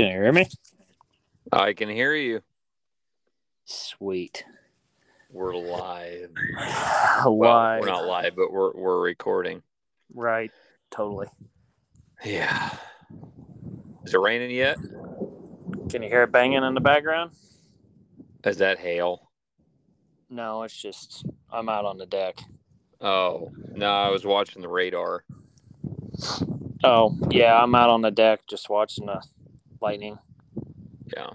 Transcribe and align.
Can 0.00 0.08
you 0.08 0.14
hear 0.14 0.32
me? 0.32 0.46
I 1.52 1.74
can 1.74 1.90
hear 1.90 2.14
you. 2.14 2.40
Sweet. 3.66 4.44
We're 5.30 5.54
live. 5.54 6.30
live. 6.56 7.26
Well, 7.26 7.80
we're 7.80 7.86
not 7.86 8.06
live, 8.06 8.34
but 8.34 8.50
we're 8.50 8.72
we're 8.72 8.98
recording. 8.98 9.62
Right. 10.14 10.50
Totally. 10.90 11.26
Yeah. 12.24 12.70
Is 14.06 14.14
it 14.14 14.20
raining 14.20 14.52
yet? 14.52 14.78
Can 15.90 16.02
you 16.02 16.08
hear 16.08 16.22
it 16.22 16.32
banging 16.32 16.64
in 16.64 16.72
the 16.72 16.80
background? 16.80 17.32
Is 18.46 18.56
that 18.56 18.78
hail? 18.78 19.28
No, 20.30 20.62
it's 20.62 20.80
just 20.80 21.26
I'm 21.52 21.68
out 21.68 21.84
on 21.84 21.98
the 21.98 22.06
deck. 22.06 22.38
Oh 23.02 23.52
no, 23.74 23.90
I 23.90 24.08
was 24.08 24.24
watching 24.24 24.62
the 24.62 24.68
radar. 24.68 25.24
Oh, 26.82 27.18
yeah, 27.30 27.62
I'm 27.62 27.74
out 27.74 27.90
on 27.90 28.00
the 28.00 28.10
deck 28.10 28.40
just 28.48 28.70
watching 28.70 29.04
the 29.04 29.22
lightning. 29.80 30.18
Yeah. 31.16 31.30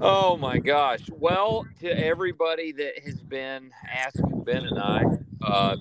Oh 0.00 0.36
my 0.36 0.58
gosh. 0.58 1.00
Well, 1.10 1.66
to 1.80 1.88
everybody 1.88 2.72
that 2.72 2.98
has 3.04 3.20
been 3.20 3.70
asking 3.90 4.44
Ben 4.44 4.64
and 4.64 4.78
I 4.78 5.02
uh, 5.42 5.76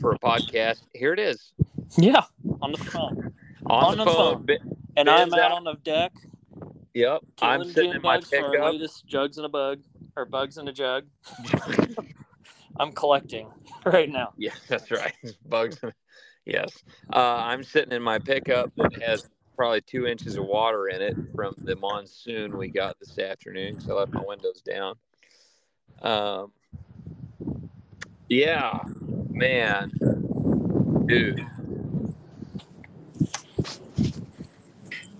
for 0.00 0.12
a 0.12 0.18
podcast, 0.18 0.80
here 0.94 1.12
it 1.12 1.18
is 1.18 1.52
Yeah, 1.96 2.22
on 2.60 2.72
the 2.72 2.78
phone. 2.78 3.32
on, 3.66 3.84
On 3.84 3.96
the, 3.98 4.04
the 4.04 4.10
phone. 4.10 4.34
phone. 4.36 4.46
Ben- 4.46 4.76
And 4.96 5.06
Ben's 5.06 5.32
I'm 5.32 5.38
out 5.40 5.52
out. 5.52 5.56
on 5.58 5.64
the 5.64 5.74
deck. 5.82 6.12
yep, 6.94 7.20
I'm 7.40 7.64
sitting 7.64 7.92
in 7.94 8.02
my 8.02 8.16
bugs 8.18 8.28
for 8.30 8.50
pickup. 8.52 8.72
latest 8.72 9.06
jugs 9.06 9.38
in 9.38 9.44
a 9.44 9.48
bug 9.48 9.80
or 10.16 10.24
bugs 10.26 10.58
in 10.58 10.68
a 10.68 10.72
jug. 10.72 11.04
I'm 12.78 12.92
collecting 12.92 13.50
right 13.84 14.08
now. 14.10 14.32
Yes, 14.36 14.58
that's 14.68 14.90
right. 14.90 15.12
Bugs. 15.46 15.78
yes. 16.46 16.70
Uh, 17.12 17.18
I'm 17.18 17.62
sitting 17.64 17.92
in 17.92 18.02
my 18.02 18.18
pickup 18.18 18.72
that 18.76 19.02
has 19.02 19.28
probably 19.56 19.80
two 19.80 20.06
inches 20.06 20.36
of 20.36 20.44
water 20.44 20.88
in 20.88 21.02
it 21.02 21.16
from 21.34 21.54
the 21.58 21.76
monsoon 21.76 22.56
we 22.56 22.68
got 22.68 22.98
this 22.98 23.18
afternoon 23.18 23.74
because 23.74 23.90
I 23.90 23.94
left 23.94 24.12
my 24.12 24.22
windows 24.26 24.62
down. 24.62 24.94
Um, 26.02 26.52
yeah, 28.28 28.80
man, 29.30 29.92
dude. 31.06 31.46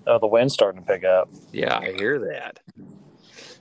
Oh, 0.07 0.19
the 0.19 0.27
wind's 0.27 0.55
starting 0.55 0.81
to 0.83 0.87
pick 0.87 1.05
up. 1.05 1.29
Yeah, 1.53 1.79
I 1.79 1.93
hear 1.93 2.19
that. 2.19 2.59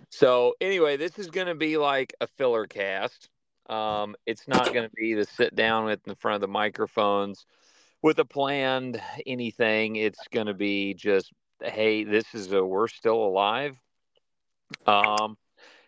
So 0.09 0.55
anyway, 0.61 0.97
this 0.97 1.19
is 1.19 1.27
going 1.27 1.47
to 1.47 1.55
be 1.55 1.77
like 1.77 2.13
a 2.21 2.27
filler 2.27 2.65
cast. 2.65 3.29
Um, 3.69 4.15
it's 4.25 4.47
not 4.47 4.73
going 4.73 4.87
to 4.87 4.95
be 4.95 5.13
the 5.13 5.25
sit 5.25 5.55
down 5.55 5.85
with 5.85 6.05
in 6.07 6.15
front 6.15 6.35
of 6.35 6.41
the 6.41 6.47
microphones 6.47 7.45
with 8.01 8.19
a 8.19 8.25
planned 8.25 9.01
anything. 9.25 9.95
It's 9.95 10.27
going 10.31 10.47
to 10.47 10.53
be 10.53 10.93
just, 10.93 11.31
hey, 11.61 12.03
this 12.03 12.33
is 12.33 12.51
a 12.51 12.63
we're 12.63 12.87
still 12.87 13.23
alive. 13.23 13.77
Um, 14.87 15.37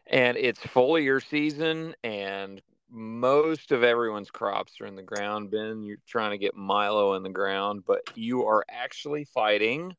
and 0.08 0.38
it's 0.38 0.59
foliar 0.59 1.25
season, 1.25 1.95
and 2.03 2.61
most 2.91 3.72
of 3.72 3.84
everyone's 3.84 4.30
crops 4.30 4.80
are 4.81 4.86
in 4.86 4.95
the 4.95 5.02
ground. 5.02 5.50
Ben, 5.50 5.81
you're 5.84 5.97
trying 6.08 6.31
to 6.31 6.38
get 6.38 6.56
Milo 6.56 7.16
in 7.16 7.23
the 7.23 7.30
ground, 7.30 7.84
but 7.88 8.02
you 8.16 8.45
are 8.45 8.64
actually 8.69 9.23
fighting 9.23 9.95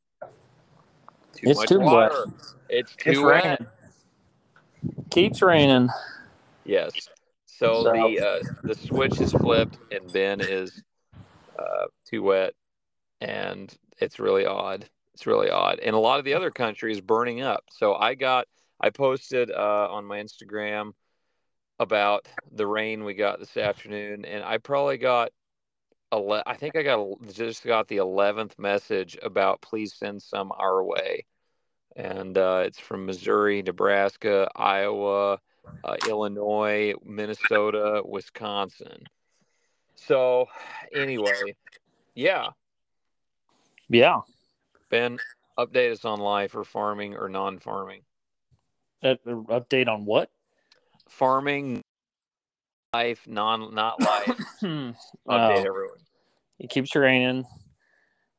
too 1.35 1.49
It's 1.51 1.59
much 1.61 1.69
too 1.69 1.79
wet. 1.81 1.87
water. 2.13 2.25
It's 2.69 2.95
too 2.95 3.11
It's 3.11 3.21
wet. 3.21 3.45
raining. 3.45 3.67
Keeps 5.11 5.43
raining. 5.43 5.89
Yes. 6.65 6.93
So, 7.47 7.83
So- 7.85 7.93
the 7.93 8.21
uh, 8.21 8.39
the 8.63 8.75
switch 8.75 9.21
is 9.21 9.33
flipped, 9.33 9.79
and 9.91 10.13
Ben 10.13 10.41
is 10.41 10.83
uh, 11.59 11.87
too 12.07 12.23
wet, 12.23 12.55
and 13.21 13.73
it's 13.99 14.19
really 14.19 14.47
odd. 14.47 14.89
It's 15.15 15.27
really 15.27 15.51
odd, 15.51 15.79
and 15.79 15.95
a 15.95 15.99
lot 15.99 16.19
of 16.19 16.25
the 16.25 16.35
other 16.35 16.51
countries 16.51 17.01
burning 17.01 17.41
up. 17.41 17.65
So 17.71 17.95
I 17.95 18.15
got 18.15 18.47
I 18.81 18.91
posted 18.91 19.51
uh, 19.51 19.89
on 19.91 20.05
my 20.05 20.19
Instagram 20.21 20.93
about 21.79 22.27
the 22.53 22.67
rain 22.67 23.05
we 23.05 23.15
got 23.15 23.39
this 23.39 23.57
afternoon, 23.57 24.25
and 24.25 24.45
I 24.45 24.59
probably 24.59 24.99
got 24.99 25.31
ele- 26.13 26.43
I 26.47 26.57
think 26.57 26.77
I 26.77 26.83
got 26.83 27.07
just 27.33 27.65
got 27.65 27.89
the 27.89 27.99
eleventh 27.99 28.59
message 28.59 29.17
about 29.23 29.63
please 29.63 29.95
send 29.95 30.23
some 30.23 30.53
our 30.53 30.83
way, 30.83 31.27
and 31.97 32.37
uh, 32.37 32.65
it's 32.67 32.81
from 32.81 33.07
Missouri, 33.07 33.63
Nebraska, 33.63 34.49
Iowa 34.57 35.39
uh, 35.85 35.97
Illinois, 36.09 36.95
Minnesota, 37.05 38.03
Wisconsin. 38.05 39.05
So, 40.07 40.47
anyway, 40.95 41.55
yeah, 42.15 42.49
Yeah. 43.89 44.21
Ben, 44.91 45.19
update 45.59 45.93
us 45.93 46.05
on 46.05 46.21
life 46.21 46.55
or 46.55 46.65
farming 46.65 47.15
or 47.17 47.29
non-farming. 47.29 48.03
Uh, 49.03 49.15
update 49.27 49.89
on 49.89 50.05
what? 50.05 50.31
Farming, 51.09 51.83
life, 52.93 53.27
non 53.27 53.75
not 53.75 54.01
life. 54.01 54.27
Hmm. 54.61 54.67
Update 55.29 55.57
Oh. 55.65 55.69
everyone. 55.69 55.99
It 56.59 56.71
keeps 56.71 56.95
raining. 56.95 57.45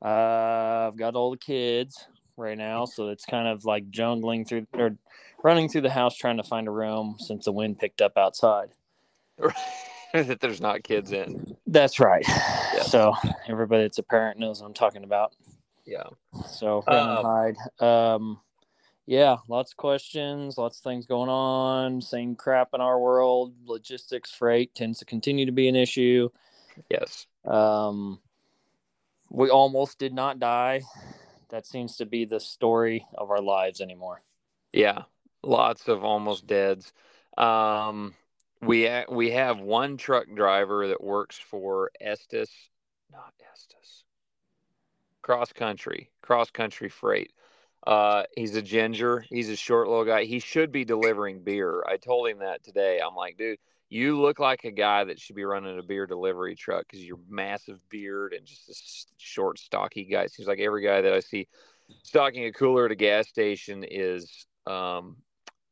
Uh, 0.03 0.88
I've 0.88 0.97
got 0.97 1.16
all 1.16 1.32
the 1.32 1.38
kids 1.38 2.08
right 2.38 2.58
now, 2.58 2.86
so 2.86 3.09
it's 3.09 3.26
kind 3.26 3.47
of 3.47 3.66
like 3.66 3.90
jungling 3.92 4.47
through 4.47 4.68
or 4.74 4.97
running 5.44 5.68
through 5.70 5.82
the 5.82 5.90
house 5.90 6.16
trying 6.16 6.38
to 6.38 6.44
find 6.44 6.68
a 6.68 6.72
room 6.72 7.16
since 7.20 7.46
the 7.46 7.52
wind 7.52 7.80
picked 7.80 8.02
up 8.02 8.18
outside. 8.18 8.70
that 10.28 10.40
there's 10.40 10.62
not 10.62 10.84
kids 10.84 11.12
in. 11.12 11.56
That's 11.68 12.00
right. 12.00 12.26
Yes. 12.28 12.92
So 12.92 13.14
everybody 13.48 13.84
that's 13.84 13.98
a 13.98 14.03
parent 14.03 14.40
knows 14.40 14.62
what 14.62 14.68
I'm 14.68 14.74
talking 14.74 15.03
about. 15.03 15.34
Yeah. 15.86 16.03
So 16.50 16.84
Um, 16.88 17.24
hide. 17.24 17.56
Um, 17.80 18.40
yeah, 19.06 19.38
lots 19.48 19.72
of 19.72 19.78
questions, 19.78 20.58
lots 20.58 20.80
of 20.80 20.84
things 20.84 21.06
going 21.06 21.30
on. 21.30 22.02
Same 22.02 22.36
crap 22.36 22.70
in 22.74 22.81
our 22.81 23.00
world. 23.00 23.53
Logistics, 23.66 24.31
freight 24.31 24.74
tends 24.74 25.00
to 25.00 25.06
continue 25.06 25.46
to 25.46 25.52
be 25.52 25.68
an 25.68 25.76
issue. 25.76 26.30
Yes. 26.90 27.28
Um, 27.46 28.20
we 29.30 29.50
almost 29.50 30.00
did 30.00 30.14
not 30.14 30.40
die. 30.40 30.82
That 31.50 31.68
seems 31.68 31.97
to 31.97 32.06
be 32.06 32.26
the 32.26 32.40
story 32.40 33.06
of 33.16 33.30
our 33.30 33.42
lives 33.42 33.80
anymore. 33.80 34.22
Yeah. 34.74 35.03
Lots 35.44 35.88
of 35.88 36.03
almost 36.03 36.47
deads. 36.47 36.92
Um, 37.38 38.16
we 38.61 38.89
we 39.09 39.31
have 39.31 39.59
one 39.59 39.97
truck 39.97 40.25
driver 40.33 40.88
that 40.88 41.03
works 41.03 41.38
for 41.38 41.91
Estes, 41.99 42.49
not 43.11 43.33
Estes, 43.51 44.03
cross 45.21 45.51
country, 45.53 46.11
cross 46.21 46.49
country 46.49 46.89
freight. 46.89 47.31
Uh, 47.85 48.23
he's 48.35 48.55
a 48.55 48.61
ginger. 48.61 49.23
He's 49.29 49.49
a 49.49 49.55
short 49.55 49.88
little 49.88 50.05
guy. 50.05 50.23
He 50.23 50.39
should 50.39 50.71
be 50.71 50.85
delivering 50.85 51.43
beer. 51.43 51.83
I 51.88 51.97
told 51.97 52.27
him 52.27 52.39
that 52.39 52.63
today. 52.63 52.99
I'm 52.99 53.16
like, 53.16 53.38
dude, 53.38 53.59
you 53.89 54.19
look 54.19 54.39
like 54.39 54.63
a 54.63 54.72
guy 54.72 55.03
that 55.03 55.19
should 55.19 55.35
be 55.35 55.45
running 55.45 55.77
a 55.77 55.83
beer 55.83 56.07
delivery 56.07 56.55
truck 56.55 56.85
because 56.87 57.05
you're 57.05 57.19
massive 57.29 57.79
beard 57.89 58.33
and 58.33 58.45
just 58.45 58.67
this 58.67 59.05
short, 59.17 59.59
stocky 59.59 60.05
guy. 60.05 60.25
Seems 60.27 60.47
like 60.47 60.59
every 60.59 60.83
guy 60.83 61.01
that 61.01 61.13
I 61.13 61.19
see 61.19 61.47
stocking 62.03 62.45
a 62.45 62.51
cooler 62.51 62.85
at 62.85 62.91
a 62.91 62.95
gas 62.95 63.27
station 63.27 63.83
is 63.83 64.47
um 64.66 65.17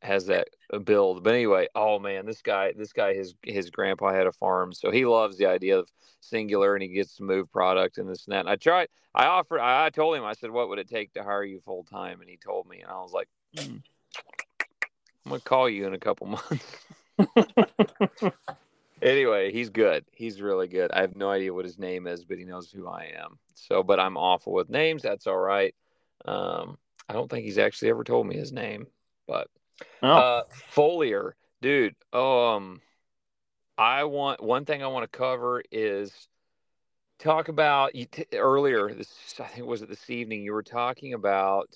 has 0.04 0.26
that 0.28 0.50
build. 0.84 1.24
But 1.24 1.34
anyway, 1.34 1.68
oh 1.76 1.98
man, 2.00 2.26
this 2.26 2.42
guy, 2.42 2.74
this 2.78 2.94
guy, 2.94 3.14
his 3.14 3.34
his 3.44 3.70
grandpa 3.70 4.14
had 4.14 4.28
a 4.28 4.32
farm, 4.32 4.74
so 4.74 4.92
he 4.92 5.06
loves 5.06 5.38
the 5.38 5.46
idea 5.48 5.80
of 5.80 5.90
singular, 6.20 6.76
and 6.76 6.84
he 6.84 6.90
gets 6.90 7.16
to 7.18 7.24
move 7.24 7.52
product 7.52 7.98
and 7.98 8.10
this 8.10 8.26
and 8.26 8.34
that. 8.34 8.42
And 8.42 8.50
I 8.50 8.56
tried, 8.56 8.90
I 9.16 9.26
offered, 9.26 9.60
I, 9.60 9.86
I 9.86 9.90
told 9.90 10.16
him, 10.16 10.24
I 10.24 10.34
said, 10.34 10.52
what 10.52 10.70
would 10.70 10.80
it 10.80 10.90
take 10.90 11.14
to 11.14 11.24
hire 11.24 11.44
you 11.44 11.60
full 11.62 11.84
time? 11.84 12.22
And 12.22 12.30
he 12.30 12.38
told 12.38 12.68
me, 12.68 12.82
and 12.82 12.92
I 12.92 12.96
was 12.96 13.14
like, 13.14 13.30
"Hmm, 13.58 13.78
I'm 15.26 15.30
gonna 15.30 15.40
call 15.42 15.70
you 15.70 15.88
in 15.88 15.94
a 15.94 16.00
couple 16.00 16.28
months. 16.28 16.66
anyway, 19.02 19.52
he's 19.52 19.70
good. 19.70 20.06
He's 20.12 20.42
really 20.42 20.68
good. 20.68 20.92
I 20.92 21.02
have 21.02 21.16
no 21.16 21.30
idea 21.30 21.54
what 21.54 21.66
his 21.66 21.80
name 21.80 22.08
is, 22.08 22.26
but 22.26 22.38
he 22.38 22.46
knows 22.46 22.72
who 22.72 22.88
I 22.88 23.14
am. 23.18 23.40
So, 23.56 23.84
but 23.84 24.00
I'm 24.00 24.18
awful 24.18 24.54
with 24.54 24.70
names. 24.70 25.02
That's 25.02 25.28
all 25.28 25.38
right. 25.38 25.74
Um, 26.26 26.78
I 27.08 27.14
don't 27.14 27.30
think 27.30 27.46
he's 27.46 27.58
actually 27.58 27.90
ever 27.90 28.04
told 28.04 28.28
me 28.28 28.36
his 28.36 28.52
name, 28.52 28.88
but 29.28 29.48
Oh, 30.02 30.18
uh, 30.18 30.44
foliar, 30.76 31.34
dude. 31.62 31.96
Um, 32.12 32.82
I 33.78 34.04
want 34.04 34.44
one 34.44 34.66
thing 34.66 34.84
I 34.84 34.88
want 34.88 35.12
to 35.12 35.18
cover 35.18 35.64
is 35.72 36.12
talk 37.20 37.48
about 37.48 37.96
you 37.96 38.06
t- 38.06 38.26
earlier. 38.34 38.94
This 38.94 39.36
I 39.40 39.46
think 39.46 39.66
was 39.66 39.82
it 39.82 39.90
this 39.90 40.10
evening. 40.10 40.44
You 40.44 40.54
were 40.54 40.64
talking 40.64 41.14
about 41.14 41.70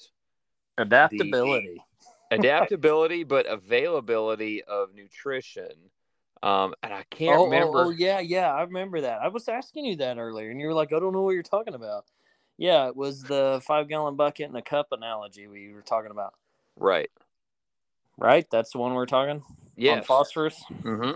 adaptability. 0.77 1.81
adaptability, 2.31 3.23
but 3.23 3.45
availability 3.47 4.63
of 4.63 4.93
nutrition. 4.93 5.71
Um, 6.43 6.75
and 6.83 6.93
I 6.93 7.03
can't 7.09 7.39
Oh, 7.39 7.43
oh, 7.45 7.49
remember. 7.49 7.83
oh, 7.85 7.89
yeah, 7.89 8.19
yeah, 8.19 8.53
I 8.53 8.61
remember 8.61 9.01
that. 9.01 9.21
I 9.21 9.29
was 9.29 9.47
asking 9.47 9.85
you 9.85 9.95
that 9.97 10.17
earlier, 10.19 10.51
and 10.51 10.61
you 10.61 10.67
were 10.67 10.73
like, 10.73 10.93
"I 10.93 10.99
don't 10.99 11.13
know 11.13 11.23
what 11.23 11.31
you're 11.31 11.41
talking 11.43 11.73
about." 11.73 12.05
Yeah, 12.57 12.87
it 12.87 12.95
was 12.95 13.23
the 13.23 13.61
five 13.65 13.87
gallon 13.87 14.15
bucket 14.15 14.45
and 14.47 14.55
the 14.55 14.61
cup 14.61 14.87
analogy 14.91 15.47
we 15.47 15.73
were 15.73 15.81
talking 15.81 16.11
about, 16.11 16.33
Right. 16.75 17.09
Right? 18.17 18.45
That's 18.51 18.71
the 18.71 18.79
one 18.79 18.93
we're 18.93 19.05
talking 19.05 19.43
Yeah 19.75 20.01
phosphorus. 20.01 20.63
hmm 20.83 21.11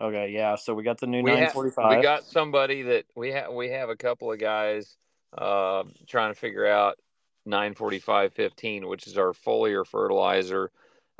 Okay, 0.00 0.30
yeah. 0.30 0.56
So 0.56 0.74
we 0.74 0.82
got 0.82 0.98
the 0.98 1.06
new 1.06 1.22
We, 1.22 1.30
ha- 1.30 1.36
945. 1.36 1.96
we 1.96 2.02
got 2.02 2.24
somebody 2.24 2.82
that 2.82 3.04
we 3.14 3.30
have. 3.30 3.52
We 3.52 3.70
have 3.70 3.90
a 3.90 3.96
couple 3.96 4.32
of 4.32 4.40
guys 4.40 4.96
uh, 5.38 5.84
trying 6.08 6.34
to 6.34 6.38
figure 6.38 6.66
out 6.66 6.98
94515, 7.46 8.88
which 8.88 9.06
is 9.06 9.16
our 9.16 9.32
foliar 9.32 9.86
fertilizer 9.86 10.72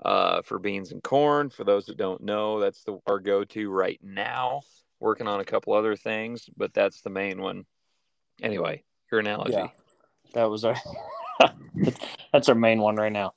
uh, 0.05 0.43
for 0.43 0.59
beans 0.59 0.91
and 0.91 1.03
corn. 1.03 1.51
For 1.51 1.63
those 1.63 1.87
that 1.87 1.97
don't 1.97 2.23
know, 2.23 2.59
that's 2.59 2.83
the, 2.83 2.99
our 3.07 3.21
go 3.21 3.45
to 3.45 3.71
right 3.71 4.01
now. 4.03 4.63
Working 4.99 5.29
on 5.29 5.41
a 5.41 5.45
couple 5.45 5.73
other 5.75 5.97
things, 5.97 6.49
but 6.57 6.75
that's 6.75 7.01
the 7.03 7.11
main 7.11 7.41
one. 7.41 7.67
Anyway, 8.43 8.83
your 9.13 9.21
analogy. 9.21 9.53
Yeah, 9.53 9.69
that 10.33 10.51
was 10.51 10.65
our 10.65 10.77
that's 12.33 12.49
our 12.49 12.55
main 12.55 12.81
one 12.81 12.97
right 12.97 13.13
now. 13.13 13.35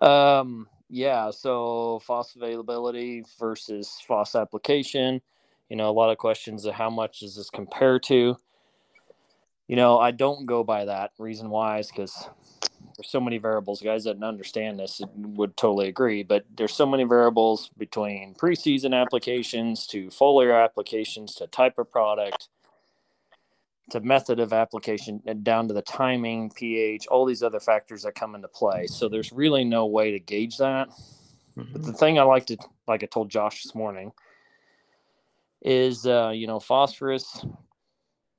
Um, 0.00 0.68
yeah, 0.92 1.30
so 1.30 2.00
phos 2.04 2.36
availability 2.36 3.24
versus 3.40 3.98
phos 4.06 4.34
application. 4.34 5.22
You 5.70 5.76
know, 5.76 5.88
a 5.88 5.90
lot 5.90 6.10
of 6.10 6.18
questions 6.18 6.66
of 6.66 6.74
how 6.74 6.90
much 6.90 7.20
does 7.20 7.34
this 7.34 7.48
compare 7.48 7.98
to? 8.00 8.36
You 9.68 9.76
know, 9.76 9.98
I 9.98 10.10
don't 10.10 10.44
go 10.44 10.62
by 10.62 10.84
that. 10.84 11.12
Reason 11.18 11.48
why 11.48 11.78
is 11.78 11.88
because 11.88 12.28
there's 12.98 13.08
so 13.08 13.20
many 13.20 13.38
variables. 13.38 13.80
Guys 13.80 14.04
that 14.04 14.22
understand 14.22 14.78
this 14.78 15.00
would 15.16 15.56
totally 15.56 15.88
agree, 15.88 16.22
but 16.24 16.44
there's 16.54 16.74
so 16.74 16.84
many 16.84 17.04
variables 17.04 17.70
between 17.78 18.34
preseason 18.34 18.94
applications 18.94 19.86
to 19.86 20.08
foliar 20.08 20.62
applications 20.62 21.34
to 21.36 21.46
type 21.46 21.78
of 21.78 21.90
product 21.90 22.48
to 23.90 24.00
method 24.00 24.40
of 24.40 24.52
application 24.52 25.22
and 25.26 25.44
down 25.44 25.68
to 25.68 25.74
the 25.74 25.82
timing, 25.82 26.50
pH, 26.50 27.06
all 27.08 27.24
these 27.24 27.42
other 27.42 27.60
factors 27.60 28.02
that 28.02 28.14
come 28.14 28.34
into 28.34 28.48
play. 28.48 28.86
So 28.86 29.08
there's 29.08 29.32
really 29.32 29.64
no 29.64 29.86
way 29.86 30.12
to 30.12 30.20
gauge 30.20 30.58
that. 30.58 30.88
Mm-hmm. 31.56 31.72
But 31.72 31.82
the 31.82 31.92
thing 31.92 32.18
I 32.18 32.22
like 32.22 32.46
to, 32.46 32.56
like 32.86 33.02
I 33.02 33.06
told 33.06 33.30
Josh 33.30 33.62
this 33.62 33.74
morning, 33.74 34.12
is 35.60 36.06
uh, 36.06 36.32
you 36.34 36.46
know 36.46 36.60
phosphorus. 36.60 37.44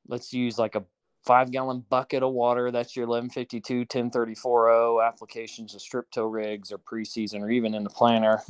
Let's 0.08 0.34
use 0.34 0.58
like 0.58 0.76
a 0.76 0.84
five 1.26 1.52
gallon 1.52 1.86
bucket 1.90 2.24
of 2.24 2.34
water. 2.34 2.72
That's 2.72 2.96
your 2.96 3.06
1152, 3.08 3.80
1034 3.80 5.04
applications 5.04 5.74
of 5.76 5.82
strip 5.82 6.10
till 6.12 6.26
rigs 6.26 6.72
or 6.72 6.78
preseason 6.78 7.42
or 7.42 7.50
even 7.50 7.74
in 7.74 7.84
the 7.84 7.90
planter 7.90 8.42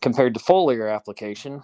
compared 0.00 0.34
to 0.34 0.40
foliar 0.40 0.94
application 0.94 1.62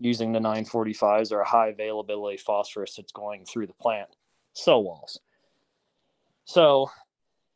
using 0.00 0.32
the 0.32 0.38
945s 0.38 1.32
or 1.32 1.40
a 1.40 1.48
high 1.48 1.68
availability 1.68 2.36
phosphorus 2.36 2.96
that's 2.96 3.12
going 3.12 3.44
through 3.44 3.66
the 3.66 3.74
plant 3.74 4.08
cell 4.54 4.82
walls. 4.82 5.20
So 6.44 6.90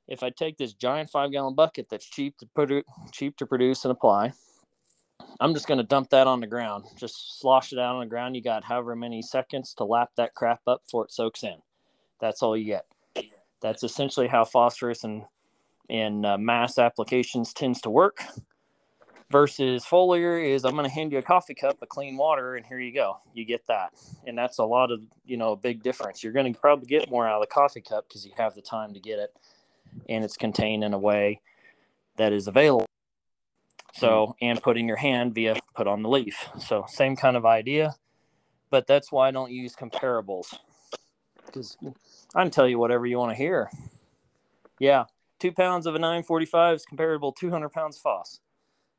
if 0.09 0.23
I 0.23 0.31
take 0.31 0.57
this 0.57 0.73
giant 0.73 1.11
five 1.11 1.33
gallon 1.33 1.55
bucket 1.55 1.89
that's 1.89 2.09
cheap 2.09 2.39
to 2.39 2.47
put 2.55 2.71
cheap 3.13 3.37
to 3.39 3.47
produce 3.47 3.85
and 3.85 3.93
apply, 3.93 4.33
I'm 5.41 5.55
just 5.55 5.67
going 5.67 5.79
to 5.79 5.85
dump 5.85 6.11
that 6.11 6.27
on 6.27 6.41
the 6.41 6.47
ground. 6.47 6.85
Just 6.97 7.41
slosh 7.41 7.73
it 7.73 7.79
out 7.79 7.97
on 7.97 8.01
the 8.01 8.07
ground. 8.07 8.37
You 8.37 8.43
got 8.43 8.65
however 8.65 8.97
many 8.97 9.23
seconds 9.23 9.75
to 9.75 9.85
lap 9.85 10.11
that 10.17 10.35
crap 10.35 10.61
up 10.67 10.85
before 10.85 11.05
it 11.05 11.13
soaks 11.13 11.43
in. 11.43 11.57
That's 12.21 12.43
all 12.43 12.57
you 12.57 12.65
get. 12.65 12.87
That's 13.61 13.83
essentially 13.83 14.29
how 14.29 14.45
phosphorus 14.45 15.05
and 15.05 15.25
in 15.89 16.25
uh, 16.25 16.37
mass 16.37 16.79
applications 16.79 17.53
tends 17.53 17.81
to 17.81 17.91
work 17.91 18.25
versus 19.31 19.85
foliar 19.85 20.45
is 20.45 20.65
I'm 20.65 20.73
going 20.73 20.89
to 20.89 20.95
hand 20.95 21.13
you 21.13 21.19
a 21.19 21.23
coffee 21.23 21.55
cup 21.55 21.83
of 21.83 21.89
clean 21.89 22.17
water 22.17 22.57
and 22.57 22.65
here 22.65 22.79
you 22.79 22.93
go. 22.93 23.19
You 23.35 23.45
get 23.45 23.67
that. 23.67 23.93
And 24.27 24.37
that's 24.39 24.59
a 24.59 24.65
lot 24.65 24.91
of, 24.91 25.01
you 25.25 25.37
know, 25.37 25.53
a 25.53 25.57
big 25.57 25.83
difference. 25.83 26.23
You're 26.23 26.33
going 26.33 26.53
to 26.53 26.59
probably 26.59 26.87
get 26.87 27.11
more 27.11 27.27
out 27.27 27.37
of 27.37 27.41
the 27.41 27.53
coffee 27.53 27.81
cup 27.81 28.09
because 28.09 28.25
you 28.25 28.33
have 28.37 28.55
the 28.55 28.63
time 28.63 28.95
to 28.95 29.01
get 29.01 29.19
it 29.19 29.35
and 30.09 30.25
it's 30.25 30.37
contained 30.37 30.85
in 30.85 30.95
a 30.95 30.99
way 30.99 31.41
that 32.17 32.33
is 32.33 32.47
available. 32.47 32.87
So, 33.95 34.37
hmm. 34.39 34.45
and 34.45 34.63
put 34.63 34.77
in 34.77 34.87
your 34.87 34.99
hand 34.99 35.35
via 35.35 35.57
put 35.75 35.87
on 35.87 36.03
the 36.03 36.09
leaf. 36.09 36.51
So, 36.59 36.85
same 36.87 37.17
kind 37.17 37.35
of 37.35 37.47
idea, 37.47 37.95
but 38.69 38.87
that's 38.87 39.11
why 39.11 39.29
I 39.29 39.31
don't 39.31 39.51
use 39.51 39.75
comparables 39.75 40.55
because 41.47 41.79
I 42.35 42.43
can 42.43 42.51
tell 42.51 42.69
you 42.69 42.79
whatever 42.79 43.07
you 43.07 43.17
want 43.17 43.31
to 43.31 43.37
hear. 43.37 43.71
Yeah, 44.79 45.05
two 45.39 45.51
pounds 45.51 45.87
of 45.87 45.95
a 45.95 45.99
945 45.99 46.77
is 46.77 46.85
comparable 46.85 47.33
200 47.33 47.71
pounds 47.71 47.97
phos 47.97 48.41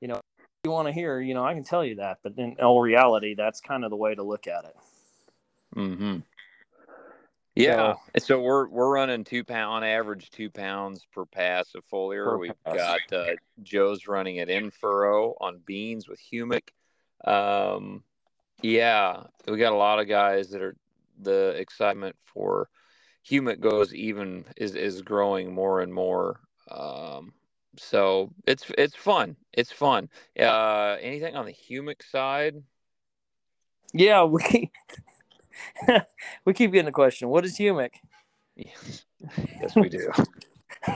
you 0.01 0.07
know, 0.07 0.21
you 0.63 0.71
want 0.71 0.87
to 0.87 0.93
hear, 0.93 1.19
you 1.19 1.33
know, 1.33 1.45
I 1.45 1.53
can 1.53 1.63
tell 1.63 1.83
you 1.83 1.95
that, 1.95 2.19
but 2.23 2.33
in 2.37 2.55
all 2.59 2.81
reality, 2.81 3.35
that's 3.35 3.61
kind 3.61 3.83
of 3.83 3.89
the 3.89 3.95
way 3.95 4.15
to 4.15 4.23
look 4.23 4.47
at 4.47 4.65
it. 4.65 4.75
Hmm. 5.73 6.19
Yeah. 7.55 7.95
So, 8.17 8.19
so, 8.19 8.41
we're 8.41 8.67
we're 8.67 8.93
running 8.93 9.23
two 9.23 9.43
pound 9.43 9.77
on 9.77 9.83
average 9.83 10.29
two 10.29 10.51
pounds 10.51 11.07
per 11.11 11.25
pass 11.25 11.73
of 11.73 11.83
foliar. 11.91 12.25
Per 12.25 12.37
We've 12.37 12.63
pass. 12.63 12.75
got 12.75 13.13
uh, 13.13 13.25
Joe's 13.63 14.07
running 14.07 14.35
it 14.35 14.49
in 14.49 14.69
furrow 14.69 15.33
on 15.41 15.61
beans 15.65 16.07
with 16.07 16.19
humic. 16.21 16.69
Um, 17.25 18.03
yeah, 18.61 19.23
we 19.47 19.57
got 19.57 19.73
a 19.73 19.77
lot 19.77 19.99
of 19.99 20.07
guys 20.07 20.51
that 20.51 20.61
are 20.61 20.75
the 21.19 21.55
excitement 21.57 22.15
for 22.25 22.69
humic 23.27 23.59
goes 23.59 23.93
even 23.93 24.45
is 24.55 24.75
is 24.75 25.01
growing 25.01 25.51
more 25.51 25.81
and 25.81 25.93
more. 25.93 26.39
Um, 26.69 27.33
so 27.77 28.31
it's 28.45 28.71
it's 28.77 28.95
fun. 28.95 29.35
It's 29.53 29.71
fun. 29.71 30.09
Uh, 30.39 30.97
anything 31.01 31.35
on 31.35 31.45
the 31.45 31.53
humic 31.53 32.03
side? 32.09 32.55
Yeah, 33.93 34.23
we 34.23 34.71
we 36.45 36.53
keep 36.53 36.71
getting 36.71 36.85
the 36.85 36.91
question. 36.91 37.29
What 37.29 37.45
is 37.45 37.57
humic? 37.57 37.91
Yes, 38.55 39.05
yes 39.61 39.75
we 39.75 39.89
do. 39.89 40.11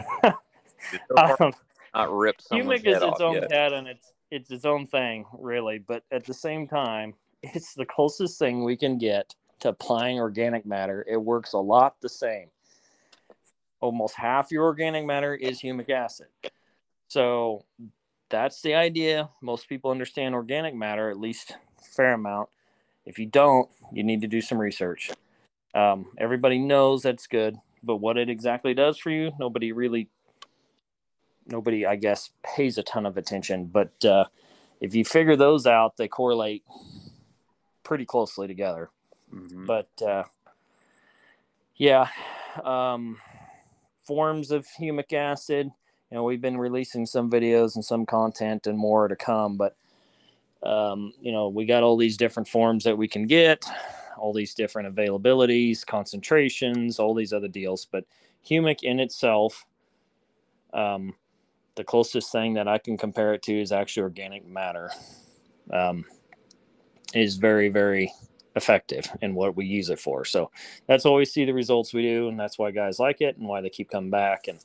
um, 1.18 1.54
not 1.94 2.12
rip 2.12 2.38
humic 2.52 2.86
is 2.86 3.02
its 3.02 3.22
own 3.22 3.36
yet. 3.36 3.50
cat 3.50 3.74
and 3.74 3.88
it's 3.88 4.14
it's 4.32 4.52
its 4.52 4.66
own 4.66 4.88
thing, 4.88 5.26
really. 5.38 5.80
But 5.80 6.04
at 6.12 6.26
the 6.26 6.34
same 6.34 6.68
time, 6.68 7.14
it's 7.44 7.74
the 7.74 7.86
closest 7.86 8.40
thing 8.40 8.64
we 8.64 8.78
can 8.78 8.98
get 8.98 9.36
to 9.60 9.70
applying 9.70 10.20
organic 10.20 10.66
matter. 10.66 11.06
It 11.08 11.18
works 11.18 11.54
a 11.54 11.60
lot 11.60 11.96
the 12.02 12.10
same. 12.10 12.48
Almost 13.80 14.16
half 14.16 14.52
your 14.52 14.64
organic 14.64 15.06
matter 15.06 15.36
is 15.36 15.60
humic 15.60 15.90
acid. 15.90 16.28
So 17.12 17.66
that's 18.30 18.62
the 18.62 18.76
idea. 18.76 19.28
Most 19.42 19.68
people 19.68 19.92
understand 19.92 20.34
organic 20.34 20.74
matter, 20.74 21.10
at 21.10 21.20
least 21.20 21.58
fair 21.84 22.14
amount. 22.14 22.48
If 23.06 23.20
you 23.20 23.26
don't, 23.26 23.70
you 23.92 24.02
need 24.02 24.22
to 24.22 24.28
do 24.28 24.40
some 24.40 24.58
research. 24.58 25.12
Um, 25.76 26.06
everybody 26.18 26.58
knows 26.58 27.04
that's 27.04 27.28
good, 27.28 27.58
but 27.84 27.98
what 27.98 28.18
it 28.18 28.30
exactly 28.30 28.74
does 28.74 28.98
for 28.98 29.10
you, 29.10 29.34
nobody 29.38 29.74
really, 29.74 30.08
nobody, 31.46 31.86
I 31.86 31.98
guess, 31.98 32.30
pays 32.46 32.78
a 32.78 32.84
ton 32.84 33.06
of 33.06 33.18
attention. 33.18 33.66
But 33.66 34.06
uh, 34.06 34.24
if 34.80 34.96
you 34.96 35.04
figure 35.04 35.36
those 35.36 35.68
out, 35.68 35.98
they 35.98 36.08
correlate 36.08 36.64
pretty 37.84 38.06
closely 38.06 38.48
together. 38.48 38.90
Mm-hmm. 39.36 39.66
But 39.66 39.90
uh, 40.02 40.24
yeah, 41.76 42.08
um, 42.64 43.18
forms 44.00 44.52
of 44.52 44.66
humic 44.80 45.12
acid 45.12 45.72
you 46.12 46.18
know 46.18 46.24
we've 46.24 46.42
been 46.42 46.58
releasing 46.58 47.06
some 47.06 47.30
videos 47.30 47.76
and 47.76 47.86
some 47.86 48.06
content 48.06 48.68
and 48.68 48.78
more 48.78 49.08
to 49.08 49.16
come 49.16 49.58
but 49.58 49.76
um, 50.64 51.14
you 51.20 51.32
know 51.32 51.48
we 51.50 51.66
got 51.66 51.84
all 51.84 51.98
these 51.98 52.18
different 52.18 52.48
forms 52.48 52.84
that 52.84 52.98
we 52.98 53.08
can 53.08 53.26
get 53.26 53.66
all 54.18 54.34
these 54.34 54.54
different 54.54 54.94
availabilities 54.94 55.86
concentrations 55.86 57.00
all 57.00 57.14
these 57.14 57.34
other 57.34 57.48
deals 57.48 57.88
but 57.92 58.06
humic 58.48 58.84
in 58.84 59.00
itself 59.00 59.66
um, 60.74 61.14
the 61.76 61.84
closest 61.84 62.32
thing 62.32 62.54
that 62.54 62.68
i 62.68 62.78
can 62.78 62.98
compare 62.98 63.34
it 63.34 63.42
to 63.42 63.60
is 63.60 63.72
actually 63.72 64.04
organic 64.04 64.46
matter 64.46 64.92
um, 65.72 66.06
is 67.16 67.38
very 67.38 67.70
very 67.70 68.14
effective 68.56 69.10
in 69.22 69.34
what 69.34 69.56
we 69.56 69.66
use 69.66 69.90
it 69.90 70.00
for. 70.00 70.26
So 70.26 70.52
that's 70.88 71.06
why 71.06 71.12
we 71.12 71.26
see 71.26 71.46
the 71.46 71.54
results 71.54 71.94
we 71.94 72.02
do 72.02 72.28
and 72.28 72.40
that's 72.40 72.60
why 72.60 72.72
guys 72.72 73.00
like 73.00 73.22
it 73.22 73.38
and 73.38 73.48
why 73.48 73.62
they 73.62 73.70
keep 73.70 73.90
coming 73.90 74.10
back 74.10 74.48
and 74.48 74.60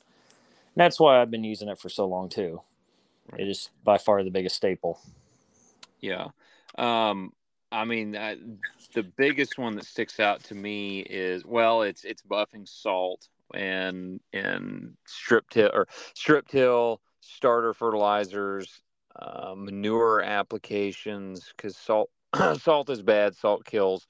that's 0.79 0.99
why 0.99 1.21
I've 1.21 1.31
been 1.31 1.43
using 1.43 1.69
it 1.69 1.79
for 1.79 1.89
so 1.89 2.05
long 2.05 2.29
too. 2.29 2.61
It 3.37 3.47
is 3.47 3.69
by 3.83 3.97
far 3.97 4.23
the 4.23 4.29
biggest 4.29 4.55
staple. 4.55 4.99
Yeah. 5.99 6.27
Um, 6.77 7.33
I 7.71 7.85
mean, 7.85 8.15
I, 8.15 8.37
the 8.93 9.03
biggest 9.03 9.57
one 9.57 9.75
that 9.75 9.85
sticks 9.85 10.19
out 10.19 10.43
to 10.45 10.55
me 10.55 11.01
is 11.01 11.45
well, 11.45 11.81
it's 11.81 12.05
it's 12.05 12.21
buffing 12.21 12.67
salt 12.67 13.27
and 13.53 14.19
and 14.33 14.95
strip 15.05 15.49
till 15.49 15.69
or 15.73 15.87
strip 16.13 16.47
till 16.47 17.01
starter 17.21 17.73
fertilizers, 17.73 18.81
uh, 19.15 19.53
manure 19.55 20.21
applications 20.21 21.53
because 21.55 21.75
salt 21.75 22.09
salt 22.59 22.89
is 22.89 23.01
bad. 23.01 23.35
Salt 23.35 23.65
kills 23.65 24.07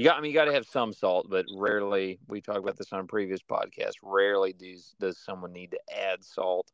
you 0.00 0.06
got 0.06 0.16
I 0.16 0.22
mean 0.22 0.30
you 0.30 0.34
got 0.34 0.46
to 0.46 0.54
have 0.54 0.64
some 0.64 0.94
salt, 0.94 1.26
but 1.28 1.44
rarely 1.54 2.18
we 2.26 2.40
talked 2.40 2.60
about 2.60 2.78
this 2.78 2.90
on 2.90 3.06
previous 3.06 3.42
podcast. 3.42 3.92
Rarely 4.02 4.54
does 4.54 4.94
does 4.98 5.18
someone 5.18 5.52
need 5.52 5.72
to 5.72 5.78
add 5.94 6.24
salt. 6.24 6.72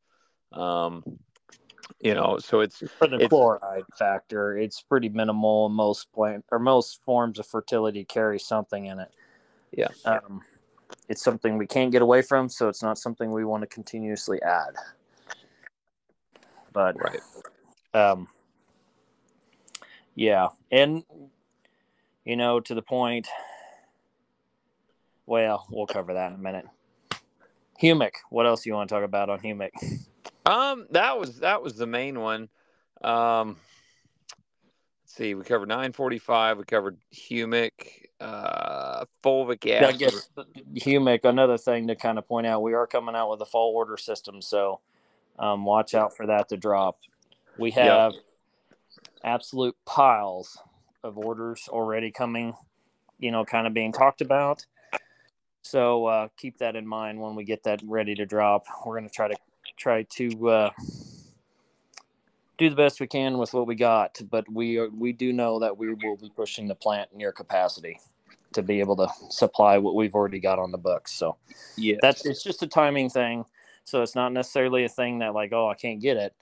Um, 0.52 1.02
you 2.00 2.14
know, 2.14 2.38
so 2.38 2.60
it's 2.60 2.84
for 2.98 3.08
the 3.08 3.16
it's, 3.16 3.28
chloride 3.28 3.82
factor. 3.98 4.56
It's 4.56 4.80
pretty 4.80 5.08
minimal. 5.08 5.68
Most 5.68 6.12
plant 6.12 6.44
or 6.52 6.60
most 6.60 7.02
forms 7.02 7.40
of 7.40 7.48
fertility 7.48 8.04
carry 8.04 8.38
something 8.38 8.86
in 8.86 9.00
it. 9.00 9.12
Yeah. 9.72 9.88
Um, 10.04 10.42
it's 11.08 11.24
something 11.24 11.58
we 11.58 11.66
can't 11.66 11.90
get 11.90 12.02
away 12.02 12.22
from, 12.22 12.48
so 12.48 12.68
it's 12.68 12.82
not 12.82 12.96
something 12.96 13.32
we 13.32 13.44
want 13.44 13.62
to 13.62 13.66
continuously 13.66 14.40
add. 14.42 14.76
But 16.72 16.94
right. 17.02 17.20
Um, 17.92 18.28
yeah, 20.14 20.48
and 20.70 21.02
you 22.26 22.36
know, 22.36 22.60
to 22.60 22.74
the 22.74 22.82
point. 22.82 23.28
Well, 25.24 25.66
we'll 25.70 25.86
cover 25.86 26.12
that 26.14 26.32
in 26.32 26.34
a 26.34 26.42
minute. 26.42 26.66
Humic. 27.82 28.12
What 28.28 28.46
else 28.46 28.66
you 28.66 28.74
want 28.74 28.88
to 28.90 28.94
talk 28.94 29.04
about 29.04 29.30
on 29.30 29.38
Humic? 29.40 29.70
Um, 30.44 30.86
that 30.90 31.18
was 31.18 31.40
that 31.40 31.62
was 31.62 31.76
the 31.76 31.86
main 31.86 32.20
one. 32.20 32.48
Um, 33.02 33.56
let's 35.02 35.14
see, 35.14 35.34
we 35.34 35.44
covered 35.44 35.68
945. 35.68 36.58
We 36.58 36.64
covered 36.64 36.98
humic, 37.12 37.70
uh, 38.20 39.04
fulvic 39.22 39.68
acid. 39.70 39.94
I 39.94 39.96
guess 39.96 40.28
Humic. 40.74 41.24
Another 41.24 41.58
thing 41.58 41.88
to 41.88 41.96
kind 41.96 42.18
of 42.18 42.26
point 42.26 42.46
out, 42.46 42.62
we 42.62 42.74
are 42.74 42.86
coming 42.86 43.14
out 43.14 43.30
with 43.30 43.40
a 43.40 43.46
fall 43.46 43.74
order 43.74 43.96
system, 43.96 44.40
so 44.40 44.80
um, 45.38 45.64
watch 45.64 45.94
out 45.94 46.16
for 46.16 46.26
that 46.26 46.48
to 46.50 46.56
drop. 46.56 46.98
We 47.58 47.72
have 47.72 48.12
yep. 48.12 48.22
absolute 49.24 49.76
piles 49.84 50.58
of 51.06 51.16
orders 51.18 51.68
already 51.68 52.10
coming. 52.10 52.54
You 53.18 53.30
know, 53.30 53.44
kind 53.44 53.66
of 53.66 53.72
being 53.72 53.92
talked 53.92 54.20
about. 54.20 54.66
So 55.62 56.06
uh, 56.06 56.28
keep 56.36 56.58
that 56.58 56.76
in 56.76 56.86
mind 56.86 57.20
when 57.20 57.34
we 57.34 57.44
get 57.44 57.64
that 57.64 57.80
ready 57.84 58.14
to 58.16 58.26
drop. 58.26 58.66
We're 58.84 58.98
going 58.98 59.08
to 59.08 59.14
try 59.14 59.28
to 59.28 59.36
try 59.76 60.02
to 60.02 60.48
uh, 60.48 60.70
do 62.58 62.70
the 62.70 62.76
best 62.76 63.00
we 63.00 63.06
can 63.06 63.38
with 63.38 63.52
what 63.52 63.66
we 63.66 63.74
got, 63.74 64.20
but 64.30 64.50
we 64.50 64.78
are, 64.78 64.88
we 64.88 65.12
do 65.12 65.32
know 65.32 65.58
that 65.58 65.76
we 65.76 65.92
will 65.92 66.16
be 66.16 66.30
pushing 66.34 66.68
the 66.68 66.74
plant 66.74 67.14
near 67.14 67.32
capacity 67.32 67.98
to 68.52 68.62
be 68.62 68.80
able 68.80 68.96
to 68.96 69.08
supply 69.28 69.76
what 69.76 69.94
we've 69.94 70.14
already 70.14 70.38
got 70.38 70.58
on 70.58 70.72
the 70.72 70.78
books. 70.78 71.12
So 71.12 71.36
yeah, 71.76 71.96
that's 72.00 72.24
it's 72.24 72.42
just 72.42 72.62
a 72.62 72.66
timing 72.66 73.10
thing. 73.10 73.44
So 73.84 74.02
it's 74.02 74.14
not 74.14 74.32
necessarily 74.32 74.84
a 74.84 74.88
thing 74.88 75.18
that 75.18 75.34
like 75.34 75.52
oh 75.52 75.68
I 75.68 75.74
can't 75.74 76.00
get 76.00 76.16
it. 76.16 76.34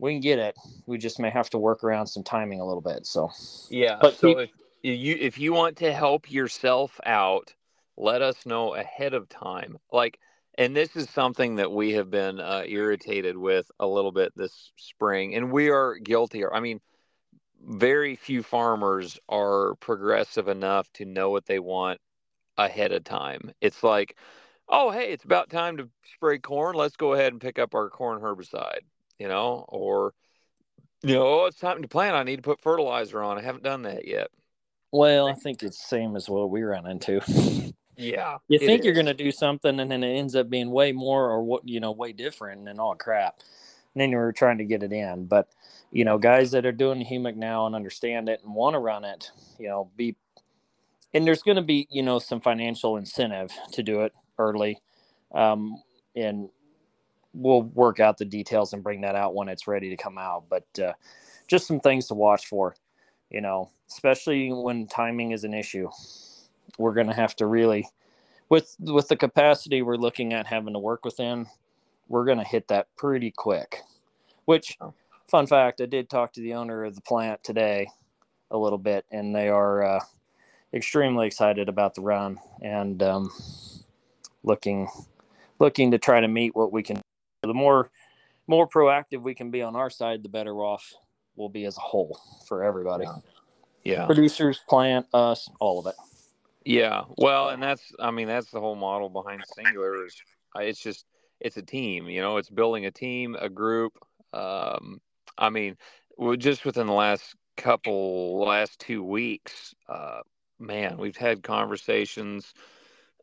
We 0.00 0.14
can 0.14 0.20
get 0.20 0.38
it. 0.38 0.56
We 0.86 0.98
just 0.98 1.18
may 1.18 1.30
have 1.30 1.50
to 1.50 1.58
work 1.58 1.84
around 1.84 2.06
some 2.06 2.22
timing 2.22 2.60
a 2.60 2.66
little 2.66 2.80
bit. 2.80 3.06
So 3.06 3.30
yeah, 3.68 3.98
but 4.00 4.16
so 4.16 4.38
if 4.38 4.50
you 4.82 5.16
if 5.18 5.38
you 5.38 5.52
want 5.52 5.76
to 5.78 5.92
help 5.92 6.30
yourself 6.30 6.98
out, 7.04 7.54
let 7.96 8.22
us 8.22 8.46
know 8.46 8.74
ahead 8.74 9.14
of 9.14 9.28
time. 9.28 9.76
Like 9.92 10.18
and 10.58 10.76
this 10.76 10.96
is 10.96 11.08
something 11.08 11.56
that 11.56 11.72
we 11.72 11.92
have 11.92 12.10
been 12.10 12.40
uh, 12.40 12.64
irritated 12.66 13.36
with 13.36 13.70
a 13.78 13.86
little 13.86 14.12
bit 14.12 14.32
this 14.36 14.72
spring, 14.76 15.34
and 15.34 15.50
we 15.50 15.70
are 15.70 15.94
guilty. 15.94 16.44
I 16.44 16.60
mean, 16.60 16.80
very 17.62 18.16
few 18.16 18.42
farmers 18.42 19.18
are 19.28 19.74
progressive 19.76 20.48
enough 20.48 20.92
to 20.94 21.04
know 21.04 21.30
what 21.30 21.46
they 21.46 21.58
want 21.58 22.00
ahead 22.58 22.92
of 22.92 23.04
time. 23.04 23.52
It's 23.60 23.82
like, 23.82 24.16
oh, 24.68 24.90
hey, 24.90 25.12
it's 25.12 25.24
about 25.24 25.50
time 25.50 25.76
to 25.78 25.88
spray 26.14 26.38
corn. 26.38 26.76
Let's 26.76 26.96
go 26.96 27.14
ahead 27.14 27.32
and 27.32 27.40
pick 27.40 27.58
up 27.58 27.74
our 27.74 27.88
corn 27.88 28.20
herbicide, 28.20 28.80
you 29.20 29.28
know, 29.28 29.64
or, 29.68 30.14
you 31.02 31.14
know, 31.14 31.42
oh, 31.42 31.46
it's 31.46 31.60
time 31.60 31.82
to 31.82 31.88
plant. 31.88 32.16
I 32.16 32.24
need 32.24 32.36
to 32.36 32.42
put 32.42 32.60
fertilizer 32.60 33.22
on. 33.22 33.38
I 33.38 33.42
haven't 33.42 33.62
done 33.62 33.82
that 33.82 34.08
yet. 34.08 34.28
Well, 34.90 35.28
I 35.28 35.34
think 35.34 35.62
it's 35.62 35.78
the 35.78 35.86
same 35.86 36.16
as 36.16 36.28
what 36.28 36.50
we 36.50 36.62
run 36.62 36.86
into. 36.86 37.20
Yeah. 38.00 38.38
You 38.48 38.58
think 38.58 38.82
you're 38.82 38.94
going 38.94 39.04
to 39.04 39.14
do 39.14 39.30
something 39.30 39.78
and 39.78 39.90
then 39.90 40.02
it 40.02 40.16
ends 40.16 40.34
up 40.34 40.48
being 40.48 40.70
way 40.70 40.90
more 40.90 41.28
or 41.28 41.42
what, 41.42 41.68
you 41.68 41.80
know, 41.80 41.92
way 41.92 42.12
different 42.12 42.66
and 42.66 42.80
all 42.80 42.94
crap. 42.94 43.40
And 43.94 44.00
then 44.00 44.10
you're 44.10 44.32
trying 44.32 44.56
to 44.56 44.64
get 44.64 44.82
it 44.82 44.90
in. 44.90 45.26
But, 45.26 45.48
you 45.90 46.06
know, 46.06 46.16
guys 46.16 46.50
that 46.52 46.64
are 46.64 46.72
doing 46.72 47.04
humic 47.04 47.36
now 47.36 47.66
and 47.66 47.74
understand 47.74 48.30
it 48.30 48.40
and 48.42 48.54
want 48.54 48.72
to 48.72 48.78
run 48.78 49.04
it, 49.04 49.30
you 49.58 49.68
know, 49.68 49.90
be, 49.96 50.16
and 51.12 51.26
there's 51.26 51.42
going 51.42 51.56
to 51.56 51.62
be, 51.62 51.88
you 51.90 52.02
know, 52.02 52.18
some 52.18 52.40
financial 52.40 52.96
incentive 52.96 53.52
to 53.72 53.82
do 53.82 54.00
it 54.00 54.14
early. 54.38 54.80
Um, 55.34 55.82
and 56.16 56.48
we'll 57.32 57.62
work 57.62 58.00
out 58.00 58.18
the 58.18 58.24
details 58.24 58.72
and 58.72 58.82
bring 58.82 59.02
that 59.02 59.16
out 59.16 59.34
when 59.34 59.48
it's 59.48 59.66
ready 59.68 59.90
to 59.90 59.96
come 59.96 60.18
out. 60.18 60.44
But 60.48 60.66
uh, 60.82 60.92
just 61.48 61.66
some 61.66 61.80
things 61.80 62.08
to 62.08 62.14
watch 62.14 62.46
for, 62.46 62.74
you 63.30 63.40
know, 63.40 63.70
especially 63.90 64.52
when 64.52 64.86
timing 64.86 65.32
is 65.32 65.44
an 65.44 65.54
issue 65.54 65.88
we're 66.78 66.94
going 66.94 67.06
to 67.06 67.14
have 67.14 67.36
to 67.36 67.46
really 67.46 67.88
with 68.48 68.76
with 68.80 69.08
the 69.08 69.16
capacity 69.16 69.82
we're 69.82 69.96
looking 69.96 70.32
at 70.32 70.46
having 70.46 70.72
to 70.72 70.78
work 70.78 71.04
within 71.04 71.46
we're 72.08 72.24
going 72.24 72.38
to 72.38 72.44
hit 72.44 72.68
that 72.68 72.88
pretty 72.96 73.30
quick 73.30 73.80
which 74.46 74.76
fun 75.28 75.46
fact 75.46 75.80
i 75.80 75.86
did 75.86 76.08
talk 76.08 76.32
to 76.32 76.40
the 76.40 76.54
owner 76.54 76.84
of 76.84 76.94
the 76.94 77.00
plant 77.02 77.42
today 77.44 77.88
a 78.50 78.58
little 78.58 78.78
bit 78.78 79.04
and 79.10 79.34
they 79.34 79.48
are 79.48 79.84
uh, 79.84 80.00
extremely 80.74 81.26
excited 81.26 81.68
about 81.68 81.94
the 81.94 82.00
run 82.00 82.38
and 82.62 83.02
um, 83.02 83.30
looking 84.42 84.88
looking 85.58 85.90
to 85.90 85.98
try 85.98 86.20
to 86.20 86.28
meet 86.28 86.54
what 86.56 86.72
we 86.72 86.82
can 86.82 87.00
the 87.42 87.54
more 87.54 87.90
more 88.46 88.68
proactive 88.68 89.22
we 89.22 89.34
can 89.34 89.50
be 89.50 89.62
on 89.62 89.76
our 89.76 89.90
side 89.90 90.22
the 90.22 90.28
better 90.28 90.54
off 90.56 90.92
we'll 91.36 91.48
be 91.48 91.64
as 91.64 91.76
a 91.76 91.80
whole 91.80 92.18
for 92.46 92.64
everybody. 92.64 93.06
Yeah. 93.84 94.06
Producers 94.06 94.60
plant 94.68 95.06
us 95.14 95.48
all 95.58 95.78
of 95.78 95.86
it. 95.86 95.94
Yeah, 96.64 97.04
well, 97.16 97.48
and 97.48 97.62
that's 97.62 97.92
I 97.98 98.10
mean 98.10 98.28
that's 98.28 98.50
the 98.50 98.60
whole 98.60 98.76
model 98.76 99.08
behind 99.08 99.42
Singular 99.54 100.04
is 100.04 100.14
it's 100.56 100.82
just 100.82 101.06
it's 101.40 101.56
a 101.56 101.62
team, 101.62 102.08
you 102.08 102.20
know, 102.20 102.36
it's 102.36 102.50
building 102.50 102.84
a 102.84 102.90
team, 102.90 103.34
a 103.40 103.48
group. 103.48 103.94
Um, 104.34 105.00
I 105.38 105.48
mean, 105.48 105.76
just 106.36 106.66
within 106.66 106.86
the 106.86 106.92
last 106.92 107.34
couple 107.56 108.38
last 108.44 108.78
two 108.78 109.02
weeks, 109.02 109.74
uh, 109.88 110.20
man, 110.58 110.98
we've 110.98 111.16
had 111.16 111.42
conversations 111.42 112.52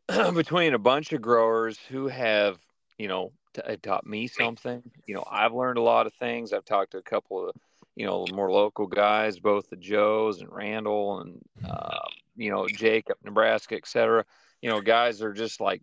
between 0.34 0.74
a 0.74 0.78
bunch 0.78 1.12
of 1.12 1.22
growers 1.22 1.78
who 1.88 2.08
have, 2.08 2.58
you 2.98 3.06
know, 3.06 3.32
t- 3.54 3.76
taught 3.82 4.06
me 4.06 4.26
something. 4.26 4.82
You 5.06 5.16
know, 5.16 5.24
I've 5.30 5.52
learned 5.52 5.78
a 5.78 5.82
lot 5.82 6.06
of 6.06 6.14
things. 6.14 6.52
I've 6.52 6.64
talked 6.64 6.92
to 6.92 6.98
a 6.98 7.02
couple 7.02 7.48
of, 7.48 7.56
you 7.96 8.06
know, 8.06 8.26
more 8.32 8.50
local 8.50 8.86
guys, 8.86 9.38
both 9.38 9.68
the 9.70 9.76
Joes 9.76 10.40
and 10.40 10.52
Randall 10.52 11.20
and 11.20 11.40
uh, 11.68 11.98
you 12.36 12.50
know 12.50 12.66
Jake 12.68 13.10
up 13.10 13.18
Nebraska, 13.24 13.76
etc. 13.76 14.24
You 14.62 14.70
know, 14.70 14.80
guys 14.80 15.22
are 15.22 15.32
just 15.32 15.60
like 15.60 15.82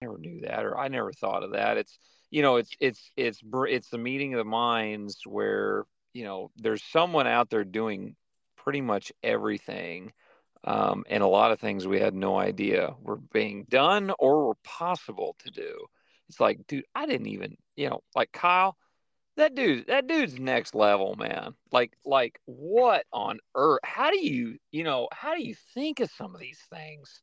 never 0.00 0.18
knew 0.18 0.40
that 0.40 0.64
or 0.64 0.78
I 0.78 0.88
never 0.88 1.12
thought 1.12 1.44
of 1.44 1.52
that. 1.52 1.76
It's 1.76 1.98
you 2.30 2.42
know, 2.42 2.56
it's 2.56 2.70
it's 2.80 3.10
it's 3.16 3.42
it's 3.68 3.88
the 3.90 3.98
meeting 3.98 4.34
of 4.34 4.38
the 4.38 4.44
minds 4.44 5.18
where 5.26 5.84
you 6.12 6.24
know 6.24 6.50
there's 6.56 6.82
someone 6.82 7.26
out 7.26 7.50
there 7.50 7.64
doing 7.64 8.16
pretty 8.56 8.80
much 8.80 9.12
everything. 9.22 10.12
Um, 10.64 11.04
and 11.10 11.24
a 11.24 11.28
lot 11.28 11.50
of 11.50 11.58
things 11.58 11.88
we 11.88 11.98
had 11.98 12.14
no 12.14 12.38
idea 12.38 12.94
were 13.00 13.16
being 13.16 13.66
done 13.68 14.12
or 14.18 14.46
were 14.46 14.58
possible 14.62 15.34
to 15.40 15.50
do. 15.50 15.86
It's 16.32 16.40
like, 16.40 16.66
dude, 16.66 16.86
I 16.94 17.04
didn't 17.04 17.26
even, 17.26 17.58
you 17.76 17.90
know, 17.90 18.00
like 18.16 18.32
Kyle, 18.32 18.74
that 19.36 19.54
dude 19.54 19.88
that 19.88 20.06
dude's 20.06 20.38
next 20.38 20.74
level 20.74 21.14
man. 21.14 21.52
Like 21.70 21.92
like 22.06 22.40
what 22.46 23.04
on 23.12 23.38
earth? 23.54 23.80
How 23.84 24.10
do 24.10 24.18
you 24.18 24.56
you 24.70 24.82
know 24.82 25.08
how 25.12 25.34
do 25.34 25.42
you 25.42 25.54
think 25.74 26.00
of 26.00 26.10
some 26.10 26.34
of 26.34 26.40
these 26.40 26.60
things? 26.72 27.20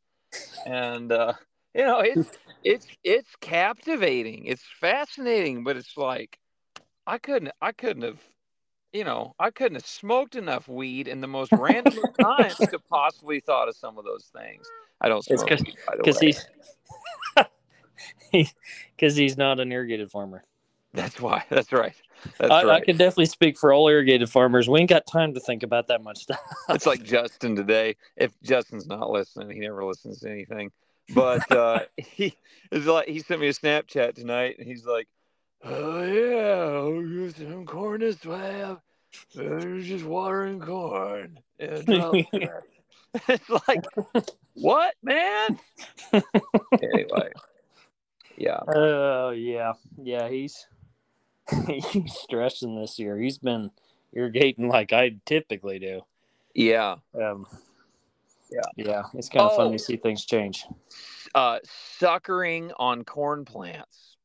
And 0.68 1.12
uh 1.12 1.34
you 1.74 1.86
know 1.86 2.02
it's 2.02 2.30
it's 2.64 2.86
it's 3.04 3.32
captivating. 3.42 4.46
It's 4.46 4.64
fascinating 4.80 5.64
but 5.64 5.76
it's 5.76 5.98
like 5.98 6.38
i 7.08 7.18
couldn't 7.18 7.52
i 7.62 7.72
couldn't 7.72 8.04
have 8.04 8.20
you 8.94 9.04
know 9.04 9.34
i 9.40 9.50
couldn't 9.50 9.76
have 9.76 9.86
smoked 9.86 10.36
enough 10.36 10.68
weed 10.68 11.08
in 11.08 11.22
the 11.22 11.28
most 11.28 11.52
random 11.54 11.96
times 12.20 12.58
to 12.60 12.78
possibly 12.90 13.40
thought 13.40 13.70
of 13.70 13.76
some 13.76 13.98
of 13.98 14.06
those 14.06 14.30
things. 14.38 14.68
I 15.02 15.10
don't 15.10 15.24
smoke 15.24 15.50
because 16.04 16.20
he's 16.20 16.46
because 18.32 19.16
he's 19.16 19.38
not 19.38 19.60
an 19.60 19.72
irrigated 19.72 20.12
farmer 20.12 20.44
that's 20.94 21.22
why. 21.22 21.44
That's 21.50 21.72
right. 21.72 21.96
That's 22.40 22.52
I, 22.52 22.64
right. 22.64 22.82
I 22.82 22.86
can 22.86 22.98
definitely 22.98 23.28
speak 23.28 23.58
for 23.58 23.72
all 23.72 23.88
irrigated 23.88 24.30
farmers. 24.30 24.68
We 24.68 24.80
ain't 24.80 24.90
got 24.90 25.06
time 25.06 25.34
to 25.36 25.40
think 25.40 25.64
about 25.64 25.88
that 25.88 26.04
much 26.04 26.20
stuff. 26.20 26.42
It's 26.70 26.86
like 26.86 27.04
Justin 27.04 27.56
today. 27.56 27.96
If 28.16 28.32
Justin's 28.42 28.88
not 28.88 29.10
listening, 29.10 29.52
he 29.52 29.60
never 29.60 29.86
listens 29.86 30.22
to 30.22 30.30
anything. 30.30 30.72
But 31.14 31.50
uh, 31.52 31.82
he 31.98 32.36
is 32.72 32.88
like 32.88 33.08
he 33.08 33.20
sent 33.20 33.42
me 33.42 33.48
a 33.48 33.54
Snapchat 33.54 34.16
tonight, 34.16 34.56
and 34.58 34.68
he's 34.68 34.86
like, 34.86 35.08
"Oh 35.64 36.04
yeah, 36.04 37.32
some 37.32 37.66
corn 37.66 38.02
as 38.02 38.24
well. 38.26 38.82
They're 39.36 39.80
just 39.80 40.06
watering 40.06 40.60
corn." 40.60 41.40
it's 41.60 43.50
like, 43.68 43.84
what, 44.54 44.94
man? 45.04 45.60
anyway, 46.14 47.32
yeah. 48.40 48.60
Oh 48.68 49.28
uh, 49.28 49.32
yeah, 49.32 49.74
yeah. 50.02 50.30
He's 50.30 50.66
he's 51.68 52.14
stressing 52.14 52.80
this 52.80 52.98
year. 52.98 53.18
He's 53.18 53.38
been 53.38 53.72
irrigating 54.14 54.70
like 54.70 54.94
I 54.94 55.18
typically 55.26 55.80
do. 55.80 56.02
Yeah. 56.56 56.96
Um, 57.14 57.46
yeah. 58.52 58.62
Yeah. 58.76 59.04
It's 59.14 59.30
kind 59.30 59.46
of 59.46 59.52
oh, 59.54 59.58
fun 59.58 59.72
to 59.72 59.80
see 59.80 59.98
things 59.98 60.26
change. 60.26 60.66
Uh, 61.36 61.60
suckering 62.00 62.72
on 62.78 63.04
corn 63.04 63.46
plants. 63.46 64.18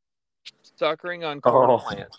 Suckering 0.77 1.25
on 1.25 1.41
corn 1.41 1.71
oh, 1.71 1.79
plants. 1.79 2.19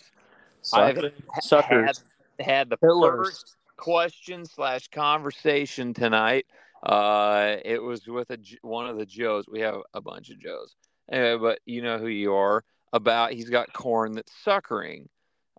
I've 0.73 1.11
suckers. 1.41 2.03
Had, 2.37 2.45
had 2.45 2.69
the 2.69 2.77
Pillars. 2.77 3.27
first 3.27 3.57
question 3.77 4.45
slash 4.45 4.87
conversation 4.89 5.93
tonight. 5.93 6.45
Uh, 6.83 7.57
it 7.65 7.81
was 7.81 8.07
with 8.07 8.29
a 8.29 8.37
one 8.61 8.87
of 8.87 8.97
the 8.97 9.05
Joes. 9.05 9.45
We 9.51 9.61
have 9.61 9.75
a 9.93 10.01
bunch 10.01 10.29
of 10.29 10.39
Joes, 10.39 10.75
uh, 11.11 11.37
but 11.37 11.59
you 11.65 11.81
know 11.81 11.97
who 11.97 12.07
you 12.07 12.33
are 12.33 12.63
about 12.93 13.33
he's 13.33 13.49
got 13.49 13.73
corn 13.73 14.13
that's 14.13 14.31
suckering. 14.43 15.09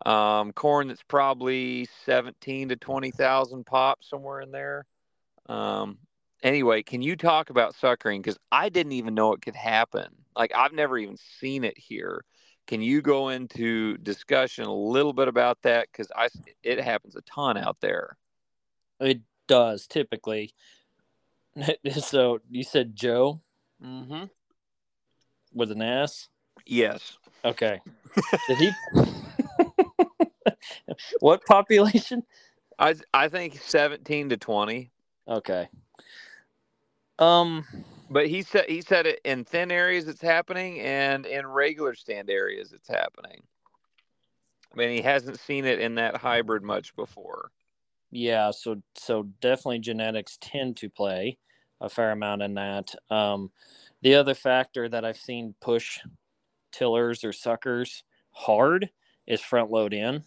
Um, 0.04 0.52
corn 0.52 0.88
that's 0.88 1.02
probably 1.02 1.88
17 2.04 2.68
to 2.68 2.76
20,000 2.76 3.64
pops 3.64 4.10
somewhere 4.10 4.40
in 4.40 4.50
there. 4.50 4.84
Um, 5.48 5.98
anyway, 6.42 6.82
can 6.82 7.02
you 7.02 7.16
talk 7.16 7.50
about 7.50 7.74
suckering? 7.74 8.20
Because 8.20 8.38
I 8.52 8.68
didn't 8.68 8.92
even 8.92 9.14
know 9.14 9.32
it 9.32 9.42
could 9.42 9.56
happen. 9.56 10.08
like 10.36 10.52
I've 10.54 10.72
never 10.72 10.98
even 10.98 11.16
seen 11.40 11.64
it 11.64 11.78
here. 11.78 12.24
Can 12.66 12.82
you 12.82 13.00
go 13.00 13.28
into 13.28 13.96
discussion 13.98 14.64
a 14.64 14.74
little 14.74 15.12
bit 15.12 15.28
about 15.28 15.58
that? 15.62 15.88
Because 15.90 16.10
I 16.16 16.28
it 16.62 16.80
happens 16.80 17.16
a 17.16 17.22
ton 17.22 17.56
out 17.56 17.76
there. 17.80 18.16
It 19.00 19.20
does 19.46 19.86
typically. 19.86 20.52
so 22.00 22.40
you 22.50 22.64
said 22.64 22.96
Joe 22.96 23.40
Mm-hmm. 23.84 24.24
With 25.56 25.72
an 25.72 25.82
S. 25.82 26.28
Yes. 26.66 27.18
Okay. 27.44 27.80
Did 28.46 28.58
he? 28.58 28.70
what 31.20 31.44
population? 31.46 32.22
I 32.78 32.94
I 33.12 33.28
think 33.28 33.60
seventeen 33.60 34.28
to 34.28 34.36
twenty. 34.36 34.92
Okay. 35.26 35.68
Um. 37.18 37.64
But 38.08 38.28
he 38.28 38.42
said 38.42 38.66
he 38.68 38.82
said 38.82 39.06
it 39.06 39.20
in 39.24 39.44
thin 39.44 39.72
areas 39.72 40.06
it's 40.06 40.22
happening 40.22 40.80
and 40.80 41.26
in 41.26 41.44
regular 41.44 41.94
stand 41.94 42.30
areas 42.30 42.72
it's 42.72 42.88
happening. 42.88 43.42
I 44.72 44.76
mean 44.76 44.90
he 44.90 45.02
hasn't 45.02 45.40
seen 45.40 45.64
it 45.64 45.80
in 45.80 45.96
that 45.96 46.16
hybrid 46.16 46.62
much 46.62 46.94
before. 46.94 47.50
Yeah. 48.12 48.52
So 48.52 48.80
so 48.94 49.24
definitely 49.40 49.80
genetics 49.80 50.38
tend 50.40 50.76
to 50.78 50.88
play 50.88 51.38
a 51.80 51.88
fair 51.88 52.12
amount 52.12 52.42
in 52.42 52.54
that. 52.54 52.94
Um, 53.10 53.50
the 54.02 54.14
other 54.14 54.34
factor 54.34 54.88
that 54.88 55.04
I've 55.04 55.16
seen 55.16 55.54
push 55.60 55.98
tillers 56.72 57.24
or 57.24 57.32
suckers 57.32 58.04
hard 58.30 58.90
is 59.26 59.40
front 59.40 59.70
load 59.70 59.92
in. 59.92 60.22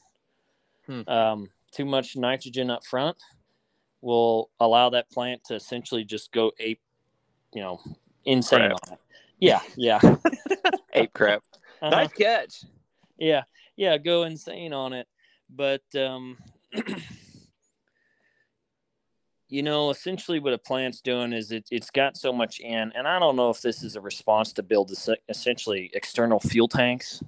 Hmm. 0.86 1.02
Um, 1.08 1.50
too 1.72 1.86
much 1.86 2.16
nitrogen 2.16 2.72
up 2.72 2.86
front 2.86 3.18
will 4.02 4.50
allow 4.60 4.90
that 4.90 5.10
plant 5.12 5.44
to 5.46 5.56
essentially 5.56 6.04
just 6.04 6.32
go 6.32 6.52
ape, 6.60 6.82
you 7.54 7.62
know, 7.62 7.80
insane 8.26 8.72
on 8.72 8.94
it. 8.94 9.00
Yeah, 9.40 9.62
yeah. 9.76 10.00
Ape 10.94 11.14
crap. 11.14 11.44
Uh-huh. 11.82 11.90
Nice 11.90 12.12
catch. 12.12 12.64
Yeah, 13.18 13.44
yeah, 13.76 13.98
go 13.98 14.24
insane 14.24 14.74
on 14.74 14.94
it. 14.94 15.08
But 15.50 15.84
um 15.96 16.38
you 19.50 19.64
know, 19.64 19.90
essentially 19.90 20.40
what 20.40 20.54
a 20.54 20.58
plant's 20.58 21.02
doing 21.02 21.34
is 21.34 21.52
it, 21.52 21.68
it's 21.72 21.90
got 21.90 22.16
so 22.16 22.32
much 22.32 22.60
in, 22.60 22.92
and 22.96 23.08
I 23.08 23.20
don't 23.20 23.36
know 23.36 23.50
if 23.50 23.62
this 23.62 23.84
is 23.84 23.96
a 23.96 24.02
response 24.02 24.54
to 24.54 24.64
build 24.64 24.90
this, 24.90 25.10
essentially 25.28 25.90
external 25.94 26.40
fuel 26.40 26.68
tanks 26.68 27.22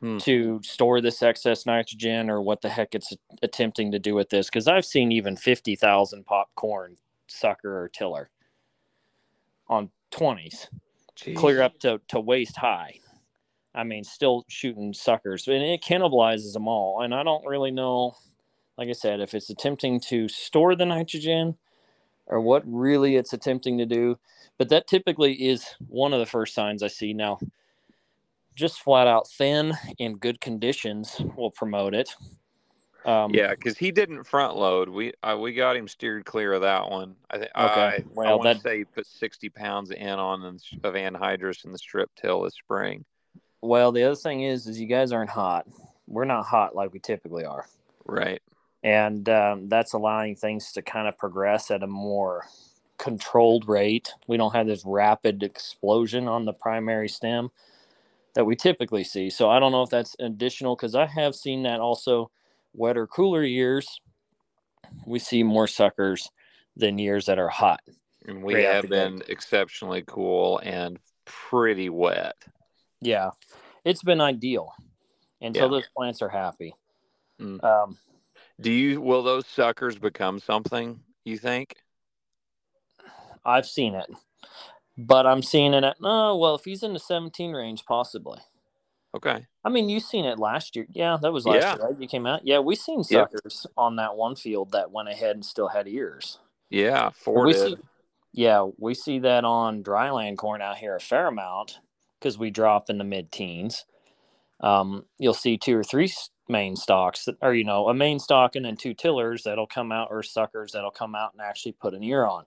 Hmm. 0.00 0.16
to 0.16 0.62
store 0.62 1.02
this 1.02 1.22
excess 1.22 1.66
nitrogen, 1.66 2.30
or 2.30 2.40
what 2.40 2.62
the 2.62 2.70
heck 2.70 2.94
it's 2.94 3.12
attempting 3.42 3.92
to 3.92 3.98
do 3.98 4.14
with 4.14 4.30
this. 4.30 4.46
Because 4.46 4.66
I've 4.66 4.86
seen 4.86 5.12
even 5.12 5.36
fifty 5.36 5.76
thousand 5.76 6.24
popcorn 6.24 6.96
sucker 7.26 7.82
or 7.82 7.88
tiller 7.90 8.30
on 9.68 9.90
twenties 10.10 10.68
clear 11.34 11.60
up 11.60 11.78
to, 11.80 12.00
to 12.08 12.18
waist 12.18 12.56
high. 12.56 12.98
I 13.74 13.84
mean, 13.84 14.02
still 14.02 14.46
shooting 14.48 14.94
suckers, 14.94 15.46
and 15.46 15.62
it 15.62 15.82
cannibalizes 15.82 16.54
them 16.54 16.66
all. 16.66 17.02
And 17.02 17.14
I 17.14 17.22
don't 17.22 17.44
really 17.46 17.70
know, 17.70 18.16
like 18.78 18.88
I 18.88 18.92
said, 18.92 19.20
if 19.20 19.34
it's 19.34 19.50
attempting 19.50 20.00
to 20.08 20.28
store 20.28 20.74
the 20.74 20.86
nitrogen 20.86 21.56
or 22.26 22.40
what 22.40 22.62
really 22.66 23.16
it's 23.16 23.32
attempting 23.32 23.78
to 23.78 23.86
do. 23.86 24.18
But 24.56 24.68
that 24.68 24.86
typically 24.86 25.32
is 25.48 25.66
one 25.88 26.12
of 26.12 26.20
the 26.20 26.26
first 26.26 26.54
signs 26.54 26.82
I 26.82 26.88
see. 26.88 27.12
Now, 27.12 27.38
just 28.54 28.80
flat 28.80 29.06
out 29.06 29.28
thin 29.28 29.74
in 29.98 30.16
good 30.16 30.40
conditions 30.40 31.20
will 31.36 31.50
promote 31.50 31.94
it. 31.94 32.14
Um, 33.06 33.32
Yeah, 33.32 33.50
because 33.50 33.78
he 33.78 33.90
didn't 33.90 34.24
front 34.24 34.56
load. 34.56 34.90
We 34.90 35.14
uh, 35.22 35.38
we 35.40 35.54
got 35.54 35.76
him 35.76 35.88
steered 35.88 36.26
clear 36.26 36.52
of 36.52 36.60
that 36.60 36.90
one. 36.90 37.16
I 37.30 37.38
think. 37.38 37.50
Okay, 37.56 37.80
I, 37.80 37.86
I 37.96 38.04
well, 38.14 38.38
to 38.38 38.44
that- 38.44 38.60
say 38.60 38.78
he 38.78 38.84
put 38.84 39.06
sixty 39.06 39.48
pounds 39.48 39.90
in 39.90 40.08
on 40.08 40.42
the, 40.42 40.86
of 40.86 40.94
anhydrous 40.94 41.64
in 41.64 41.72
the 41.72 41.78
strip 41.78 42.10
till 42.14 42.42
this 42.42 42.54
spring. 42.54 43.04
Well, 43.62 43.92
the 43.92 44.02
other 44.04 44.16
thing 44.16 44.42
is, 44.42 44.66
is 44.66 44.78
you 44.78 44.86
guys 44.86 45.12
aren't 45.12 45.30
hot. 45.30 45.66
We're 46.06 46.24
not 46.24 46.44
hot 46.44 46.74
like 46.74 46.92
we 46.92 46.98
typically 46.98 47.44
are. 47.44 47.66
Right. 48.04 48.42
And 48.82 49.28
um, 49.28 49.68
that's 49.68 49.92
allowing 49.92 50.36
things 50.36 50.72
to 50.72 50.82
kind 50.82 51.08
of 51.08 51.18
progress 51.18 51.70
at 51.70 51.82
a 51.82 51.86
more 51.86 52.46
controlled 52.98 53.68
rate. 53.68 54.12
We 54.26 54.36
don't 54.36 54.54
have 54.54 54.66
this 54.66 54.82
rapid 54.84 55.42
explosion 55.42 56.28
on 56.28 56.44
the 56.44 56.52
primary 56.52 57.08
stem 57.08 57.50
that 58.34 58.44
we 58.44 58.56
typically 58.56 59.04
see. 59.04 59.30
So 59.30 59.50
I 59.50 59.58
don't 59.58 59.72
know 59.72 59.82
if 59.82 59.90
that's 59.90 60.16
additional 60.18 60.76
because 60.76 60.94
I 60.94 61.06
have 61.06 61.34
seen 61.34 61.62
that 61.64 61.80
also 61.80 62.30
wetter, 62.74 63.06
cooler 63.06 63.42
years. 63.42 64.00
We 65.06 65.18
see 65.18 65.42
more 65.42 65.66
suckers 65.66 66.30
than 66.76 66.98
years 66.98 67.26
that 67.26 67.38
are 67.38 67.48
hot. 67.48 67.80
And 68.26 68.42
we 68.42 68.54
Right 68.54 68.64
have 68.64 68.82
the 68.82 68.88
been 68.88 69.22
exceptionally 69.28 70.04
cool 70.06 70.60
and 70.62 70.98
pretty 71.24 71.88
wet. 71.88 72.34
Yeah, 73.00 73.30
it's 73.84 74.02
been 74.02 74.20
ideal 74.20 74.74
until 75.40 75.64
Yeah. 75.64 75.70
those 75.70 75.88
plants 75.96 76.22
are 76.22 76.28
happy. 76.28 76.74
Mm. 77.40 77.64
Um, 77.64 77.98
Do 78.60 78.70
you 78.70 79.00
will 79.00 79.22
those 79.22 79.46
suckers 79.46 79.98
become 79.98 80.38
something? 80.38 81.00
You 81.24 81.38
think? 81.38 81.76
I've 83.44 83.66
seen 83.66 83.94
it, 83.94 84.10
but 84.98 85.26
I'm 85.26 85.42
seeing 85.42 85.72
it 85.72 85.84
at 85.84 85.96
oh 86.02 86.36
well, 86.36 86.54
if 86.56 86.64
he's 86.64 86.82
in 86.82 86.92
the 86.92 86.98
17 86.98 87.52
range, 87.52 87.84
possibly. 87.86 88.38
Okay. 89.14 89.46
I 89.64 89.68
mean, 89.68 89.88
you 89.88 89.98
seen 90.00 90.24
it 90.24 90.38
last 90.38 90.76
year. 90.76 90.86
Yeah, 90.90 91.16
that 91.20 91.32
was 91.32 91.46
last 91.46 91.62
Yeah. 91.62 91.74
year, 91.76 91.86
right? 91.86 92.00
You 92.00 92.08
came 92.08 92.26
out. 92.26 92.46
Yeah, 92.46 92.60
we 92.60 92.76
seen 92.76 93.02
suckers 93.02 93.66
on 93.76 93.96
that 93.96 94.16
one 94.16 94.36
field 94.36 94.72
that 94.72 94.90
went 94.90 95.08
ahead 95.08 95.36
and 95.36 95.44
still 95.44 95.68
had 95.68 95.88
ears. 95.88 96.38
Yeah, 96.70 97.10
four 97.10 97.46
we 97.46 97.52
did. 97.52 97.62
see, 97.62 97.76
yeah, 98.32 98.68
we 98.78 98.94
see 98.94 99.18
that 99.20 99.44
on 99.44 99.82
dryland 99.82 100.36
corn 100.36 100.62
out 100.62 100.76
here 100.76 100.94
a 100.94 101.00
fair 101.00 101.26
amount 101.26 101.80
because 102.18 102.38
we 102.38 102.50
drop 102.50 102.88
in 102.88 102.98
the 102.98 103.04
mid 103.04 103.32
teens. 103.32 103.84
Um, 104.60 105.06
you'll 105.18 105.34
see 105.34 105.56
two 105.56 105.76
or 105.76 105.84
three 105.84 106.12
main 106.50 106.76
stalks, 106.76 107.24
that, 107.24 107.36
or 107.40 107.54
you 107.54 107.64
know, 107.64 107.88
a 107.88 107.94
main 107.94 108.18
stalk 108.18 108.56
and 108.56 108.64
then 108.64 108.76
two 108.76 108.94
tillers 108.94 109.44
that'll 109.44 109.66
come 109.66 109.92
out, 109.92 110.08
or 110.10 110.22
suckers 110.22 110.72
that'll 110.72 110.90
come 110.90 111.14
out 111.14 111.32
and 111.32 111.40
actually 111.40 111.72
put 111.72 111.94
an 111.94 112.02
ear 112.02 112.26
on. 112.26 112.44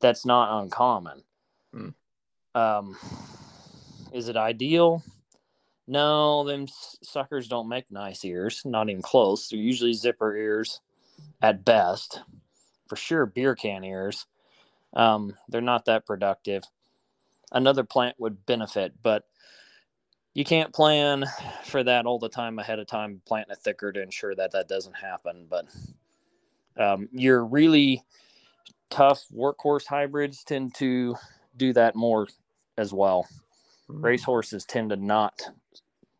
That's 0.00 0.24
not 0.24 0.62
uncommon. 0.62 1.22
Hmm. 1.72 1.88
Um, 2.54 2.96
is 4.12 4.28
it 4.28 4.36
ideal? 4.36 5.02
No, 5.86 6.44
them 6.44 6.66
suckers 7.02 7.48
don't 7.48 7.68
make 7.68 7.90
nice 7.90 8.24
ears, 8.24 8.62
not 8.64 8.88
even 8.88 9.02
close. 9.02 9.48
They're 9.48 9.58
usually 9.58 9.92
zipper 9.92 10.36
ears 10.36 10.80
at 11.42 11.64
best. 11.64 12.20
For 12.88 12.96
sure, 12.96 13.26
beer 13.26 13.54
can 13.54 13.84
ears. 13.84 14.26
Um, 14.94 15.36
they're 15.48 15.60
not 15.60 15.84
that 15.86 16.06
productive. 16.06 16.64
Another 17.52 17.84
plant 17.84 18.16
would 18.18 18.46
benefit, 18.46 18.94
but 19.02 19.24
you 20.34 20.44
can't 20.44 20.72
plan 20.72 21.24
for 21.64 21.82
that 21.82 22.06
all 22.06 22.18
the 22.18 22.28
time 22.28 22.58
ahead 22.58 22.78
of 22.78 22.86
time, 22.86 23.20
planting 23.26 23.52
it 23.52 23.58
thicker 23.58 23.92
to 23.92 24.02
ensure 24.02 24.34
that 24.34 24.52
that 24.52 24.68
doesn't 24.68 24.96
happen. 24.96 25.46
But 25.48 25.66
um, 26.76 27.08
your 27.12 27.44
really 27.44 28.02
tough 28.90 29.24
workhorse 29.34 29.86
hybrids 29.86 30.44
tend 30.44 30.74
to 30.76 31.16
do 31.56 31.72
that 31.72 31.94
more 31.94 32.28
as 32.78 32.92
well. 32.92 33.26
Hmm. 33.88 34.04
Racehorses 34.04 34.64
tend 34.64 34.90
to 34.90 34.96
not 34.96 35.40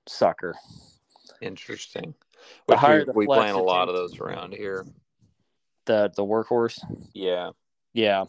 sucker. 0.06 0.54
Interesting. 1.40 2.14
The 2.66 2.76
higher 2.76 3.00
we, 3.00 3.04
the 3.04 3.12
we 3.12 3.26
plant 3.26 3.56
a 3.56 3.62
lot 3.62 3.88
of 3.88 3.94
those 3.94 4.18
around 4.18 4.54
here. 4.54 4.86
The 5.86 6.10
the 6.14 6.24
workhorse, 6.24 6.78
Yeah. 7.14 7.50
yeah, 7.92 8.24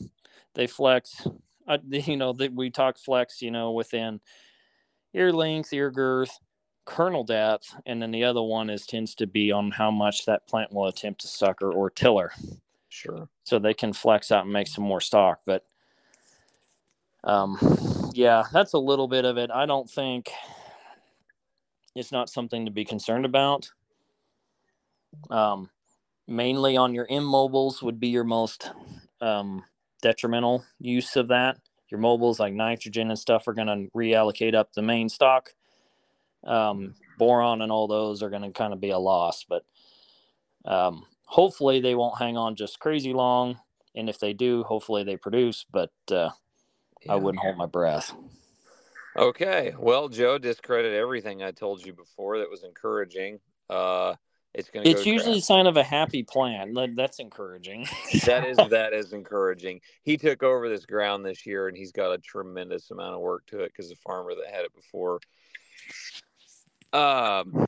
they 0.54 0.68
flex. 0.68 1.28
Uh, 1.68 1.78
you 1.90 2.18
know, 2.18 2.34
that 2.34 2.54
we 2.54 2.70
talk 2.70 2.98
flex. 2.98 3.42
You 3.42 3.52
know, 3.52 3.72
within 3.72 4.20
ear 5.14 5.32
length, 5.32 5.74
ear 5.74 5.92
girth, 5.92 6.40
kernel 6.86 7.24
depth, 7.24 7.76
and 7.86 8.02
then 8.02 8.12
the 8.12 8.24
other 8.24 8.42
one 8.42 8.70
is 8.70 8.86
tends 8.86 9.16
to 9.16 9.28
be 9.28 9.52
on 9.52 9.72
how 9.72 9.92
much 9.92 10.26
that 10.26 10.48
plant 10.48 10.74
will 10.74 10.88
attempt 10.88 11.22
to 11.22 11.28
sucker 11.28 11.72
or 11.72 11.90
tiller. 11.90 12.32
Sure. 12.90 13.30
so 13.44 13.58
they 13.58 13.74
can 13.74 13.94
flex 13.94 14.34
out 14.34 14.44
and 14.44 14.52
make 14.52 14.68
some 14.68 14.84
more 14.84 15.00
stalk. 15.00 15.40
But 15.46 15.66
um, 17.24 17.58
yeah, 18.14 18.44
that's 18.52 18.74
a 18.74 18.80
little 18.80 19.08
bit 19.08 19.24
of 19.24 19.38
it. 19.38 19.50
I 19.50 19.66
don't 19.66 19.90
think 19.90 20.30
it's 21.96 22.12
not 22.12 22.30
something 22.30 22.66
to 22.66 22.72
be 22.72 22.84
concerned 22.84 23.24
about. 23.26 23.72
Um, 25.30 25.70
mainly 26.28 26.76
on 26.76 26.94
your 26.94 27.08
immobiles 27.10 27.82
would 27.82 28.00
be 28.00 28.10
your 28.10 28.24
most 28.24 28.72
um, 29.22 29.64
detrimental 30.02 30.66
use 30.80 31.16
of 31.16 31.30
that. 31.30 31.58
Your 31.92 32.00
mobiles 32.00 32.40
like 32.40 32.54
nitrogen 32.54 33.10
and 33.10 33.20
stuff 33.20 33.48
are 33.48 33.54
going 33.54 33.68
to 33.68 33.92
reallocate 33.96 34.56
up 34.56 34.74
the 34.74 34.82
main 34.82 35.10
stalk. 35.10 35.54
Um, 36.44 36.96
boron 37.20 37.62
and 37.62 37.72
all 37.72 37.88
those 37.88 38.24
are 38.24 38.30
going 38.30 38.42
to 38.42 38.52
kind 38.52 38.74
of 38.74 38.82
be 38.82 38.90
a 38.90 38.98
loss, 38.98 39.46
but 39.48 39.64
um, 40.66 41.06
hopefully 41.26 41.80
they 41.82 41.94
won't 41.94 42.18
hang 42.18 42.38
on 42.38 42.56
just 42.56 42.80
crazy 42.80 43.14
long. 43.14 43.60
And 43.94 44.10
if 44.10 44.20
they 44.20 44.34
do, 44.34 44.64
hopefully 44.64 45.04
they 45.04 45.18
produce, 45.18 45.66
but 45.70 45.92
uh, 46.10 46.30
Yeah. 47.04 47.14
I 47.14 47.16
wouldn't 47.18 47.44
hold 47.44 47.58
my 47.58 47.66
breath. 47.66 48.14
Okay. 49.16 49.74
Well, 49.78 50.08
Joe 50.08 50.38
discredit 50.38 50.94
everything 50.94 51.44
I 51.44 51.52
told 51.52 51.86
you 51.86 51.94
before 51.94 52.40
that 52.40 52.50
was 52.50 52.64
encouraging. 52.64 53.40
Uh, 53.70 54.16
it's 54.54 54.70
going 54.70 54.84
to. 54.84 54.90
It's 54.92 55.06
usually 55.06 55.38
a 55.38 55.42
sign 55.42 55.68
of 55.68 55.78
a 55.78 55.84
happy 55.84 56.24
plant. 56.24 56.78
That's 56.96 57.20
encouraging. 57.20 57.88
that 58.26 58.46
is 58.46 58.58
that 58.70 58.94
is 58.94 59.14
encouraging. 59.14 59.82
He 60.04 60.18
took 60.18 60.44
over 60.44 60.68
this 60.68 60.86
ground 60.86 61.26
this 61.26 61.46
year, 61.46 61.68
and 61.68 61.78
he's 61.78 61.92
got 61.92 62.12
a 62.12 62.18
tremendous 62.18 62.92
amount 62.92 63.16
of 63.16 63.22
work 63.22 63.46
to 63.48 63.60
it 63.62 63.72
because 63.72 63.90
the 63.90 63.96
farmer 63.96 64.34
that 64.36 64.54
had 64.54 64.66
it 64.66 64.74
before, 64.76 65.20
um, 66.94 67.66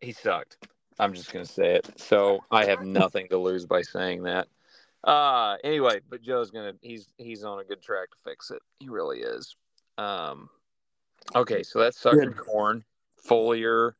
he 0.00 0.12
sucked. 0.12 0.56
I'm 0.98 1.14
just 1.14 1.32
going 1.32 1.44
to 1.44 1.50
say 1.50 1.76
it. 1.76 1.98
So 1.98 2.40
I 2.50 2.66
have 2.66 2.84
nothing 2.84 3.26
to 3.30 3.38
lose 3.38 3.66
by 3.66 3.82
saying 3.82 4.24
that. 4.24 4.48
Uh 5.02 5.56
anyway, 5.64 6.00
but 6.10 6.20
Joe's 6.20 6.50
gonna 6.50 6.74
he's 6.82 7.08
he's 7.16 7.42
on 7.42 7.58
a 7.58 7.64
good 7.64 7.80
track 7.80 8.10
to 8.10 8.16
fix 8.22 8.50
it. 8.50 8.60
He 8.80 8.90
really 8.90 9.20
is. 9.20 9.56
Um 9.96 10.50
okay, 11.34 11.62
so 11.62 11.78
that's 11.78 11.98
sucking 11.98 12.34
corn, 12.34 12.84
foliar. 13.26 13.92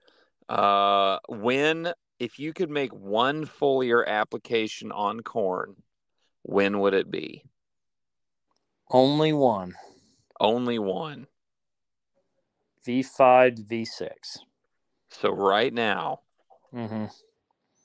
Uh 0.51 1.19
when 1.29 1.93
if 2.19 2.39
you 2.39 2.53
could 2.53 2.71
make 2.71 2.93
one 2.93 3.47
foliar 3.47 4.07
application 4.07 4.93
on 4.93 5.21
corn, 5.21 5.77
when 6.43 6.81
would 6.81 6.95
it 6.95 7.11
be? 7.11 7.45
Only 8.91 9.33
one. 9.33 9.75
Only 10.39 10.79
one. 10.79 11.27
V5 12.87 13.67
V6. 13.67 14.11
So 15.11 15.31
right 15.31 15.73
now. 15.73 16.21
Mm-hmm. 16.75 17.07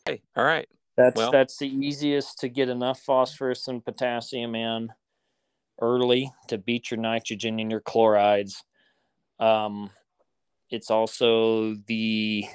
Hey, 0.05 0.21
all 0.35 0.43
right. 0.43 0.67
That's 0.97 1.15
well, 1.15 1.31
that's 1.31 1.57
the 1.57 1.67
easiest 1.67 2.39
to 2.39 2.49
get 2.49 2.69
enough 2.69 2.99
phosphorus 3.01 3.67
and 3.67 3.83
potassium 3.83 4.55
in 4.55 4.89
early 5.81 6.31
to 6.47 6.57
beat 6.57 6.91
your 6.91 6.99
nitrogen 6.99 7.59
and 7.59 7.69
your 7.69 7.81
chlorides. 7.81 8.63
Um, 9.39 9.91
it's 10.75 10.91
also 10.91 11.75
the 11.87 12.45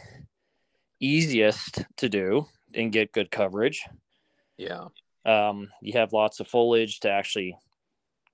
easiest 1.01 1.85
to 1.97 2.09
do 2.09 2.47
and 2.75 2.93
get 2.93 3.13
good 3.13 3.31
coverage. 3.31 3.85
Yeah. 4.57 4.89
Um, 5.25 5.69
you 5.83 5.95
have 5.95 6.13
lots 6.13 6.41
of 6.41 6.49
foliage 6.49 7.01
to 7.01 7.11
actually 7.11 7.57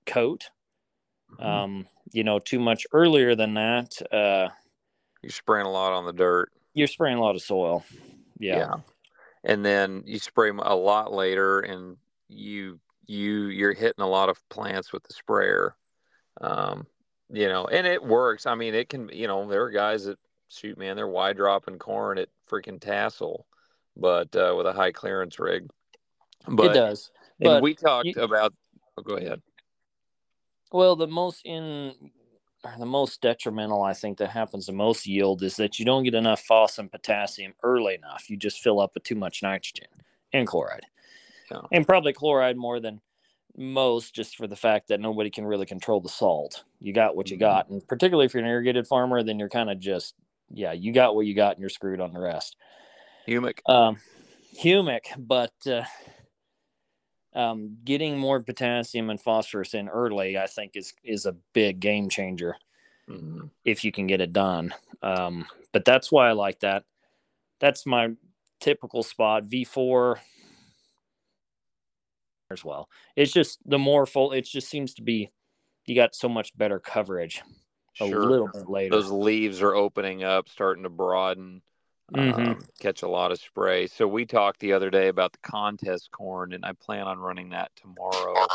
coat. 0.05 0.49
Mm-hmm. 1.39 1.45
Um, 1.45 1.87
you 2.11 2.23
know, 2.23 2.39
too 2.39 2.59
much 2.59 2.85
earlier 2.93 3.35
than 3.35 3.55
that, 3.55 4.01
uh, 4.11 4.49
you're 5.21 5.31
spraying 5.31 5.65
a 5.65 5.71
lot 5.71 5.93
on 5.93 6.05
the 6.05 6.13
dirt. 6.13 6.51
You're 6.73 6.87
spraying 6.87 7.17
a 7.17 7.21
lot 7.21 7.35
of 7.35 7.41
soil. 7.41 7.83
Yeah. 8.39 8.57
yeah 8.57 8.75
and 9.47 9.65
then 9.65 10.03
you 10.05 10.19
spray 10.19 10.49
them 10.49 10.59
a 10.59 10.75
lot 10.75 11.11
later 11.11 11.61
and 11.61 11.97
you 12.27 12.79
you 13.07 13.47
you're 13.47 13.73
hitting 13.73 14.03
a 14.03 14.07
lot 14.07 14.29
of 14.29 14.37
plants 14.49 14.91
with 14.93 15.03
the 15.03 15.13
sprayer 15.13 15.75
um 16.41 16.85
you 17.29 17.47
know 17.47 17.65
and 17.65 17.85
it 17.85 18.03
works 18.03 18.45
i 18.45 18.55
mean 18.55 18.73
it 18.73 18.89
can 18.89 19.09
you 19.09 19.27
know 19.27 19.47
there 19.47 19.63
are 19.63 19.71
guys 19.71 20.05
that 20.05 20.17
shoot 20.49 20.77
man 20.77 20.95
they're 20.95 21.07
wide 21.07 21.37
dropping 21.37 21.77
corn 21.77 22.17
at 22.17 22.29
freaking 22.49 22.79
tassel 22.79 23.45
but 23.95 24.33
uh, 24.35 24.53
with 24.55 24.65
a 24.65 24.73
high 24.73 24.91
clearance 24.91 25.39
rig 25.39 25.67
but 26.47 26.71
it 26.71 26.73
does 26.73 27.11
and 27.41 27.61
we 27.61 27.73
talked 27.73 28.07
you, 28.07 28.13
about 28.21 28.53
oh, 28.97 29.01
go 29.01 29.15
ahead 29.15 29.41
well 30.71 30.95
the 30.95 31.07
most 31.07 31.41
in 31.45 31.93
the 32.79 32.85
most 32.85 33.21
detrimental 33.21 33.83
I 33.83 33.93
think 33.93 34.17
that 34.17 34.29
happens 34.29 34.65
the 34.65 34.73
most 34.73 35.07
yield 35.07 35.43
is 35.43 35.55
that 35.57 35.79
you 35.79 35.85
don't 35.85 36.03
get 36.03 36.15
enough 36.15 36.41
phos 36.41 36.79
and 36.79 36.91
potassium 36.91 37.53
early 37.63 37.95
enough. 37.95 38.29
You 38.29 38.37
just 38.37 38.61
fill 38.61 38.79
up 38.79 38.91
with 38.93 39.03
too 39.03 39.15
much 39.15 39.41
nitrogen 39.43 39.87
and 40.33 40.47
chloride. 40.47 40.85
Yeah. 41.51 41.61
And 41.71 41.87
probably 41.87 42.13
chloride 42.13 42.57
more 42.57 42.79
than 42.79 42.99
most 43.57 44.13
just 44.13 44.35
for 44.37 44.47
the 44.47 44.55
fact 44.55 44.87
that 44.87 44.99
nobody 44.99 45.29
can 45.29 45.45
really 45.45 45.65
control 45.65 45.99
the 45.99 46.09
salt. 46.09 46.63
You 46.79 46.93
got 46.93 47.15
what 47.15 47.29
you 47.29 47.37
mm-hmm. 47.37 47.41
got. 47.41 47.69
And 47.69 47.85
particularly 47.87 48.25
if 48.25 48.33
you're 48.33 48.43
an 48.43 48.49
irrigated 48.49 48.87
farmer, 48.87 49.23
then 49.23 49.39
you're 49.39 49.49
kind 49.49 49.69
of 49.69 49.79
just, 49.79 50.13
yeah, 50.51 50.73
you 50.73 50.93
got 50.93 51.15
what 51.15 51.25
you 51.25 51.33
got 51.33 51.55
and 51.55 51.61
you're 51.61 51.69
screwed 51.69 51.99
on 51.99 52.13
the 52.13 52.19
rest. 52.19 52.55
Humic. 53.27 53.59
Um, 53.65 53.97
humic, 54.55 55.01
but 55.17 55.53
uh, 55.65 55.83
um, 57.33 57.77
getting 57.83 58.17
more 58.17 58.39
potassium 58.41 59.09
and 59.09 59.19
phosphorus 59.19 59.73
in 59.73 59.89
early, 59.89 60.37
I 60.37 60.47
think, 60.47 60.75
is 60.75 60.93
is 61.03 61.25
a 61.25 61.35
big 61.53 61.79
game 61.79 62.09
changer 62.09 62.55
mm-hmm. 63.09 63.47
if 63.65 63.83
you 63.83 63.91
can 63.91 64.07
get 64.07 64.21
it 64.21 64.33
done. 64.33 64.73
Um, 65.01 65.45
but 65.73 65.83
that's 65.83 66.11
why 66.11 66.29
I 66.29 66.31
like 66.33 66.59
that. 66.61 66.83
That's 67.59 67.85
my 67.85 68.09
typical 68.59 69.03
spot. 69.03 69.43
V 69.43 69.65
four 69.65 70.21
as 72.49 72.63
well. 72.63 72.89
It's 73.15 73.31
just 73.31 73.59
the 73.65 73.79
more 73.79 74.05
full. 74.05 74.31
It 74.31 74.45
just 74.45 74.69
seems 74.69 74.93
to 74.95 75.01
be 75.01 75.31
you 75.85 75.95
got 75.95 76.15
so 76.15 76.29
much 76.29 76.55
better 76.57 76.79
coverage 76.79 77.41
a 77.99 78.07
sure. 78.07 78.25
little 78.25 78.49
bit 78.53 78.69
later. 78.69 78.95
Those 78.95 79.09
leaves 79.09 79.61
are 79.61 79.73
opening 79.73 80.23
up, 80.23 80.49
starting 80.49 80.83
to 80.83 80.89
broaden 80.89 81.61
mm-hmm. 82.13 82.41
um, 82.41 82.59
catch 82.79 83.01
a 83.03 83.07
lot 83.07 83.31
of 83.31 83.39
spray. 83.39 83.87
So 83.87 84.07
we 84.07 84.25
talked 84.25 84.59
the 84.59 84.73
other 84.73 84.89
day 84.89 85.07
about 85.07 85.33
the 85.33 85.49
contest 85.49 86.11
corn, 86.11 86.53
and 86.53 86.65
I 86.65 86.73
plan 86.73 87.07
on 87.07 87.19
running 87.19 87.49
that 87.49 87.71
tomorrow. 87.75 88.47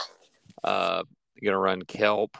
Uh, 0.62 1.02
going 1.42 1.52
to 1.52 1.58
run 1.58 1.82
kelp, 1.82 2.36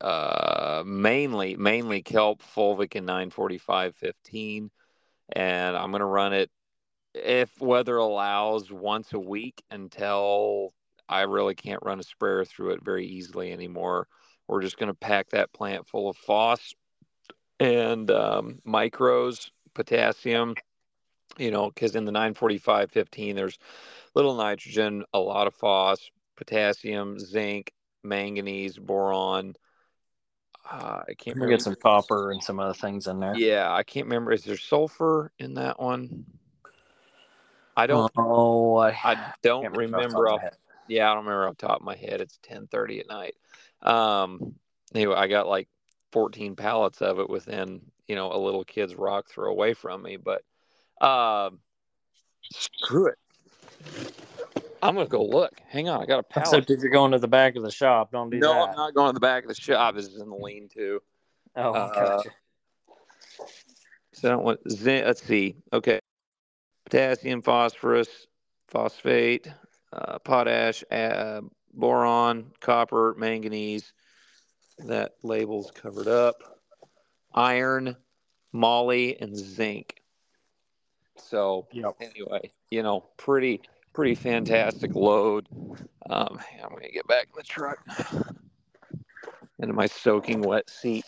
uh, 0.00 0.82
mainly 0.86 1.56
mainly 1.56 2.02
kelp, 2.02 2.42
fulvic, 2.42 2.94
and 2.94 3.06
94515, 3.06 4.70
and 5.32 5.76
I'm 5.76 5.90
going 5.90 6.00
to 6.00 6.06
run 6.06 6.32
it 6.32 6.50
if 7.14 7.50
weather 7.60 7.96
allows 7.96 8.70
once 8.70 9.12
a 9.12 9.18
week 9.18 9.62
until 9.70 10.72
I 11.08 11.22
really 11.22 11.54
can't 11.54 11.82
run 11.82 12.00
a 12.00 12.02
sprayer 12.02 12.44
through 12.44 12.72
it 12.72 12.84
very 12.84 13.06
easily 13.06 13.52
anymore. 13.52 14.08
We're 14.48 14.62
just 14.62 14.78
going 14.78 14.90
to 14.90 14.94
pack 14.94 15.30
that 15.30 15.52
plant 15.52 15.86
full 15.88 16.08
of 16.08 16.16
phos 16.16 16.74
and 17.60 18.10
um, 18.10 18.60
micros 18.66 19.50
potassium, 19.74 20.54
you 21.38 21.50
know, 21.50 21.68
because 21.68 21.96
in 21.96 22.04
the 22.04 22.12
945 22.12 22.90
15, 22.90 23.36
there's 23.36 23.58
little 24.14 24.34
nitrogen, 24.34 25.04
a 25.12 25.18
lot 25.18 25.46
of 25.46 25.54
phos, 25.54 26.10
potassium, 26.36 27.18
zinc, 27.18 27.72
manganese, 28.02 28.78
boron. 28.78 29.54
Uh, 30.70 31.02
I 31.08 31.14
can't 31.14 31.36
remember. 31.36 31.56
get 31.56 31.62
some 31.62 31.74
copper 31.74 32.32
and 32.32 32.42
some 32.42 32.58
other 32.58 32.74
things 32.74 33.06
in 33.06 33.20
there. 33.20 33.36
Yeah, 33.36 33.72
I 33.72 33.82
can't 33.82 34.06
remember. 34.06 34.32
Is 34.32 34.44
there 34.44 34.56
sulfur 34.56 35.30
in 35.38 35.54
that 35.54 35.80
one? 35.80 36.24
I 37.76 37.86
don't. 37.86 38.10
Oh, 38.16 38.76
I, 38.76 38.90
I 38.90 39.32
don't 39.42 39.70
remember. 39.76 40.28
Off, 40.28 40.42
yeah, 40.88 41.10
I 41.10 41.14
don't 41.14 41.24
remember 41.24 41.48
off 41.48 41.56
the 41.56 41.66
top 41.66 41.80
of 41.80 41.86
my 41.86 41.96
head. 41.96 42.20
It's 42.20 42.38
ten 42.42 42.66
thirty 42.66 43.00
at 43.00 43.08
night. 43.08 43.34
Um. 43.82 44.54
Anyway, 44.94 45.14
I 45.16 45.26
got 45.26 45.48
like 45.48 45.68
fourteen 46.12 46.56
pallets 46.56 47.02
of 47.02 47.18
it 47.18 47.28
within 47.28 47.82
you 48.06 48.14
know 48.14 48.32
a 48.32 48.38
little 48.38 48.64
kid's 48.64 48.94
rock 48.94 49.28
throw 49.28 49.50
away 49.50 49.74
from 49.74 50.02
me. 50.02 50.16
But 50.16 50.42
uh, 51.00 51.50
screw 52.52 53.08
it. 53.08 53.18
I'm 54.82 54.94
gonna 54.94 55.08
go 55.08 55.24
look. 55.24 55.52
Hang 55.68 55.88
on, 55.88 56.02
I 56.02 56.06
got 56.06 56.18
a 56.18 56.22
pallet. 56.22 56.48
Except 56.48 56.70
if 56.70 56.80
you're 56.80 56.90
going 56.90 57.12
to 57.12 57.18
the 57.18 57.26
back 57.26 57.56
of 57.56 57.62
the 57.62 57.70
shop, 57.70 58.12
don't 58.12 58.28
do 58.28 58.38
no, 58.38 58.48
that. 58.48 58.54
No, 58.54 58.64
I'm 58.66 58.76
not 58.76 58.94
going 58.94 59.08
to 59.08 59.14
the 59.14 59.20
back 59.20 59.44
of 59.44 59.48
the 59.48 59.54
shop. 59.54 59.94
This 59.94 60.06
is 60.06 60.20
in 60.20 60.28
the 60.28 60.36
lean-to. 60.36 61.00
Oh, 61.56 61.72
uh, 61.72 61.94
gotcha. 61.94 62.30
So 64.12 64.28
I 64.28 64.32
don't 64.32 64.44
want. 64.44 64.60
Let's 64.64 65.22
see. 65.24 65.56
Okay, 65.72 66.00
potassium, 66.84 67.40
phosphorus, 67.40 68.08
phosphate, 68.68 69.48
uh, 69.94 70.18
potash, 70.18 70.82
uh, 70.90 71.40
boron, 71.72 72.50
copper, 72.60 73.14
manganese. 73.16 73.92
That 74.78 75.12
label's 75.22 75.70
covered 75.70 76.08
up 76.08 76.42
iron, 77.32 77.96
moly, 78.52 79.20
and 79.20 79.36
zinc. 79.36 80.00
So 81.16 81.68
yep. 81.72 81.94
anyway, 82.00 82.50
you 82.70 82.82
know, 82.82 83.04
pretty 83.16 83.62
pretty 83.92 84.14
fantastic 84.14 84.94
load. 84.94 85.46
Um, 86.10 86.38
I'm 86.62 86.70
gonna 86.70 86.90
get 86.92 87.06
back 87.06 87.28
in 87.28 87.36
the 87.36 87.42
truck 87.42 87.78
into 89.58 89.74
my 89.74 89.86
soaking 89.86 90.42
wet 90.42 90.68
seat. 90.68 91.04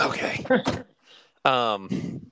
Okay. 0.00 0.44
um, 1.44 2.30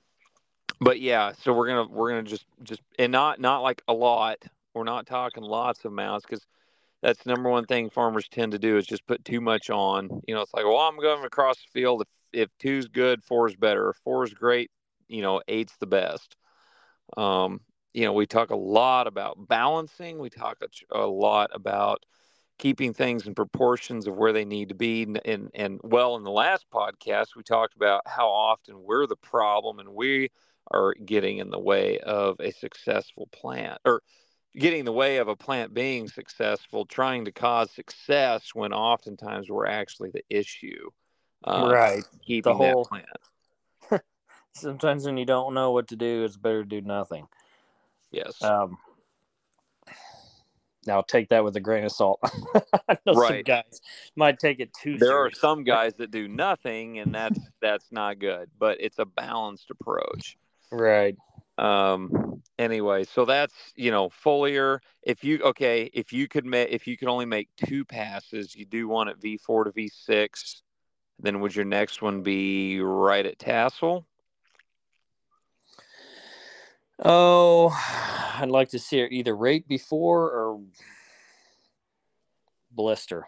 but 0.81 0.99
yeah, 0.99 1.31
so 1.41 1.53
we're 1.53 1.67
gonna 1.67 1.87
we're 1.87 2.09
gonna 2.09 2.23
just 2.23 2.45
just 2.63 2.81
and 2.99 3.11
not 3.11 3.39
not 3.39 3.61
like 3.61 3.81
a 3.87 3.93
lot. 3.93 4.43
We're 4.73 4.83
not 4.83 5.05
talking 5.05 5.43
lots 5.43 5.85
of 5.85 5.91
mouths 5.91 6.25
because 6.27 6.45
that's 7.01 7.23
the 7.23 7.31
number 7.31 7.49
one 7.49 7.65
thing 7.65 7.89
farmers 7.89 8.27
tend 8.29 8.51
to 8.51 8.59
do 8.59 8.77
is 8.77 8.85
just 8.85 9.07
put 9.07 9.25
too 9.25 9.41
much 9.41 9.69
on. 9.69 10.21
You 10.27 10.35
know, 10.35 10.41
it's 10.41 10.53
like, 10.53 10.65
well, 10.65 10.77
I'm 10.77 10.99
going 10.99 11.25
across 11.25 11.57
the 11.57 11.79
field. 11.79 12.01
If 12.01 12.07
if 12.33 12.49
two's 12.59 12.87
good, 12.87 13.23
four's 13.23 13.55
better. 13.55 13.89
If 13.89 13.97
four's 13.97 14.33
great, 14.33 14.71
you 15.07 15.21
know, 15.21 15.41
eight's 15.47 15.75
the 15.77 15.87
best. 15.87 16.35
Um, 17.17 17.61
you 17.93 18.05
know, 18.05 18.13
we 18.13 18.25
talk 18.25 18.51
a 18.51 18.55
lot 18.55 19.07
about 19.07 19.47
balancing. 19.47 20.19
We 20.19 20.29
talk 20.29 20.57
a, 20.61 20.97
a, 20.97 21.05
lot 21.05 21.49
about 21.53 22.05
keeping 22.57 22.93
things 22.93 23.27
in 23.27 23.35
proportions 23.35 24.07
of 24.07 24.15
where 24.15 24.31
they 24.31 24.45
need 24.45 24.69
to 24.69 24.75
be. 24.75 25.03
And, 25.03 25.19
and, 25.25 25.51
and 25.53 25.79
well, 25.83 26.15
in 26.15 26.23
the 26.23 26.31
last 26.31 26.65
podcast, 26.73 27.35
we 27.35 27.43
talked 27.43 27.75
about 27.75 28.03
how 28.05 28.29
often 28.29 28.83
we're 28.83 29.07
the 29.07 29.17
problem 29.17 29.79
and 29.79 29.89
we 29.89 30.29
are 30.71 30.93
getting 30.93 31.39
in 31.39 31.49
the 31.49 31.59
way 31.59 31.99
of 31.99 32.39
a 32.39 32.51
successful 32.51 33.27
plant 33.33 33.79
or 33.83 34.01
getting 34.55 34.79
in 34.79 34.85
the 34.85 34.91
way 34.91 35.17
of 35.17 35.27
a 35.27 35.35
plant 35.35 35.73
being 35.73 36.07
successful, 36.07 36.85
trying 36.85 37.25
to 37.25 37.31
cause 37.31 37.71
success 37.71 38.51
when 38.53 38.73
oftentimes 38.73 39.49
we're 39.49 39.67
actually 39.67 40.11
the 40.11 40.23
issue 40.29 40.89
uh, 41.45 41.69
right 41.69 42.03
keeping 42.25 42.51
the 42.51 42.57
whole, 42.57 42.83
that 42.83 43.03
plant. 43.89 44.03
sometimes 44.53 45.05
when 45.05 45.17
you 45.17 45.25
don't 45.25 45.53
know 45.53 45.71
what 45.71 45.87
to 45.89 45.95
do, 45.95 46.23
it's 46.23 46.37
better 46.37 46.63
to 46.63 46.69
do 46.69 46.81
nothing. 46.81 47.27
Yes. 48.11 48.41
Um, 48.41 48.77
now 50.85 51.01
take 51.01 51.29
that 51.29 51.43
with 51.43 51.55
a 51.55 51.59
grain 51.59 51.83
of 51.83 51.91
salt. 51.91 52.19
I 52.89 52.97
know 53.05 53.13
some 53.13 53.17
Right. 53.17 53.45
guys 53.45 53.81
might 54.15 54.39
take 54.39 54.59
it 54.59 54.71
too. 54.73 54.97
there 54.97 55.17
are 55.17 55.31
some 55.31 55.63
guys 55.63 55.93
that 55.95 56.11
do 56.11 56.27
nothing, 56.27 56.99
and 56.99 57.13
that's 57.13 57.39
that's 57.61 57.91
not 57.91 58.19
good. 58.19 58.49
But 58.57 58.77
it's 58.81 58.99
a 58.99 59.05
balanced 59.05 59.69
approach. 59.69 60.37
right. 60.71 61.15
Um. 61.61 62.41
Anyway, 62.57 63.05
so 63.05 63.25
that's 63.25 63.53
you 63.75 63.91
know 63.91 64.09
foliar. 64.09 64.79
If 65.03 65.23
you 65.23 65.39
okay, 65.43 65.89
if 65.93 66.11
you 66.11 66.27
could 66.27 66.45
make 66.45 66.69
if 66.71 66.87
you 66.87 66.97
could 66.97 67.07
only 67.07 67.25
make 67.25 67.49
two 67.65 67.85
passes, 67.85 68.55
you 68.55 68.65
do 68.65 68.87
one 68.87 69.07
at 69.07 69.21
V 69.21 69.37
four 69.37 69.63
to 69.63 69.71
V 69.71 69.87
six. 69.87 70.63
Then 71.19 71.39
would 71.39 71.55
your 71.55 71.65
next 71.65 72.01
one 72.01 72.23
be 72.23 72.81
right 72.81 73.25
at 73.25 73.37
tassel? 73.37 74.07
Oh, 77.03 77.69
I'd 78.37 78.49
like 78.49 78.69
to 78.69 78.79
see 78.79 78.99
it 78.99 79.11
either 79.11 79.35
rate 79.35 79.67
before 79.67 80.29
or 80.31 80.61
blister. 82.71 83.25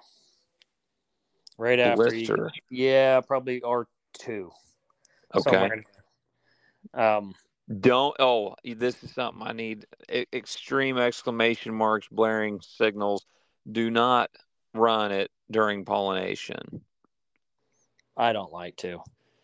Right 1.57 1.79
after 1.79 2.13
you, 2.15 2.25
Blister. 2.25 2.51
yeah, 2.69 3.21
probably 3.21 3.61
R 3.61 3.87
two. 4.19 4.51
Okay. 5.35 5.69
Um, 6.93 7.33
Don't. 7.79 8.15
Oh, 8.19 8.55
this 8.63 9.01
is 9.03 9.13
something 9.13 9.41
I 9.45 9.53
need. 9.53 9.85
Extreme 10.33 10.97
exclamation 10.97 11.73
marks, 11.73 12.07
blaring 12.11 12.59
signals. 12.61 13.25
Do 13.71 13.89
not 13.89 14.29
run 14.73 15.11
it 15.11 15.31
during 15.49 15.85
pollination. 15.85 16.81
I 18.17 18.33
don't 18.33 18.51
like 18.51 18.75
to. 18.77 18.99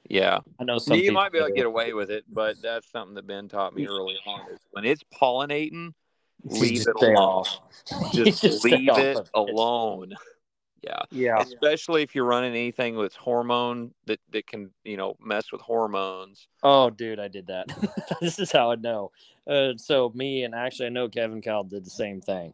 Yeah. 0.10 0.40
I 0.60 0.64
know 0.64 0.80
some. 0.80 0.98
you 0.98 1.12
might 1.12 1.32
be 1.32 1.38
able 1.38 1.48
to 1.48 1.54
get 1.54 1.66
away 1.66 1.94
with 1.94 2.10
it, 2.10 2.26
but 2.32 2.62
that's 2.62 2.92
something 2.92 3.16
that 3.16 3.28
Ben 3.28 3.48
taught 3.48 3.76
me 3.76 3.88
early 3.88 4.18
on. 4.26 4.42
When 4.72 4.84
it's 4.84 5.04
pollinating, 5.20 5.94
leave 6.44 6.76
just 6.76 6.90
it 6.90 6.96
alone. 6.96 7.16
off. 7.16 7.60
Just, 8.14 8.60
stay 8.60 8.78
leave 8.78 8.90
it. 8.98 9.30
alone. 9.34 10.14
Yeah. 10.82 11.02
Yeah. 11.12 11.42
Especially 11.42 12.04
if 12.04 12.16
you're 12.16 12.26
running 12.26 12.52
anything 12.52 12.98
that's 12.98 13.16
hormone 13.16 13.92
that, 14.06 14.20
that 14.32 14.48
can, 14.48 14.72
you 14.84 14.98
know, 14.98 15.16
mess 15.20 15.52
with 15.52 15.62
hormones. 15.62 16.48
Oh, 16.64 16.90
dude, 16.90 17.20
I 17.20 17.28
did 17.28 17.48
that. 17.48 17.68
this 18.22 18.40
is 18.40 18.52
how 18.52 18.72
I 18.72 18.76
know. 18.76 19.12
Uh, 19.48 19.74
so 19.78 20.12
me 20.16 20.44
and 20.44 20.54
actually 20.56 20.88
I 20.88 20.90
know 20.90 21.10
Kevin 21.10 21.42
Kyle 21.42 21.64
did 21.64 21.86
the 21.86 21.90
same 21.90 22.22
thing. 22.22 22.54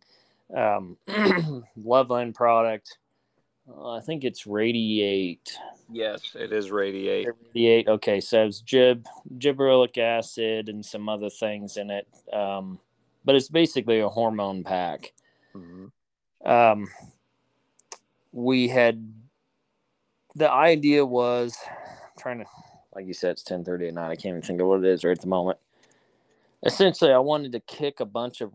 Um, 0.56 0.98
Loveland 1.78 2.36
product. 2.36 2.98
Uh, 3.68 3.92
I 3.92 4.02
think 4.02 4.24
it's 4.24 4.46
Radiate. 4.46 5.58
Yes, 5.92 6.36
it 6.36 6.52
is 6.52 6.72
radiate. 6.72 7.28
Radiate. 7.54 7.88
Okay, 7.88 8.20
so 8.20 8.46
it's 8.46 8.62
gib, 8.62 9.06
gibberellic 9.38 9.98
acid 9.98 10.70
and 10.70 10.86
some 10.86 11.08
other 11.08 11.30
things 11.30 11.78
in 11.78 11.92
it. 11.92 12.08
Um, 12.34 12.80
but 13.24 13.36
it's 13.36 13.50
basically 13.50 14.00
a 14.00 14.10
hormone 14.10 14.64
pack. 14.64 15.14
Mhm. 15.56 15.92
um, 16.44 16.88
we 18.36 18.67
had 18.67 19.13
the 20.36 20.52
idea 20.52 21.06
was 21.06 21.58
trying 22.19 22.39
to 22.39 22.45
like 22.93 23.08
you 23.08 23.13
said 23.13 23.32
it's 23.32 23.43
10 23.43 23.63
30 23.63 23.88
at 23.88 23.93
night. 23.93 24.12
I 24.12 24.15
can't 24.15 24.26
even 24.38 24.41
think 24.41 24.60
of 24.60 24.67
what 24.67 24.84
it 24.84 24.86
is 24.86 25.06
right 25.06 25.12
at 25.12 25.21
the 25.21 25.28
moment. 25.28 25.58
Essentially 26.65 27.12
i 27.12 27.17
wanted 27.17 27.54
to 27.54 27.62
kick 27.62 28.02
a 28.02 28.06
bunch 28.06 28.41
of 28.41 28.52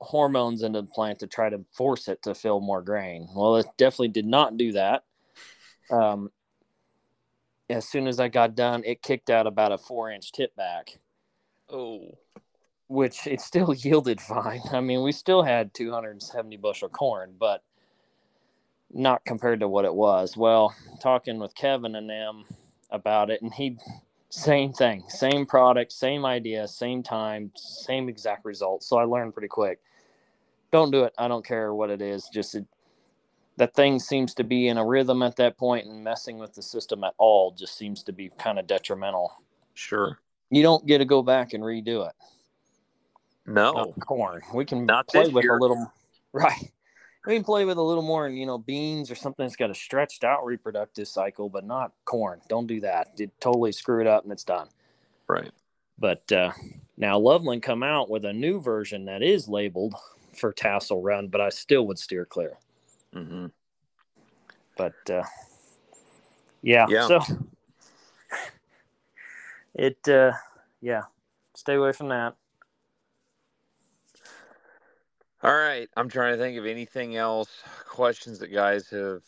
hormones 0.00 0.62
into 0.62 0.82
the 0.82 0.86
plant 0.88 1.18
to 1.20 1.26
try 1.26 1.48
to 1.48 1.64
force 1.72 2.08
it 2.08 2.22
to 2.22 2.34
fill 2.34 2.60
more 2.60 2.82
grain. 2.82 3.26
Well 3.34 3.56
it 3.56 3.66
definitely 3.78 4.08
did 4.08 4.26
not 4.26 4.58
do 4.58 4.72
that. 4.72 5.04
Um, 5.90 6.30
as 7.70 7.88
soon 7.88 8.06
as 8.06 8.20
i 8.20 8.28
got 8.28 8.54
done 8.54 8.82
it 8.84 9.02
kicked 9.02 9.30
out 9.30 9.46
about 9.46 9.72
a 9.72 9.78
four 9.78 10.10
inch 10.10 10.30
tip 10.30 10.54
back 10.56 10.98
Oh, 11.68 12.16
which 12.88 13.26
it 13.26 13.40
still 13.40 13.74
yielded 13.76 14.20
fine. 14.20 14.60
I 14.72 14.80
mean, 14.80 15.02
we 15.02 15.12
still 15.12 15.42
had 15.42 15.74
270 15.74 16.56
bushel 16.58 16.88
corn, 16.88 17.34
but 17.38 17.62
not 18.92 19.24
compared 19.24 19.60
to 19.60 19.68
what 19.68 19.84
it 19.84 19.94
was. 19.94 20.36
Well, 20.36 20.74
talking 21.00 21.38
with 21.38 21.54
Kevin 21.54 21.94
and 21.96 22.08
them 22.08 22.44
about 22.90 23.30
it, 23.30 23.42
and 23.42 23.52
he, 23.52 23.78
same 24.30 24.72
thing, 24.72 25.04
same 25.08 25.46
product, 25.46 25.92
same 25.92 26.24
idea, 26.24 26.66
same 26.68 27.02
time, 27.02 27.50
same 27.56 28.08
exact 28.08 28.44
results. 28.44 28.86
So 28.86 28.98
I 28.98 29.04
learned 29.04 29.34
pretty 29.34 29.48
quick. 29.48 29.80
Don't 30.72 30.90
do 30.90 31.04
it. 31.04 31.14
I 31.18 31.28
don't 31.28 31.44
care 31.44 31.74
what 31.74 31.90
it 31.90 32.02
is. 32.02 32.28
Just 32.32 32.54
it, 32.54 32.64
that 33.56 33.74
thing 33.74 33.98
seems 33.98 34.34
to 34.34 34.44
be 34.44 34.68
in 34.68 34.78
a 34.78 34.84
rhythm 34.84 35.22
at 35.22 35.36
that 35.36 35.56
point, 35.56 35.86
and 35.86 36.02
messing 36.04 36.38
with 36.38 36.54
the 36.54 36.62
system 36.62 37.04
at 37.04 37.14
all 37.18 37.52
just 37.52 37.76
seems 37.76 38.02
to 38.04 38.12
be 38.12 38.30
kind 38.38 38.58
of 38.58 38.66
detrimental. 38.66 39.32
sure. 39.74 40.18
You 40.50 40.62
don't 40.62 40.86
get 40.86 40.98
to 40.98 41.04
go 41.04 41.22
back 41.22 41.54
and 41.54 41.64
redo 41.64 42.06
it. 42.08 42.14
No. 43.46 43.72
not 43.72 44.00
corn. 44.00 44.42
We 44.54 44.64
can 44.64 44.86
Not 44.86 45.08
play 45.08 45.28
with 45.28 45.42
year. 45.44 45.56
a 45.56 45.60
little, 45.60 45.92
right? 46.32 46.70
We 47.26 47.34
can 47.34 47.44
play 47.44 47.64
with 47.64 47.76
a 47.76 47.82
little 47.82 48.04
more, 48.04 48.28
you 48.28 48.46
know, 48.46 48.56
beans 48.56 49.10
or 49.10 49.16
something 49.16 49.44
that's 49.44 49.56
got 49.56 49.70
a 49.70 49.74
stretched 49.74 50.22
out 50.22 50.46
reproductive 50.46 51.08
cycle, 51.08 51.48
but 51.48 51.64
not 51.64 51.92
corn. 52.04 52.40
Don't 52.48 52.68
do 52.68 52.80
that. 52.82 53.14
It 53.18 53.32
totally 53.40 53.72
screw 53.72 54.00
it 54.00 54.06
up 54.06 54.22
and 54.22 54.32
it's 54.32 54.44
done. 54.44 54.68
Right. 55.26 55.50
But 55.98 56.30
uh, 56.30 56.52
now 56.96 57.18
Loveland 57.18 57.64
come 57.64 57.82
out 57.82 58.08
with 58.08 58.24
a 58.24 58.32
new 58.32 58.60
version 58.60 59.06
that 59.06 59.22
is 59.22 59.48
labeled 59.48 59.94
for 60.34 60.52
tassel 60.52 61.02
run, 61.02 61.26
but 61.26 61.40
I 61.40 61.48
still 61.48 61.86
would 61.88 61.98
steer 61.98 62.24
clear. 62.24 62.58
hmm 63.12 63.46
But 64.76 65.10
uh, 65.10 65.24
yeah, 66.62 66.86
Yeah. 66.88 67.08
so 67.08 67.20
it, 69.74 70.08
uh, 70.08 70.32
yeah, 70.80 71.02
stay 71.56 71.74
away 71.74 71.90
from 71.90 72.08
that. 72.10 72.36
All 75.42 75.54
right. 75.54 75.88
I'm 75.96 76.08
trying 76.08 76.32
to 76.32 76.38
think 76.38 76.58
of 76.58 76.66
anything 76.66 77.16
else, 77.16 77.50
questions 77.86 78.38
that 78.38 78.52
guys 78.52 78.88
have 78.90 79.22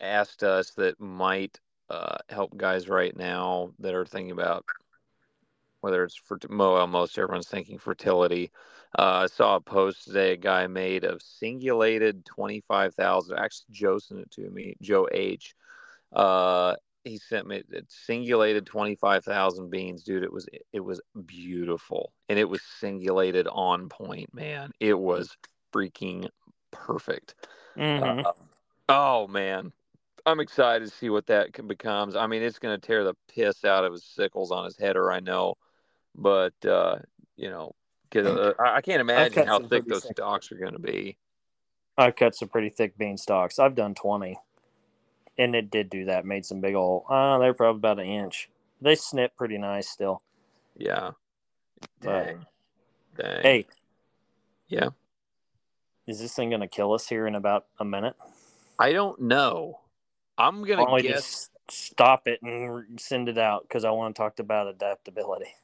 asked 0.00 0.42
us 0.42 0.72
that 0.72 1.00
might 1.00 1.58
uh, 1.88 2.16
help 2.28 2.56
guys 2.56 2.88
right 2.88 3.16
now 3.16 3.70
that 3.78 3.94
are 3.94 4.04
thinking 4.04 4.32
about 4.32 4.64
whether 5.80 6.02
it's 6.02 6.16
for 6.16 6.38
well, 6.48 6.86
most 6.86 7.18
everyone's 7.18 7.46
thinking 7.46 7.78
fertility. 7.78 8.50
Uh, 8.98 9.24
I 9.24 9.26
saw 9.26 9.56
a 9.56 9.60
post 9.60 10.04
today 10.04 10.32
a 10.32 10.36
guy 10.36 10.66
made 10.66 11.04
of 11.04 11.20
singulated 11.20 12.24
25,000. 12.24 13.38
Actually, 13.38 13.66
Joe 13.70 13.98
sent 13.98 14.20
it 14.20 14.30
to 14.32 14.48
me, 14.50 14.76
Joe 14.80 15.08
H. 15.12 15.54
Uh, 16.12 16.74
he 17.04 17.18
sent 17.18 17.46
me 17.46 17.62
it 17.70 17.84
singulated 17.88 18.66
25,000 18.66 19.70
beans, 19.70 20.02
dude. 20.02 20.22
It 20.24 20.32
was 20.32 20.48
it 20.72 20.80
was 20.80 21.00
beautiful 21.26 22.12
and 22.28 22.38
it 22.38 22.48
was 22.48 22.62
singulated 22.80 23.46
on 23.48 23.88
point, 23.88 24.32
man. 24.34 24.72
It 24.80 24.98
was 24.98 25.36
freaking 25.72 26.28
perfect. 26.70 27.34
Mhm. 27.76 28.24
Uh, 28.24 28.32
oh 28.88 29.26
man, 29.28 29.72
I'm 30.26 30.40
excited 30.40 30.88
to 30.88 30.94
see 30.94 31.10
what 31.10 31.26
that 31.26 31.52
can- 31.52 31.68
becomes. 31.68 32.16
I 32.16 32.26
mean, 32.26 32.42
it's 32.42 32.58
going 32.58 32.78
to 32.80 32.86
tear 32.86 33.04
the 33.04 33.14
piss 33.28 33.64
out 33.64 33.84
of 33.84 33.92
his 33.92 34.04
sickles 34.04 34.50
on 34.50 34.64
his 34.64 34.76
header, 34.76 35.12
I 35.12 35.20
know, 35.20 35.56
but 36.14 36.54
uh, 36.64 36.96
you 37.36 37.50
know, 37.50 37.74
'cause, 38.10 38.26
uh, 38.26 38.54
I 38.58 38.76
I 38.76 38.80
can't 38.80 39.00
imagine 39.00 39.46
how 39.46 39.58
thick 39.60 39.84
those 39.86 40.04
thick. 40.04 40.12
stalks 40.16 40.50
are 40.52 40.56
going 40.56 40.72
to 40.72 40.78
be. 40.78 41.18
i've 41.98 42.16
cut 42.16 42.34
some 42.34 42.48
pretty 42.48 42.70
thick 42.70 42.96
bean 42.96 43.16
stalks. 43.18 43.58
I've 43.58 43.74
done 43.74 43.94
20. 43.94 44.38
And 45.36 45.54
it 45.56 45.70
did 45.70 45.90
do 45.90 46.04
that. 46.06 46.24
Made 46.24 46.46
some 46.46 46.60
big 46.60 46.74
old, 46.74 47.04
uh, 47.08 47.38
they're 47.38 47.54
probably 47.54 47.78
about 47.78 47.98
an 47.98 48.06
inch. 48.06 48.48
They 48.80 48.94
snip 48.94 49.36
pretty 49.36 49.58
nice 49.58 49.88
still. 49.88 50.22
Yeah. 50.76 51.12
But- 52.00 52.26
Dang. 52.26 52.46
Dang. 53.16 53.42
Hey, 53.42 53.66
Yeah. 54.68 54.90
is 56.06 56.20
this 56.20 56.34
thing 56.34 56.50
going 56.50 56.60
to 56.60 56.68
kill 56.68 56.92
us 56.92 57.08
here 57.08 57.26
in 57.26 57.34
about 57.34 57.66
a 57.78 57.84
minute? 57.84 58.14
I 58.78 58.92
don't 58.92 59.20
know. 59.20 59.80
I'm 60.36 60.64
gonna 60.64 61.00
guess. 61.00 61.12
just 61.12 61.50
stop 61.70 62.26
it 62.26 62.42
and 62.42 63.00
send 63.00 63.28
it 63.28 63.38
out? 63.38 63.62
Because 63.62 63.84
I 63.84 63.90
want 63.92 64.16
to 64.16 64.20
talk 64.20 64.40
about 64.40 64.66
adaptability. 64.66 65.54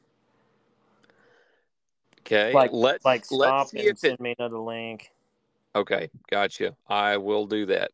Okay, 2.20 2.52
like- 2.52 2.70
let's 2.72 3.04
Like, 3.04 3.24
stop 3.24 3.38
let's 3.38 3.70
see 3.72 3.78
and 3.80 3.88
if 3.88 3.92
it. 3.94 3.98
send 3.98 4.20
me 4.20 4.34
another 4.38 4.58
link. 4.58 5.10
Okay, 5.74 6.08
gotcha. 6.30 6.76
I 6.88 7.16
will 7.16 7.46
do 7.46 7.66
that. 7.66 7.90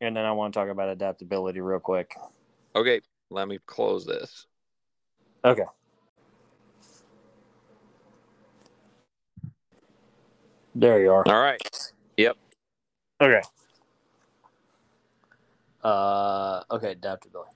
And 0.00 0.16
then 0.16 0.24
I 0.24 0.32
want 0.32 0.54
to 0.54 0.60
talk 0.60 0.68
about 0.68 0.88
adaptability 0.88 1.60
real 1.60 1.78
quick. 1.80 2.16
Okay, 2.74 3.00
let 3.30 3.48
me 3.48 3.58
close 3.66 4.06
this. 4.06 4.46
Okay. 5.44 5.64
There 10.74 11.00
you 11.00 11.12
are. 11.12 11.26
All 11.26 11.42
right. 11.42 11.60
Yep. 12.16 12.36
Okay. 13.20 13.42
Uh, 15.82 16.62
okay, 16.70 16.92
adaptability. 16.92 17.50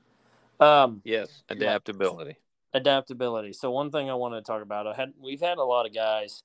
Um, 0.61 1.00
Yes, 1.04 1.42
adaptability. 1.48 2.37
adaptability. 2.72 3.52
So 3.52 3.70
one 3.70 3.90
thing 3.90 4.11
I 4.11 4.14
want 4.14 4.35
to 4.35 4.42
talk 4.42 4.62
about, 4.62 4.87
I 4.87 4.94
had 4.94 5.12
we've 5.20 5.40
had 5.40 5.59
a 5.59 5.64
lot 5.64 5.87
of 5.87 5.94
guys 5.94 6.42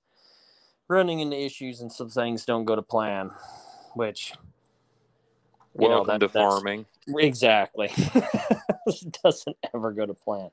running 0.87 1.19
into 1.19 1.37
issues 1.37 1.81
and 1.81 1.91
some 1.91 2.09
things 2.09 2.45
don't 2.45 2.65
go 2.65 2.75
to 2.75 2.81
plan, 2.81 3.31
which 3.93 4.33
you 5.79 5.89
know, 5.89 6.03
Welcome 6.03 6.05
that- 6.05 6.19
to 6.21 6.29
farming. 6.29 6.85
exactly 7.07 7.89
doesn't 9.23 9.57
ever 9.73 9.91
go 9.93 10.05
to 10.05 10.13
plan. 10.13 10.49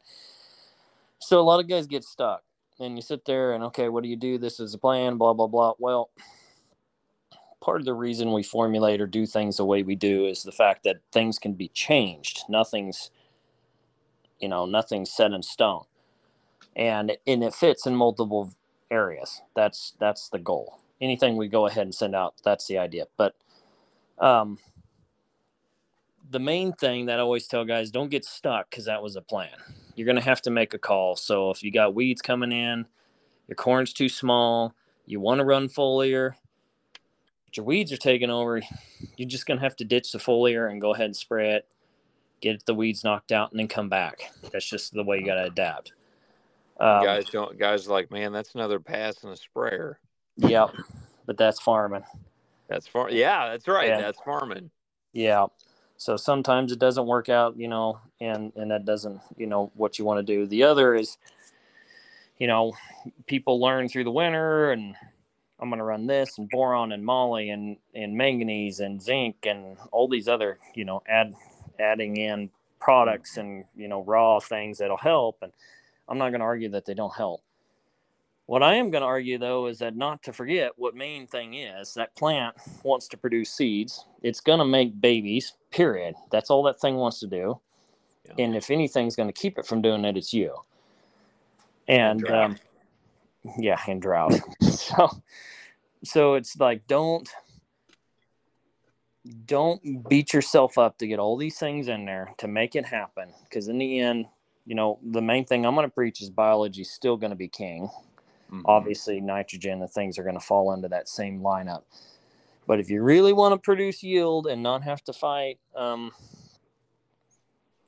So 1.21 1.41
a 1.41 1.43
lot 1.43 1.61
of 1.61 1.69
guys 1.69 1.87
get 1.87 2.05
stuck. 2.05 2.43
and 2.81 2.97
you 2.97 3.03
sit 3.03 3.25
there 3.27 3.55
and 3.55 3.65
okay, 3.65 3.89
what 3.89 4.03
do 4.05 4.09
you 4.11 4.17
do? 4.17 4.39
This 4.39 4.61
is 4.61 4.75
a 4.75 4.79
plan, 4.79 5.19
blah 5.19 5.35
blah 5.35 5.49
blah. 5.49 5.75
Well, 5.79 6.11
part 7.61 7.81
of 7.81 7.87
the 7.87 7.95
reason 7.95 8.33
we 8.33 8.43
formulate 8.43 9.01
or 9.01 9.07
do 9.07 9.27
things 9.27 9.59
the 9.59 9.65
way 9.65 9.83
we 9.83 9.97
do 9.97 10.27
is 10.27 10.43
the 10.45 10.53
fact 10.53 10.85
that 10.85 10.99
things 11.13 11.39
can 11.39 11.55
be 11.55 11.69
changed. 11.69 12.45
Nothing's 12.49 13.11
you 14.41 14.49
know, 14.49 14.67
nothing's 14.67 15.11
set 15.13 15.33
in 15.33 15.43
stone. 15.43 15.85
And 16.77 17.17
and 17.27 17.45
it 17.45 17.55
fits 17.55 17.87
in 17.87 17.97
multiple 17.97 18.55
areas. 18.91 19.43
That's 19.57 19.95
that's 20.01 20.29
the 20.31 20.39
goal. 20.39 20.81
Anything 21.01 21.37
we 21.37 21.49
go 21.49 21.67
ahead 21.67 21.85
and 21.85 21.95
send 21.95 22.15
out, 22.15 22.35
that's 22.45 22.67
the 22.67 22.79
idea. 22.79 23.07
But 23.17 23.35
um 24.19 24.59
the 26.31 26.39
main 26.39 26.73
thing 26.73 27.07
that 27.07 27.19
I 27.19 27.23
always 27.23 27.47
tell 27.47 27.65
guys 27.65 27.91
don't 27.91 28.11
get 28.11 28.25
stuck 28.25 28.71
because 28.71 28.87
that 28.87 29.03
was 29.03 29.17
a 29.17 29.23
plan. 29.23 29.51
You're 29.95 30.07
going 30.07 30.17
to 30.17 30.23
have 30.23 30.43
to 30.43 30.51
make 30.51 30.75
a 30.75 30.79
call. 30.79 31.17
So 31.17 31.51
if 31.51 31.63
you 31.63 31.71
got 31.71 31.95
weeds 31.95 32.23
coming 32.23 32.53
in, 32.53 32.87
your 33.49 33.57
corn's 33.57 33.93
too 33.93 34.09
small, 34.09 34.75
you 35.07 35.21
want 35.21 35.39
to 35.39 35.45
run 35.45 35.69
foliar, 35.69 36.35
but 37.45 37.57
your 37.57 37.65
weeds 37.65 37.93
are 37.93 37.97
taking 37.97 38.31
over, 38.31 38.61
you're 39.17 39.29
just 39.29 39.47
going 39.47 39.59
to 39.59 39.65
have 39.65 39.77
to 39.77 39.85
ditch 39.85 40.13
the 40.13 40.19
foliar 40.19 40.71
and 40.71 40.81
go 40.81 40.95
ahead 40.95 41.07
and 41.07 41.17
spray 41.17 41.55
it, 41.55 41.67
get 42.41 42.67
the 42.67 42.75
weeds 42.75 43.05
knocked 43.05 43.33
out, 43.33 43.53
and 43.53 43.61
then 43.61 43.69
come 43.69 43.89
back. 43.89 44.33
That's 44.53 44.69
just 44.69 44.93
the 44.93 45.05
way 45.05 45.19
you 45.19 45.27
got 45.27 45.37
to 45.37 45.45
adapt. 45.45 45.93
Um, 46.79 47.05
guys 47.05 47.25
don't. 47.27 47.59
Guys 47.59 47.89
like, 47.89 48.11
man, 48.11 48.33
that's 48.33 48.55
another 48.55 48.79
pass 48.79 49.25
in 49.25 49.31
a 49.31 49.37
sprayer. 49.37 49.99
Yep, 50.37 50.75
but 51.25 51.39
that's 51.39 51.59
farming. 51.61 52.05
That's 52.69 52.87
far. 52.87 53.11
Yeah, 53.11 53.49
that's 53.49 53.67
right. 53.69 53.89
Yeah. 53.89 54.01
That's 54.01 54.21
farming. 54.21 54.71
Yeah. 55.13 55.47
So 55.99 56.17
sometimes 56.17 56.73
it 56.73 56.79
doesn't 56.79 57.07
work 57.07 57.29
out, 57.29 57.57
you 57.57 57.69
know, 57.69 58.01
and 58.21 58.53
and 58.57 58.71
that 58.71 58.85
doesn't, 58.85 59.21
you 59.37 59.47
know, 59.47 59.71
what 59.75 59.99
you 59.99 60.05
want 60.05 60.27
to 60.27 60.35
do. 60.35 60.47
The 60.47 60.65
other 60.65 60.95
is, 60.95 61.19
you 62.39 62.47
know, 62.47 62.75
people 63.27 63.61
learn 63.61 63.89
through 63.89 64.05
the 64.05 64.11
winter, 64.11 64.73
and 64.73 64.95
I'm 65.59 65.71
going 65.71 65.79
to 65.79 65.85
run 65.85 66.07
this 66.07 66.39
and 66.39 66.49
boron 66.51 66.93
and 66.93 67.05
moly 67.05 67.51
and 67.51 67.79
and 67.95 68.17
manganese 68.17 68.81
and 68.81 69.01
zinc 69.03 69.47
and 69.47 69.79
all 69.93 70.09
these 70.09 70.29
other, 70.29 70.59
you 70.75 70.85
know, 70.85 71.03
add 71.09 71.35
adding 71.79 72.17
in 72.17 72.51
products 72.81 73.37
and 73.37 73.65
you 73.75 73.89
know 73.89 74.03
raw 74.03 74.39
things 74.39 74.79
that'll 74.79 74.97
help. 74.97 75.39
And 75.43 75.53
I'm 76.09 76.19
not 76.19 76.31
going 76.31 76.41
to 76.41 76.47
argue 76.47 76.71
that 76.71 76.85
they 76.85 76.95
don't 76.95 77.15
help. 77.15 77.43
What 78.47 78.63
I 78.63 78.75
am 78.75 78.91
going 78.91 79.03
to 79.03 79.07
argue, 79.07 79.39
though, 79.39 79.67
is 79.67 79.79
that 79.81 79.97
not 79.97 80.23
to 80.23 80.33
forget 80.33 80.73
what 80.77 80.95
main 80.95 81.27
thing 81.27 81.55
is 81.55 81.95
that 81.95 82.15
plant 82.15 82.55
wants 82.85 83.09
to 83.09 83.17
produce 83.17 83.51
seeds. 83.51 84.05
It's 84.23 84.41
going 84.41 84.61
to 84.61 84.65
make 84.65 85.01
babies, 85.01 85.55
period. 85.73 86.15
That's 86.31 86.49
all 86.49 86.63
that 86.65 86.81
thing 86.81 86.95
wants 86.95 87.19
to 87.21 87.27
do. 87.27 87.61
Yeah. 88.25 88.45
And 88.45 88.57
if 88.57 88.71
anything's 88.71 89.17
going 89.17 89.29
to 89.29 89.33
keep 89.33 89.59
it 89.59 89.67
from 89.67 89.83
doing 89.83 90.05
it, 90.05 90.17
it's 90.17 90.33
you. 90.33 90.55
And, 91.89 92.25
and 92.25 92.31
um, 92.31 92.57
yeah, 93.59 93.81
and 93.89 94.01
drought. 94.01 94.39
so, 94.61 95.11
so 96.05 96.35
it's 96.35 96.57
like, 96.57 96.87
don't, 96.87 97.29
don't 99.45 100.09
beat 100.09 100.33
yourself 100.33 100.79
up 100.79 100.99
to 100.99 101.09
get 101.09 101.19
all 101.19 101.37
these 101.37 101.59
things 101.59 101.89
in 101.89 102.05
there 102.05 102.33
to 102.39 102.47
make 102.47 102.77
it 102.77 102.85
happen. 102.85 103.31
Because 103.43 103.67
in 103.67 103.79
the 103.79 103.99
end, 103.99 104.27
you 104.67 104.77
know, 104.77 105.01
the 105.03 105.23
main 105.23 105.45
thing 105.45 105.67
I'm 105.67 105.75
going 105.75 105.89
to 105.89 105.93
preach 105.93 106.23
is 106.23 106.31
biology 106.31 106.83
is 106.83 106.93
still 106.93 107.17
going 107.17 107.31
to 107.31 107.37
be 107.37 107.49
king 107.49 107.91
Mm-hmm. 108.51 108.63
Obviously, 108.65 109.21
nitrogen 109.21 109.83
and 109.83 109.91
things 109.91 110.19
are 110.19 110.23
going 110.23 110.39
to 110.39 110.45
fall 110.45 110.73
into 110.73 110.89
that 110.89 111.09
same 111.09 111.41
lineup. 111.41 111.83
But 112.67 112.81
if 112.81 112.91
you 112.91 113.03
really 113.03 113.33
want 113.33 113.55
to 113.55 113.59
produce 113.59 114.03
yield 114.03 114.47
and 114.47 114.63
not 114.63 114.83
have 114.83 115.03
to 115.05 115.13
fight, 115.13 115.59
um, 115.75 116.13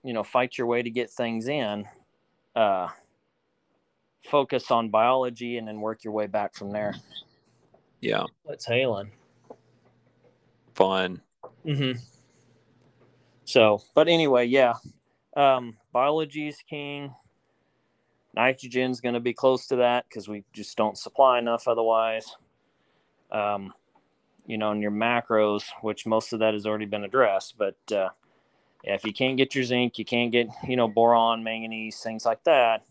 you 0.05 0.13
know, 0.13 0.23
fight 0.23 0.57
your 0.57 0.67
way 0.67 0.83
to 0.83 0.91
get 0.91 1.11
things 1.11 1.49
in, 1.49 1.87
uh, 2.55 2.89
focus 4.25 4.71
on 4.71 4.89
biology 4.89 5.59
and 5.59 5.67
then 5.67 5.81
work 5.81 6.05
your 6.05 6.13
way 6.13 6.27
back 6.27 6.55
from 6.55 6.73
there. 6.73 6.95
Yeah. 8.01 8.25
What's 8.45 8.67
hailing? 8.67 9.11
Fun. 10.75 11.21
Mm-hmm. 11.67 11.99
So, 13.45 13.83
but 13.95 14.09
anyway, 14.09 14.47
yeah. 14.47 14.75
Um, 15.37 15.77
biology 15.93 16.49
is 16.49 16.59
king. 16.69 17.15
Nitrogen's 18.39 19.01
going 19.01 19.15
to 19.15 19.21
be 19.21 19.35
close 19.35 19.67
to 19.67 19.77
that 19.77 20.05
because 20.09 20.29
we 20.29 20.45
just 20.53 20.77
don't 20.77 20.97
supply 20.97 21.41
enough 21.41 21.67
otherwise. 21.67 22.37
Um, 23.33 23.75
you 24.47 24.57
know, 24.57 24.71
in 24.71 24.81
your 24.81 24.93
macros, 24.93 25.65
which 25.83 26.07
most 26.07 26.33
of 26.33 26.39
that 26.39 26.55
has 26.55 26.65
already 26.65 26.87
been 26.87 27.03
addressed, 27.03 27.59
but 27.59 27.77
uh, 27.91 28.11
yeah, 28.85 28.95
if 28.95 29.05
you 29.05 29.13
can't 29.13 29.37
get 29.37 29.57
your 29.57 29.65
zinc, 29.65 29.99
you 29.99 30.05
can't 30.05 30.31
get, 30.31 30.49
you 30.67 30.77
know, 30.77 30.87
boron, 30.87 31.43
manganese, 31.43 31.99
things 31.99 32.25
like 32.25 32.45
that. 32.45 32.85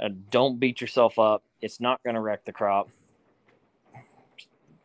Uh, 0.00 0.10
don't 0.30 0.60
beat 0.60 0.80
yourself 0.80 1.18
up. 1.18 1.42
It's 1.60 1.80
not 1.80 2.02
going 2.04 2.14
to 2.14 2.20
wreck 2.20 2.44
the 2.44 2.52
crop. 2.52 2.88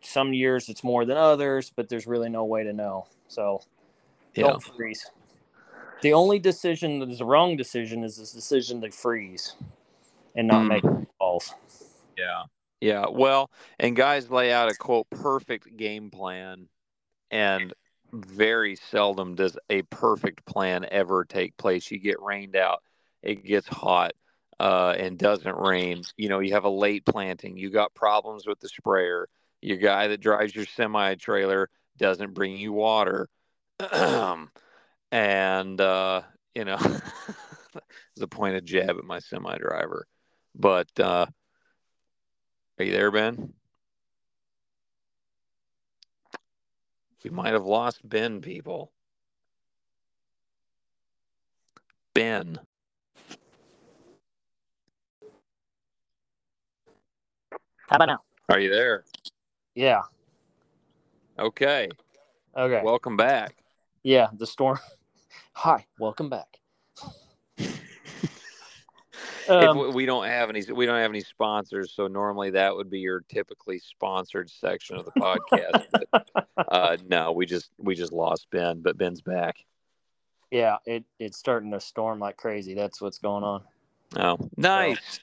Some 0.01 0.33
years 0.33 0.69
it's 0.69 0.83
more 0.83 1.05
than 1.05 1.17
others, 1.17 1.71
but 1.73 1.87
there's 1.87 2.07
really 2.07 2.29
no 2.29 2.45
way 2.45 2.63
to 2.63 2.73
know. 2.73 3.05
So 3.27 3.61
yeah. 4.33 4.47
don't 4.47 4.63
freeze. 4.63 5.09
The 6.01 6.13
only 6.13 6.39
decision 6.39 6.99
that 6.99 7.09
is 7.09 7.21
a 7.21 7.25
wrong 7.25 7.57
decision 7.57 8.03
is 8.03 8.17
this 8.17 8.31
decision 8.31 8.81
to 8.81 8.91
freeze 8.91 9.55
and 10.35 10.47
not 10.47 10.63
mm. 10.63 10.67
make 10.69 11.07
calls. 11.17 11.53
Yeah. 12.17 12.43
Yeah. 12.81 13.05
Well, 13.09 13.49
and 13.79 13.95
guys 13.95 14.29
lay 14.29 14.51
out 14.51 14.69
a 14.69 14.75
quote 14.75 15.09
perfect 15.09 15.75
game 15.77 16.11
plan 16.11 16.67
and 17.31 17.73
very 18.13 18.75
seldom 18.75 19.35
does 19.35 19.57
a 19.69 19.81
perfect 19.83 20.45
plan 20.45 20.85
ever 20.91 21.25
take 21.25 21.57
place. 21.57 21.89
You 21.89 21.99
get 21.99 22.21
rained 22.21 22.55
out, 22.55 22.81
it 23.21 23.43
gets 23.43 23.67
hot, 23.67 24.13
uh, 24.59 24.95
and 24.97 25.17
doesn't 25.17 25.57
rain. 25.57 26.03
You 26.17 26.29
know, 26.29 26.39
you 26.39 26.53
have 26.53 26.63
a 26.65 26.69
late 26.69 27.05
planting, 27.05 27.57
you 27.57 27.69
got 27.69 27.93
problems 27.93 28.45
with 28.45 28.59
the 28.59 28.69
sprayer, 28.69 29.27
your 29.61 29.77
guy 29.77 30.07
that 30.07 30.21
drives 30.21 30.55
your 30.55 30.65
semi 30.65 31.15
trailer 31.15 31.69
doesn't 31.97 32.33
bring 32.33 32.57
you 32.57 32.73
water. 32.73 33.27
and 35.15 35.79
uh, 35.79 36.23
you 36.53 36.65
know, 36.65 36.77
it's 36.81 38.21
a 38.21 38.27
pointed 38.27 38.65
jab 38.65 38.89
at 38.89 39.05
my 39.05 39.19
semi 39.19 39.57
driver. 39.57 40.05
But 40.53 40.89
uh, 40.99 41.25
are 42.77 42.83
you 42.83 42.91
there, 42.91 43.11
Ben? 43.11 43.53
We 47.23 47.29
might 47.29 47.53
have 47.53 47.65
lost 47.65 48.07
Ben, 48.07 48.41
people. 48.41 48.91
Ben. 52.13 52.59
How 57.89 57.95
about 57.95 58.07
now? 58.07 58.19
Are 58.49 58.59
you 58.59 58.69
there? 58.69 59.05
Yeah. 59.75 60.01
Okay. 61.39 61.89
Okay. 62.55 62.81
Welcome 62.83 63.15
back. 63.15 63.55
Yeah, 64.03 64.27
the 64.37 64.45
storm. 64.45 64.77
Hi, 65.53 65.85
welcome 65.99 66.29
back. 66.29 66.59
um, 69.49 69.93
we 69.93 70.05
don't 70.05 70.25
have 70.25 70.49
any, 70.49 70.63
we 70.71 70.85
don't 70.85 70.99
have 70.99 71.11
any 71.11 71.21
sponsors, 71.21 71.93
so 71.95 72.07
normally 72.07 72.51
that 72.51 72.75
would 72.75 72.89
be 72.89 72.99
your 72.99 73.21
typically 73.29 73.79
sponsored 73.79 74.49
section 74.49 74.97
of 74.97 75.05
the 75.05 75.11
podcast. 75.11 75.85
but, 76.11 76.47
uh, 76.57 76.97
no, 77.07 77.31
we 77.31 77.45
just 77.45 77.69
we 77.77 77.95
just 77.95 78.11
lost 78.13 78.47
Ben, 78.51 78.81
but 78.81 78.97
Ben's 78.97 79.21
back. 79.21 79.55
Yeah, 80.51 80.77
it 80.85 81.03
it's 81.19 81.37
starting 81.37 81.71
to 81.71 81.79
storm 81.79 82.19
like 82.19 82.37
crazy. 82.37 82.73
That's 82.73 83.01
what's 83.01 83.19
going 83.19 83.43
on. 83.43 83.63
Oh, 84.17 84.49
nice. 84.57 84.97
So, 84.99 85.19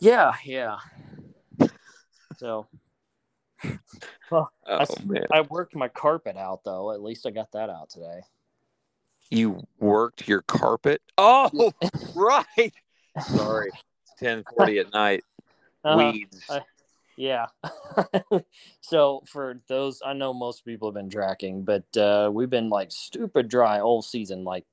yeah, 0.00 0.32
yeah. 0.44 0.78
So 2.36 2.66
well, 4.30 4.52
oh, 4.66 4.78
I, 4.78 4.86
man. 5.04 5.26
I 5.32 5.40
worked 5.42 5.74
my 5.74 5.88
carpet 5.88 6.36
out 6.36 6.64
though. 6.64 6.92
At 6.92 7.02
least 7.02 7.26
I 7.26 7.30
got 7.30 7.52
that 7.52 7.70
out 7.70 7.90
today. 7.90 8.20
You 9.30 9.62
worked 9.78 10.28
your 10.28 10.42
carpet? 10.42 11.02
Oh, 11.16 11.72
right. 12.14 12.72
Sorry, 13.22 13.70
it's 13.72 14.20
ten 14.20 14.44
forty 14.56 14.78
at 14.80 14.92
night. 14.92 15.24
Uh, 15.84 16.10
Weeds. 16.12 16.44
I, 16.48 16.60
yeah. 17.16 17.46
so 18.80 19.22
for 19.26 19.60
those, 19.68 20.02
I 20.04 20.12
know 20.14 20.32
most 20.32 20.64
people 20.64 20.88
have 20.88 20.94
been 20.94 21.10
tracking, 21.10 21.62
but 21.62 21.96
uh, 21.96 22.30
we've 22.32 22.50
been 22.50 22.68
like 22.68 22.90
stupid 22.90 23.48
dry 23.48 23.80
all 23.80 24.02
season, 24.02 24.44
like 24.44 24.64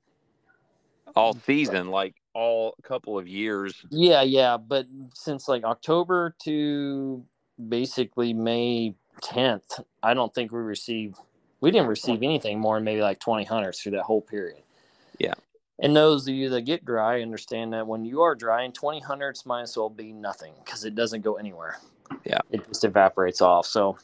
all 1.14 1.34
season, 1.34 1.88
like 1.90 2.14
all 2.34 2.74
couple 2.82 3.18
of 3.18 3.28
years. 3.28 3.74
Yeah, 3.90 4.22
yeah, 4.22 4.56
but 4.56 4.86
since 5.14 5.48
like 5.48 5.64
October 5.64 6.34
to 6.44 7.24
basically 7.68 8.32
May 8.32 8.94
10th, 9.20 9.82
I 10.02 10.14
don't 10.14 10.34
think 10.34 10.52
we 10.52 10.58
received, 10.58 11.16
we 11.60 11.70
didn't 11.70 11.88
receive 11.88 12.22
anything 12.22 12.58
more 12.58 12.76
than 12.76 12.84
maybe 12.84 13.02
like 13.02 13.20
20 13.20 13.44
hunters 13.44 13.80
through 13.80 13.92
that 13.92 14.02
whole 14.02 14.20
period. 14.22 14.62
Yeah. 15.18 15.34
And 15.78 15.96
those 15.96 16.28
of 16.28 16.34
you 16.34 16.48
that 16.50 16.62
get 16.62 16.84
dry 16.84 17.22
understand 17.22 17.72
that 17.72 17.86
when 17.86 18.04
you 18.04 18.22
are 18.22 18.34
dry, 18.34 18.62
and 18.62 18.74
20 18.74 19.00
hundredths 19.00 19.44
might 19.46 19.62
as 19.62 19.76
well 19.76 19.90
be 19.90 20.12
nothing 20.12 20.52
because 20.64 20.84
it 20.84 20.94
doesn't 20.94 21.22
go 21.22 21.34
anywhere. 21.34 21.78
Yeah. 22.24 22.38
It 22.50 22.66
just 22.68 22.84
evaporates 22.84 23.40
off. 23.40 23.66
So, 23.66 23.96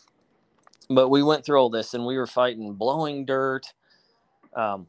but 0.90 1.08
we 1.08 1.22
went 1.22 1.44
through 1.44 1.60
all 1.60 1.70
this 1.70 1.94
and 1.94 2.04
we 2.06 2.16
were 2.16 2.26
fighting 2.26 2.72
blowing 2.74 3.24
dirt. 3.24 3.72
Um, 4.54 4.86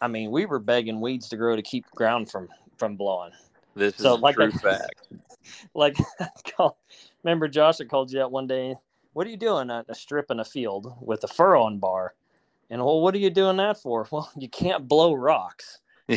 I 0.00 0.08
mean, 0.08 0.30
we 0.30 0.46
were 0.46 0.58
begging 0.58 1.00
weeds 1.00 1.28
to 1.28 1.36
grow 1.36 1.54
to 1.56 1.62
keep 1.62 1.86
ground 1.92 2.30
from 2.30 2.48
from 2.76 2.96
blowing. 2.96 3.32
This 3.74 3.94
is 3.94 4.02
So, 4.02 4.14
a 4.14 4.16
like 4.16 4.34
true 4.36 4.46
I- 4.52 4.58
fact. 4.58 5.08
like 5.74 5.96
I 6.20 6.28
call- 6.56 6.78
remember 7.22 7.46
Josh 7.46 7.78
had 7.78 7.88
called 7.88 8.10
you 8.10 8.20
out 8.22 8.32
one 8.32 8.46
day. 8.46 8.74
What 9.16 9.26
are 9.26 9.30
you 9.30 9.38
doing 9.38 9.70
a 9.70 9.82
strip 9.94 10.30
in 10.30 10.40
a 10.40 10.44
field 10.44 10.94
with 11.00 11.24
a 11.24 11.26
furrow 11.26 11.62
on 11.62 11.78
bar? 11.78 12.12
And 12.68 12.84
well, 12.84 13.00
what 13.00 13.14
are 13.14 13.18
you 13.18 13.30
doing 13.30 13.56
that 13.56 13.80
for? 13.80 14.06
Well, 14.12 14.30
you 14.36 14.46
can't 14.46 14.86
blow 14.86 15.14
rocks. 15.14 15.78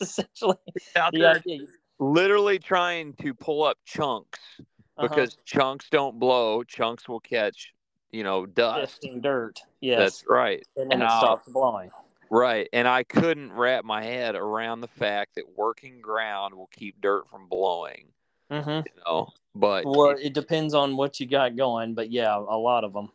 Essentially, 0.00 0.56
Out 0.96 1.12
the 1.12 1.18
there 1.18 1.34
idea. 1.36 1.66
literally 1.98 2.58
trying 2.60 3.12
to 3.20 3.34
pull 3.34 3.62
up 3.62 3.76
chunks 3.84 4.38
uh-huh, 4.58 5.06
because 5.08 5.36
chunks 5.44 5.90
don't 5.90 6.18
blow. 6.18 6.64
Chunks 6.64 7.10
will 7.10 7.20
catch, 7.20 7.74
you 8.10 8.24
know, 8.24 8.46
dust. 8.46 9.02
sifting 9.02 9.20
dirt. 9.20 9.60
Yes, 9.82 9.98
That's 9.98 10.24
right. 10.30 10.66
and 10.76 10.90
then 10.90 11.02
it 11.02 11.04
Now- 11.04 11.18
stops 11.18 11.46
blowing. 11.50 11.90
Right. 12.30 12.70
And 12.72 12.88
I 12.88 13.02
couldn't 13.02 13.52
wrap 13.52 13.84
my 13.84 14.02
head 14.02 14.34
around 14.34 14.80
the 14.80 14.88
fact 14.88 15.34
that 15.34 15.44
working 15.58 16.00
ground 16.00 16.54
will 16.54 16.70
keep 16.72 17.02
dirt 17.02 17.28
from 17.28 17.48
blowing, 17.48 18.06
hmm 18.50 18.56
you 18.68 19.02
know. 19.06 19.28
But 19.54 19.84
Well, 19.84 20.10
it 20.10 20.34
depends 20.34 20.74
on 20.74 20.96
what 20.96 21.20
you 21.20 21.26
got 21.26 21.56
going, 21.56 21.94
but 21.94 22.10
yeah, 22.10 22.36
a 22.36 22.56
lot 22.56 22.84
of 22.84 22.92
them. 22.92 23.10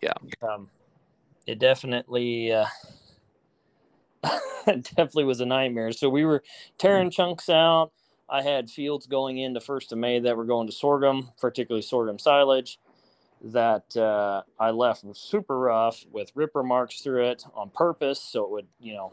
Yeah. 0.00 0.12
Um, 0.42 0.68
it 1.46 1.58
definitely, 1.58 2.52
uh, 2.52 2.66
it 4.66 4.84
definitely 4.84 5.24
was 5.24 5.40
a 5.40 5.46
nightmare. 5.46 5.92
So 5.92 6.08
we 6.08 6.24
were 6.24 6.42
tearing 6.78 7.10
chunks 7.10 7.48
out. 7.48 7.92
I 8.28 8.42
had 8.42 8.70
fields 8.70 9.06
going 9.06 9.38
into 9.38 9.60
first 9.60 9.90
of 9.90 9.98
May 9.98 10.20
that 10.20 10.36
were 10.36 10.44
going 10.44 10.68
to 10.68 10.72
sorghum, 10.72 11.30
particularly 11.40 11.82
sorghum 11.82 12.18
silage, 12.18 12.78
that 13.42 13.96
uh, 13.96 14.42
I 14.58 14.70
left 14.70 15.04
super 15.16 15.58
rough 15.58 16.04
with 16.12 16.30
ripper 16.34 16.62
marks 16.62 17.00
through 17.00 17.30
it 17.30 17.44
on 17.54 17.70
purpose, 17.70 18.20
so 18.22 18.44
it 18.44 18.50
would, 18.50 18.66
you 18.78 18.94
know, 18.94 19.12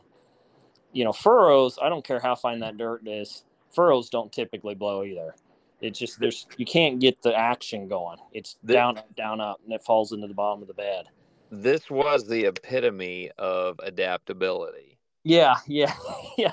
you 0.91 1.03
know, 1.03 1.13
furrows. 1.13 1.79
I 1.81 1.89
don't 1.89 2.05
care 2.05 2.19
how 2.19 2.35
fine 2.35 2.59
that 2.59 2.77
dirt 2.77 3.07
is. 3.07 3.43
Furrows 3.73 4.09
don't 4.09 4.31
typically 4.31 4.75
blow 4.75 5.03
either. 5.03 5.35
It's 5.81 5.99
just 5.99 6.19
there's 6.19 6.47
you 6.57 6.65
can't 6.65 6.99
get 6.99 7.21
the 7.21 7.35
action 7.35 7.87
going. 7.87 8.17
It's 8.33 8.57
The- 8.63 8.73
down 8.73 8.97
up, 8.97 9.15
down 9.15 9.39
up, 9.41 9.59
and 9.63 9.73
it 9.73 9.81
falls 9.81 10.11
into 10.11 10.27
the 10.27 10.33
bottom 10.33 10.61
of 10.61 10.67
the 10.67 10.73
bed. 10.73 11.05
this 11.51 11.89
was 11.89 12.27
the 12.27 12.45
epitome 12.45 13.31
of 13.37 13.79
adaptability. 13.83 14.97
Yeah, 15.23 15.55
yeah, 15.67 15.93
yeah. 16.37 16.51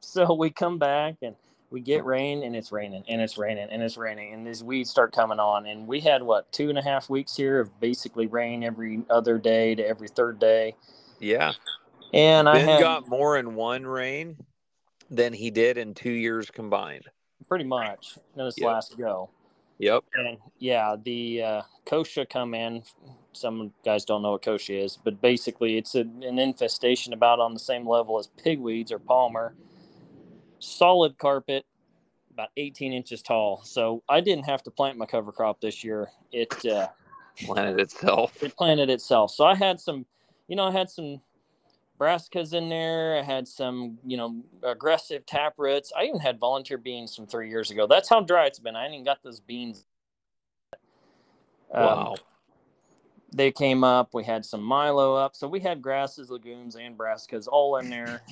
So 0.00 0.34
we 0.34 0.50
come 0.50 0.78
back 0.78 1.16
and 1.22 1.36
we 1.70 1.80
get 1.80 2.04
rain, 2.04 2.42
and 2.42 2.54
it's 2.56 2.70
raining, 2.72 3.02
and 3.08 3.20
it's 3.20 3.38
raining, 3.38 3.68
and 3.70 3.82
it's 3.82 3.96
raining, 3.96 4.34
and 4.34 4.46
these 4.46 4.62
weeds 4.62 4.90
start 4.90 5.12
coming 5.12 5.38
on. 5.38 5.64
And 5.66 5.86
we 5.86 6.00
had 6.00 6.22
what 6.22 6.50
two 6.52 6.68
and 6.68 6.78
a 6.78 6.82
half 6.82 7.08
weeks 7.08 7.36
here 7.36 7.60
of 7.60 7.78
basically 7.80 8.26
rain 8.26 8.62
every 8.64 9.02
other 9.08 9.38
day 9.38 9.74
to 9.74 9.86
every 9.86 10.08
third 10.08 10.38
day. 10.38 10.74
Yeah. 11.18 11.52
And 12.12 12.46
I 12.48 12.58
had 12.58 12.80
got 12.80 13.08
more 13.08 13.38
in 13.38 13.54
one 13.54 13.86
rain 13.86 14.36
than 15.08 15.32
he 15.32 15.50
did 15.50 15.78
in 15.78 15.94
two 15.94 16.10
years 16.10 16.50
combined. 16.50 17.04
Pretty 17.52 17.64
much 17.64 18.16
in 18.34 18.46
this 18.46 18.56
Yep. 18.56 18.66
last 18.66 18.96
go. 18.96 19.28
Yep. 19.78 20.04
And 20.14 20.38
yeah, 20.58 20.96
the 21.02 21.42
uh, 21.42 21.62
kochia 21.84 22.26
come 22.26 22.54
in. 22.54 22.82
Some 23.34 23.74
guys 23.84 24.06
don't 24.06 24.22
know 24.22 24.30
what 24.32 24.42
kochia 24.42 24.82
is, 24.82 24.96
but 24.96 25.20
basically 25.20 25.76
it's 25.76 25.94
a, 25.94 26.00
an 26.00 26.38
infestation 26.38 27.12
about 27.12 27.40
on 27.40 27.52
the 27.52 27.60
same 27.60 27.86
level 27.86 28.18
as 28.18 28.30
pigweeds 28.42 28.90
or 28.90 28.98
palmer. 28.98 29.54
Solid 30.60 31.18
carpet, 31.18 31.66
about 32.32 32.48
18 32.56 32.94
inches 32.94 33.20
tall. 33.20 33.60
So 33.64 34.02
I 34.08 34.22
didn't 34.22 34.44
have 34.46 34.62
to 34.62 34.70
plant 34.70 34.96
my 34.96 35.04
cover 35.04 35.30
crop 35.30 35.60
this 35.60 35.84
year. 35.84 36.08
It 36.32 36.54
uh, 36.64 36.88
Planted 37.44 37.80
itself. 37.80 38.42
it 38.42 38.56
planted 38.56 38.88
itself. 38.88 39.30
So 39.30 39.44
I 39.44 39.54
had 39.54 39.78
some, 39.78 40.06
you 40.48 40.56
know, 40.56 40.64
I 40.64 40.70
had 40.70 40.88
some 40.88 41.20
brassicas 42.02 42.52
in 42.52 42.68
there. 42.68 43.16
I 43.16 43.22
had 43.22 43.46
some, 43.46 43.98
you 44.04 44.16
know, 44.16 44.42
aggressive 44.64 45.24
taproots. 45.24 45.92
I 45.96 46.04
even 46.04 46.18
had 46.18 46.40
volunteer 46.40 46.76
beans 46.78 47.14
from 47.14 47.26
three 47.26 47.48
years 47.48 47.70
ago. 47.70 47.86
That's 47.86 48.08
how 48.08 48.20
dry 48.20 48.46
it's 48.46 48.58
been. 48.58 48.74
I 48.74 48.84
ain't 48.86 48.94
even 48.94 49.04
got 49.04 49.22
those 49.22 49.38
beans. 49.38 49.84
Um, 51.72 51.82
Wow. 51.84 52.14
they 53.32 53.52
came 53.52 53.84
up. 53.84 54.14
We 54.14 54.24
had 54.24 54.44
some 54.44 54.62
Milo 54.62 55.14
up. 55.14 55.36
So 55.36 55.46
we 55.46 55.60
had 55.60 55.80
grasses, 55.80 56.28
legumes, 56.28 56.74
and 56.74 56.98
brassicas 56.98 57.46
all 57.46 57.76
in 57.76 57.88
there. 57.88 58.22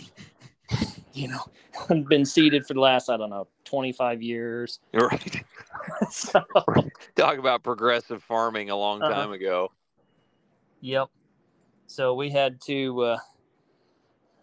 you 1.12 1.28
know, 1.28 2.02
been 2.08 2.24
seeded 2.24 2.66
for 2.66 2.74
the 2.74 2.80
last, 2.80 3.08
I 3.08 3.16
don't 3.16 3.30
know, 3.30 3.46
25 3.64 4.20
years. 4.22 4.80
Right. 4.92 5.44
so, 6.10 6.42
Talk 7.16 7.38
about 7.38 7.62
progressive 7.62 8.22
farming 8.24 8.70
a 8.70 8.76
long 8.76 9.00
Uh-huh. 9.00 9.12
time 9.12 9.32
ago. 9.32 9.70
Yep. 10.80 11.08
So 11.86 12.14
we 12.14 12.30
had 12.30 12.60
to 12.66 13.00
uh, 13.02 13.18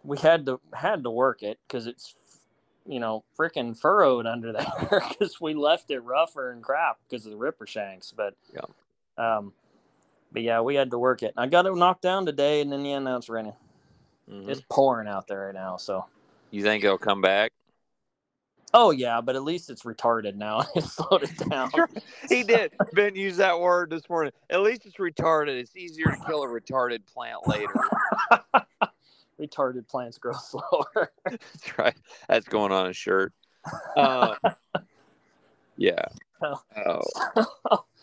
we 0.07 0.17
had 0.17 0.45
to 0.45 0.59
had 0.73 1.03
to 1.03 1.11
work 1.11 1.43
it 1.43 1.59
because 1.67 1.85
it's 1.85 2.15
you 2.87 2.99
know 2.99 3.23
freaking 3.37 3.77
furrowed 3.77 4.25
under 4.25 4.53
there 4.53 5.03
because 5.09 5.39
we 5.41 5.53
left 5.53 5.91
it 5.91 5.99
rougher 5.99 6.49
and 6.51 6.63
crap 6.63 6.97
because 7.07 7.25
of 7.25 7.31
the 7.31 7.37
ripper 7.37 7.67
shanks. 7.67 8.13
But 8.15 8.33
Yeah. 8.53 8.61
um, 9.37 9.53
but 10.31 10.41
yeah, 10.41 10.61
we 10.61 10.75
had 10.75 10.91
to 10.91 10.97
work 10.97 11.23
it. 11.23 11.33
I 11.37 11.47
got 11.47 11.65
it 11.65 11.75
knocked 11.75 12.01
down 12.01 12.25
today, 12.25 12.61
and 12.61 12.71
then 12.71 12.85
yeah, 12.85 12.99
now 12.99 13.17
it's 13.17 13.27
raining. 13.29 13.53
Mhm. 14.31 14.47
It's 14.49 14.61
pouring 14.69 15.07
out 15.09 15.27
there 15.27 15.45
right 15.47 15.53
now. 15.53 15.75
So 15.77 16.05
You 16.51 16.63
think 16.63 16.83
it'll 16.85 16.97
come 16.97 17.21
back? 17.21 17.51
oh 18.73 18.91
yeah, 18.91 19.19
but 19.21 19.35
at 19.35 19.43
least 19.43 19.69
it's 19.69 19.83
retarded 19.83 20.35
now. 20.35 20.63
it 20.75 20.83
slowed 20.85 21.23
it 21.23 21.49
down. 21.49 21.69
He 22.29 22.43
did. 22.43 22.71
Ben 22.93 23.15
used 23.15 23.37
that 23.39 23.59
word 23.59 23.89
this 23.89 24.07
morning. 24.09 24.33
At 24.49 24.61
least 24.61 24.85
it's 24.85 24.97
retarded. 24.97 25.57
It's 25.59 25.75
easier 25.75 26.05
to 26.05 26.17
kill 26.25 26.43
a 26.43 26.47
retarded 26.47 27.05
plant 27.05 27.47
later. 27.47 27.73
Retarded 29.39 29.87
plants 29.87 30.17
grow 30.17 30.33
slower. 30.39 31.11
That's 31.25 31.77
right. 31.77 31.95
That's 32.27 32.47
going 32.47 32.71
on 32.71 32.87
a 32.87 32.93
shirt. 32.93 33.33
Um, 33.95 34.35
yeah. 35.77 36.05
Oh. 36.41 36.61
Oh. 37.35 37.85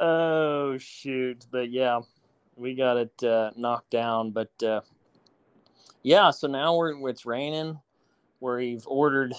oh 0.00 0.78
shoot 0.78 1.46
but 1.50 1.70
yeah 1.70 2.00
we 2.56 2.74
got 2.74 2.96
it 2.96 3.22
uh, 3.22 3.50
knocked 3.54 3.90
down 3.90 4.30
but 4.30 4.50
uh, 4.62 4.80
yeah 6.02 6.30
so 6.30 6.48
now 6.48 6.74
we're 6.74 7.08
it's 7.08 7.26
raining 7.26 7.78
Where 8.38 8.56
we've 8.56 8.86
ordered 8.86 9.34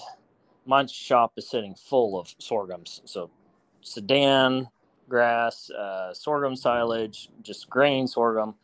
my 0.64 0.86
shop 0.86 1.32
is 1.36 1.50
sitting 1.50 1.74
full 1.74 2.18
of 2.18 2.32
sorghums 2.38 3.02
so 3.04 3.28
sudan 3.80 4.68
grass 5.08 5.68
uh, 5.70 6.14
sorghum 6.14 6.54
silage 6.54 7.28
just 7.42 7.68
grain 7.68 8.06
sorghum 8.06 8.54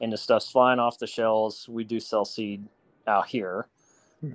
and 0.00 0.12
the 0.12 0.16
stuff's 0.16 0.50
flying 0.50 0.78
off 0.78 0.98
the 0.98 1.06
shelves 1.06 1.68
we 1.68 1.84
do 1.84 2.00
sell 2.00 2.24
seed 2.24 2.64
out 3.06 3.26
here 3.26 3.66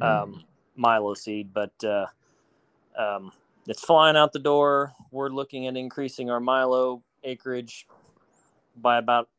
um, 0.01 0.43
Milo 0.75 1.13
seed, 1.13 1.53
but 1.53 1.73
uh, 1.83 2.05
um, 2.97 3.31
it's 3.67 3.83
flying 3.83 4.15
out 4.15 4.33
the 4.33 4.39
door. 4.39 4.93
We're 5.11 5.29
looking 5.29 5.67
at 5.67 5.77
increasing 5.77 6.29
our 6.29 6.39
Milo 6.39 7.03
acreage 7.23 7.87
by 8.77 8.97
about 8.97 9.29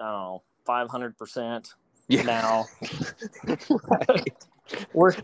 I 0.00 0.04
don't 0.04 0.12
know 0.14 0.42
five 0.64 0.88
hundred 0.88 1.16
percent 1.16 1.74
yeah. 2.08 2.22
now. 2.22 2.66
we're 4.92 5.14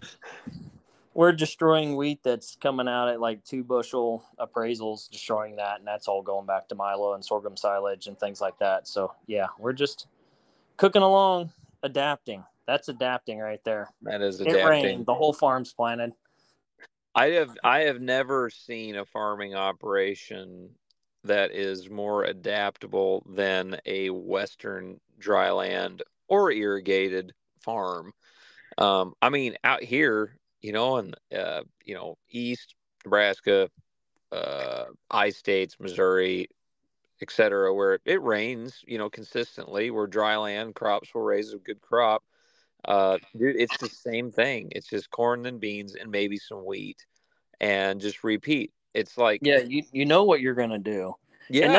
we're 1.14 1.32
destroying 1.32 1.96
wheat 1.96 2.20
that's 2.22 2.56
coming 2.56 2.88
out 2.88 3.08
at 3.08 3.20
like 3.20 3.44
two 3.44 3.62
bushel 3.62 4.24
appraisals, 4.40 5.10
destroying 5.10 5.56
that, 5.56 5.78
and 5.78 5.86
that's 5.86 6.08
all 6.08 6.22
going 6.22 6.46
back 6.46 6.68
to 6.68 6.74
Milo 6.74 7.14
and 7.14 7.24
sorghum 7.24 7.56
silage 7.56 8.06
and 8.06 8.18
things 8.18 8.40
like 8.40 8.58
that. 8.58 8.88
So 8.88 9.14
yeah, 9.26 9.46
we're 9.58 9.74
just 9.74 10.06
cooking 10.82 11.02
along, 11.02 11.52
adapting. 11.84 12.42
That's 12.66 12.88
adapting 12.88 13.38
right 13.38 13.60
there. 13.64 13.88
That 14.02 14.20
is 14.20 14.40
adapting. 14.40 14.60
It 14.60 14.68
rained. 14.68 15.06
The 15.06 15.14
whole 15.14 15.32
farm's 15.32 15.72
planted. 15.72 16.12
I 17.14 17.26
have 17.26 17.56
I 17.62 17.82
have 17.82 18.00
never 18.00 18.50
seen 18.50 18.96
a 18.96 19.04
farming 19.04 19.54
operation 19.54 20.70
that 21.22 21.52
is 21.52 21.88
more 21.88 22.24
adaptable 22.24 23.24
than 23.30 23.76
a 23.86 24.10
western 24.10 24.98
dryland 25.20 26.00
or 26.26 26.50
irrigated 26.50 27.32
farm. 27.60 28.12
Um, 28.76 29.14
I 29.22 29.28
mean, 29.28 29.54
out 29.62 29.84
here, 29.84 30.36
you 30.62 30.72
know, 30.72 30.96
in 30.96 31.14
uh, 31.32 31.62
you 31.84 31.94
know, 31.94 32.16
east 32.28 32.74
Nebraska, 33.04 33.70
uh, 34.32 34.86
I 35.08 35.30
states, 35.30 35.76
Missouri, 35.78 36.48
et 37.22 37.30
cetera, 37.30 37.72
where 37.72 38.00
it 38.04 38.20
rains, 38.22 38.82
you 38.86 38.98
know, 38.98 39.08
consistently, 39.08 39.90
where 39.90 40.06
dry 40.06 40.36
land 40.36 40.74
crops 40.74 41.14
will 41.14 41.22
raise 41.22 41.52
a 41.52 41.58
good 41.58 41.80
crop. 41.80 42.24
Uh, 42.84 43.16
dude, 43.38 43.56
it's 43.56 43.78
the 43.78 43.88
same 43.88 44.32
thing. 44.32 44.68
It's 44.72 44.88
just 44.88 45.08
corn 45.10 45.46
and 45.46 45.60
beans 45.60 45.94
and 45.94 46.10
maybe 46.10 46.36
some 46.36 46.66
wheat, 46.66 47.06
and 47.60 48.00
just 48.00 48.24
repeat. 48.24 48.72
It's 48.92 49.16
like 49.16 49.40
Yeah, 49.42 49.60
you 49.60 49.84
you 49.92 50.04
know 50.04 50.24
what 50.24 50.40
you're 50.40 50.54
gonna 50.54 50.78
do. 50.78 51.14
yeah, 51.48 51.66
And 51.66 51.74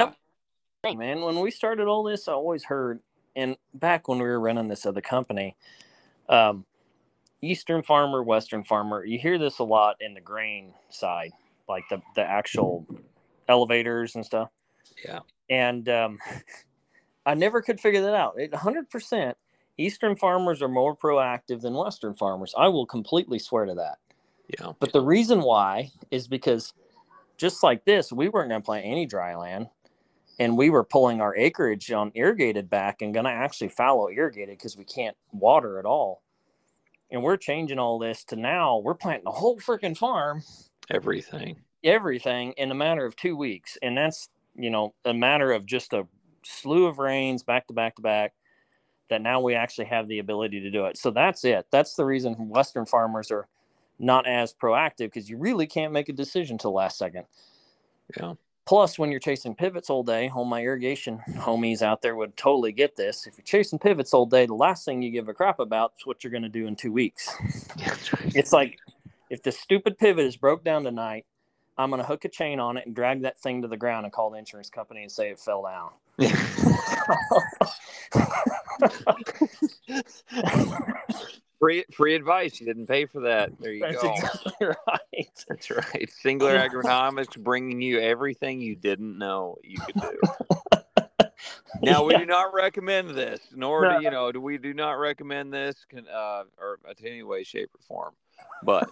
that, 0.84 0.98
man, 0.98 1.22
when 1.22 1.39
we 1.39 1.52
started 1.52 1.88
all 1.88 2.04
this, 2.04 2.28
I 2.28 2.32
always 2.34 2.64
heard, 2.64 3.02
and 3.36 3.58
back 3.74 4.08
when 4.08 4.18
we 4.18 4.24
were 4.24 4.39
running 4.39 4.70
this 4.70 4.86
other 4.86 5.02
company, 5.02 5.58
um, 6.30 6.66
Eastern 7.41 7.84
farmer, 7.84 8.24
Western 8.24 8.64
farmer, 8.64 9.04
you 9.04 9.20
hear 9.20 9.38
this 9.38 9.60
a 9.60 9.64
lot 9.64 9.98
in 10.00 10.14
the 10.14 10.22
grain 10.22 10.74
side, 10.89 11.32
like 11.68 11.84
the 11.89 12.02
the 12.16 12.24
actual 12.24 12.88
elevators 13.50 14.16
and 14.16 14.26
stuff. 14.26 14.50
Yeah, 15.06 15.20
And 15.49 15.88
um, 15.89 16.20
I 17.26 17.36
never 17.36 17.62
could 17.62 17.80
figure 17.80 18.01
that 18.04 18.16
out. 18.16 18.36
It 18.39 18.51
100%. 18.51 19.36
Eastern 19.78 20.16
farmers 20.16 20.62
are 20.62 20.70
more 20.70 20.95
proactive 20.95 21.62
than 21.62 21.74
Western 21.74 22.14
farmers. 22.16 22.54
I 22.58 22.70
will 22.70 22.86
completely 22.86 23.39
swear 23.39 23.66
to 23.66 23.76
that. 23.76 23.97
Yeah. 24.60 24.74
But 24.80 24.93
the 24.93 25.01
reason 25.01 25.41
why 25.41 25.91
is 26.12 26.28
because 26.28 26.74
just 27.38 27.64
like 27.64 27.86
this, 27.86 28.12
we 28.14 28.30
weren't 28.30 28.49
going 28.49 28.62
to 28.62 28.66
plant 28.66 28.86
any 28.86 29.06
dry 29.06 29.36
land. 29.36 29.68
And 30.39 30.58
we 30.58 30.70
were 30.70 30.84
pulling 30.84 31.22
our 31.22 31.36
acreage 31.36 31.91
on 31.91 32.12
irrigated 32.16 32.70
back 32.70 33.01
and 33.01 33.14
going 33.14 33.26
to 33.26 33.32
actually 33.32 33.70
fallow 33.70 34.10
irrigated 34.10 34.58
because 34.58 34.78
we 34.78 34.86
can't 34.86 35.18
water 35.32 35.80
at 35.80 35.86
all. 35.86 36.24
And 37.12 37.24
we're 37.24 37.38
changing 37.38 37.80
all 37.80 37.99
this 37.99 38.24
to 38.26 38.36
now 38.38 38.80
we're 38.80 38.95
planting 38.95 39.28
a 39.28 39.32
whole 39.32 39.60
freaking 39.60 39.97
farm, 39.97 40.43
Everything. 40.89 41.58
everything 41.84 42.54
in 42.54 42.72
a 42.72 42.76
matter 42.76 43.06
of 43.06 43.16
two 43.16 43.36
weeks. 43.38 43.78
And 43.82 43.97
that's, 43.97 44.30
you 44.56 44.70
know, 44.70 44.93
a 45.06 45.14
matter 45.14 45.51
of 45.51 45.66
just 45.66 45.93
a 45.93 46.08
slew 46.43 46.86
of 46.86 46.99
rains 46.99 47.43
back 47.43 47.68
to 47.68 47.74
back 47.74 47.95
to 47.95 48.01
back 48.01 48.34
that 49.10 49.22
now 49.22 49.41
we 49.41 49.54
actually 49.54 49.86
have 49.86 50.08
the 50.08 50.20
ability 50.20 50.62
to 50.62 50.72
do 50.72 50.86
it. 50.86 50.97
So 50.97 51.12
that's 51.12 51.43
it. 51.45 51.68
That's 51.72 51.95
the 51.95 52.06
reason 52.06 52.49
Western 52.49 52.86
farmers 52.86 53.32
are 53.32 53.47
not 53.99 54.28
as 54.28 54.54
proactive 54.54 55.06
because 55.06 55.30
you 55.30 55.38
really 55.38 55.68
can't 55.68 55.93
make 55.93 56.10
a 56.10 56.14
decision 56.14 56.58
till 56.58 56.74
last 56.74 56.97
second. 56.97 57.26
Yeah. 58.18 58.34
Plus, 58.66 58.97
when 58.97 59.12
you're 59.12 59.20
chasing 59.20 59.56
pivots 59.56 59.89
all 59.89 60.04
day, 60.04 60.30
all 60.34 60.45
my 60.45 60.62
irrigation 60.62 61.22
homies 61.32 61.82
out 61.82 62.01
there 62.01 62.16
would 62.16 62.38
totally 62.38 62.72
get 62.72 62.95
this. 62.95 63.28
If 63.28 63.38
you're 63.38 63.43
chasing 63.43 63.78
pivots 63.78 64.14
all 64.14 64.26
day, 64.26 64.45
the 64.45 64.54
last 64.54 64.86
thing 64.86 65.01
you 65.01 65.12
give 65.12 65.28
a 65.28 65.34
crap 65.34 65.60
about 65.60 65.93
is 65.99 66.06
what 66.06 66.24
you're 66.24 66.32
going 66.32 66.43
to 66.43 66.49
do 66.49 66.68
in 66.68 66.76
two 66.76 66.91
weeks. 66.91 67.36
It's 68.36 68.54
like 68.54 68.80
if 69.30 69.43
the 69.43 69.51
stupid 69.51 69.97
pivot 69.97 70.26
is 70.26 70.38
broke 70.38 70.64
down 70.64 70.84
tonight, 70.84 71.26
I'm 71.78 71.90
going 71.90 72.02
to 72.02 72.08
hook 72.08 72.26
a 72.26 72.30
chain 72.30 72.60
on 72.60 72.78
it 72.78 72.86
and 72.86 72.96
drag 72.96 73.22
that 73.24 73.40
thing 73.40 73.62
to 73.64 73.68
the 73.68 73.78
ground 73.78 74.06
and 74.06 74.14
call 74.14 74.30
the 74.30 74.38
insurance 74.38 74.70
company 74.70 75.02
and 75.02 75.12
say 75.12 75.30
it 75.30 75.40
fell 75.40 75.64
down. 75.64 75.92
free 81.60 81.86
free 81.94 82.16
advice. 82.16 82.60
You 82.60 82.66
didn't 82.68 82.88
pay 82.88 83.06
for 83.06 83.22
that. 83.22 83.52
There 83.60 83.72
you 83.72 83.82
That's 83.82 84.02
go. 84.02 84.14
exactly 84.16 84.68
right. 84.88 85.46
That's 85.48 85.70
right. 85.72 86.10
Singular 86.22 86.58
Agronomics 86.58 87.42
bringing 87.42 87.82
you 87.82 88.00
everything 88.00 88.62
you 88.62 88.76
didn't 88.76 89.18
know 89.18 89.58
you 89.64 89.80
could 89.80 90.00
do. 90.02 90.20
Now 91.82 92.06
we 92.06 92.14
Yeah. 92.14 92.20
do 92.20 92.26
not 92.28 92.54
recommend 92.54 93.10
this, 93.10 93.42
nor 93.54 93.82
No. 93.82 93.98
do 93.98 94.04
you 94.04 94.12
know, 94.12 94.32
do 94.32 94.40
we 94.40 94.58
do 94.58 94.74
not 94.74 94.94
recommend 94.94 95.52
this 95.52 95.84
can 95.90 96.08
uh 96.08 96.44
or 96.58 96.80
in 96.98 97.06
any 97.08 97.24
way, 97.24 97.44
shape, 97.44 97.72
or 97.74 97.82
form. 97.82 98.14
But 98.64 98.90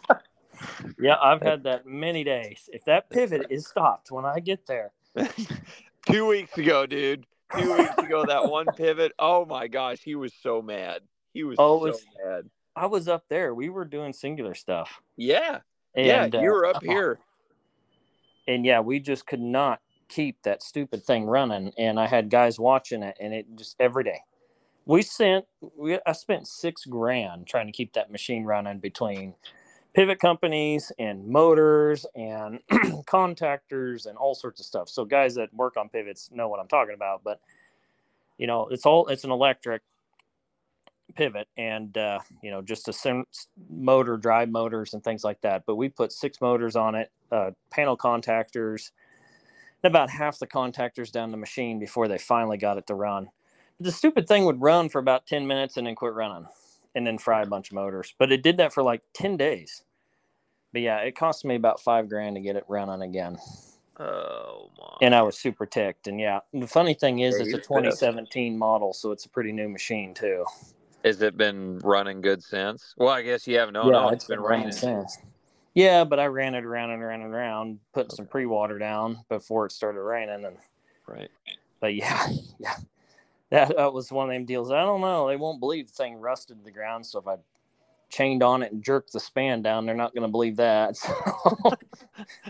Yeah, 0.99 1.15
I've 1.21 1.41
had 1.41 1.63
that 1.63 1.85
many 1.85 2.23
days. 2.23 2.69
If 2.71 2.85
that 2.85 3.09
pivot 3.09 3.47
is 3.49 3.67
stopped 3.67 4.11
when 4.11 4.25
I 4.25 4.39
get 4.39 4.65
there, 4.67 4.91
two 6.07 6.25
weeks 6.27 6.57
ago, 6.57 6.85
dude. 6.85 7.25
Two 7.57 7.77
weeks 7.77 7.97
ago, 7.97 8.25
that 8.25 8.49
one 8.49 8.65
pivot. 8.77 9.11
Oh 9.19 9.45
my 9.45 9.67
gosh, 9.67 9.99
he 10.03 10.15
was 10.15 10.33
so 10.41 10.61
mad. 10.61 11.01
He 11.33 11.43
was 11.43 11.57
Oh, 11.59 11.79
so 11.79 11.83
was- 11.85 12.05
mad. 12.25 12.49
I 12.75 12.85
was 12.85 13.09
up 13.09 13.25
there. 13.27 13.53
We 13.53 13.67
were 13.67 13.83
doing 13.83 14.13
singular 14.13 14.53
stuff. 14.55 15.01
Yeah, 15.17 15.59
And, 15.93 16.31
yeah. 16.31 16.39
uh, 16.39 16.41
you 16.41 16.49
were 16.51 16.65
up 16.65 16.77
oh, 16.77 16.79
here. 16.89 17.19
and 18.47 18.65
yeah, 18.65 18.79
we 18.79 18.99
just 19.01 19.27
could 19.27 19.41
not 19.41 19.81
keep 20.07 20.41
that 20.43 20.63
stupid 20.63 21.03
thing 21.03 21.25
running. 21.25 21.73
And 21.77 21.99
I 21.99 22.07
had 22.07 22.29
guys 22.29 22.57
watching 22.59 23.03
it, 23.03 23.17
and 23.19 23.33
it 23.33 23.45
just 23.57 23.75
every 23.79 24.05
day. 24.05 24.19
We 24.85 25.01
sent, 25.01 25.45
we, 25.77 25.99
I 26.05 26.13
spent 26.13 26.47
six 26.47 26.85
grand 26.85 27.45
trying 27.45 27.65
to 27.67 27.73
keep 27.73 27.91
that 27.93 28.09
machine 28.09 28.45
running 28.45 28.79
between 28.79 29.35
pivot 29.93 30.19
companies 30.19 30.91
and 30.99 31.27
motors 31.27 32.05
and 32.15 32.59
contactors 33.07 34.05
and 34.05 34.17
all 34.17 34.35
sorts 34.35 34.59
of 34.59 34.65
stuff. 34.65 34.89
So 34.89 35.05
guys 35.05 35.35
that 35.35 35.53
work 35.53 35.77
on 35.77 35.89
pivots 35.89 36.29
know 36.31 36.49
what 36.49 36.59
I'm 36.59 36.67
talking 36.67 36.95
about. 36.95 37.23
But 37.23 37.41
you 38.37 38.47
know, 38.47 38.67
it's 38.69 38.85
all 38.85 39.07
it's 39.07 39.23
an 39.23 39.31
electric 39.31 39.81
pivot 41.15 41.47
and 41.57 41.97
uh, 41.97 42.19
you 42.41 42.51
know 42.51 42.61
just 42.61 42.87
a 42.87 42.93
sim- 42.93 43.25
motor 43.69 44.17
drive 44.17 44.49
motors 44.49 44.93
and 44.93 45.03
things 45.03 45.23
like 45.23 45.41
that 45.41 45.63
but 45.65 45.75
we 45.75 45.89
put 45.89 46.11
six 46.11 46.41
motors 46.41 46.75
on 46.75 46.95
it 46.95 47.11
uh, 47.31 47.51
panel 47.69 47.97
contactors 47.97 48.91
and 49.83 49.91
about 49.91 50.09
half 50.09 50.39
the 50.39 50.47
contactors 50.47 51.11
down 51.11 51.31
the 51.31 51.37
machine 51.37 51.79
before 51.79 52.07
they 52.07 52.17
finally 52.17 52.57
got 52.57 52.77
it 52.77 52.87
to 52.87 52.95
run 52.95 53.29
the 53.79 53.91
stupid 53.91 54.27
thing 54.27 54.45
would 54.45 54.61
run 54.61 54.89
for 54.89 54.99
about 54.99 55.27
10 55.27 55.47
minutes 55.47 55.77
and 55.77 55.87
then 55.87 55.95
quit 55.95 56.13
running 56.13 56.47
and 56.95 57.05
then 57.07 57.17
fry 57.17 57.41
a 57.41 57.45
bunch 57.47 57.69
of 57.69 57.75
motors 57.75 58.13
but 58.19 58.31
it 58.31 58.43
did 58.43 58.57
that 58.57 58.73
for 58.73 58.83
like 58.83 59.01
10 59.13 59.37
days 59.37 59.83
but 60.73 60.81
yeah 60.81 60.97
it 60.99 61.15
cost 61.15 61.45
me 61.45 61.55
about 61.55 61.79
five 61.81 62.09
grand 62.09 62.35
to 62.35 62.41
get 62.41 62.55
it 62.55 62.65
running 62.67 63.01
again 63.01 63.37
Oh 63.99 64.71
my. 64.77 64.97
and 65.01 65.13
i 65.15 65.21
was 65.21 65.37
super 65.37 65.65
ticked 65.65 66.07
and 66.07 66.19
yeah 66.19 66.39
the 66.53 66.67
funny 66.67 66.93
thing 66.95 67.19
is 67.19 67.35
Yeah, 67.35 67.41
it's 67.43 67.47
a 67.49 67.51
you're 67.51 67.57
pissed. 67.59 68.01
2017 68.01 68.57
model 68.57 68.93
so 68.93 69.11
it's 69.11 69.25
a 69.25 69.29
pretty 69.29 69.51
new 69.51 69.69
machine 69.69 70.13
too 70.13 70.45
Has 71.03 71.21
it 71.21 71.35
been 71.37 71.79
running 71.79 72.21
good 72.21 72.43
since? 72.43 72.93
Well, 72.97 73.09
I 73.09 73.23
guess 73.23 73.47
you 73.47 73.57
haven't. 73.57 73.73
No, 73.73 73.89
no, 73.89 74.09
it's 74.09 74.25
been 74.25 74.39
running 74.39 74.65
raining. 74.65 74.71
since. 74.71 75.17
Yeah, 75.73 76.03
but 76.03 76.19
I 76.19 76.25
ran 76.27 76.53
it 76.53 76.63
around 76.65 76.91
and 76.91 77.01
around 77.01 77.21
and 77.21 77.33
around, 77.33 77.79
putting 77.93 78.11
some 78.11 78.27
pre-water 78.27 78.77
down 78.77 79.19
before 79.29 79.65
it 79.65 79.71
started 79.71 80.01
raining, 80.01 80.45
and 80.45 80.57
Right. 81.07 81.29
but 81.79 81.95
yeah, 81.95 82.27
yeah, 82.59 82.75
that, 83.51 83.75
that 83.75 83.93
was 83.93 84.11
one 84.11 84.29
of 84.29 84.33
them 84.33 84.45
deals. 84.45 84.71
I 84.71 84.81
don't 84.81 85.01
know. 85.01 85.27
They 85.27 85.35
won't 85.35 85.59
believe 85.59 85.87
the 85.87 85.93
thing 85.93 86.15
rusted 86.15 86.57
to 86.57 86.63
the 86.63 86.71
ground. 86.71 87.05
So 87.05 87.19
if 87.19 87.27
I 87.27 87.35
chained 88.09 88.43
on 88.43 88.63
it 88.63 88.71
and 88.71 88.83
jerked 88.83 89.13
the 89.13 89.19
span 89.19 89.61
down, 89.61 89.85
they're 89.85 89.95
not 89.95 90.13
going 90.13 90.23
to 90.23 90.31
believe 90.31 90.57
that. 90.57 90.97
So 91.53 91.75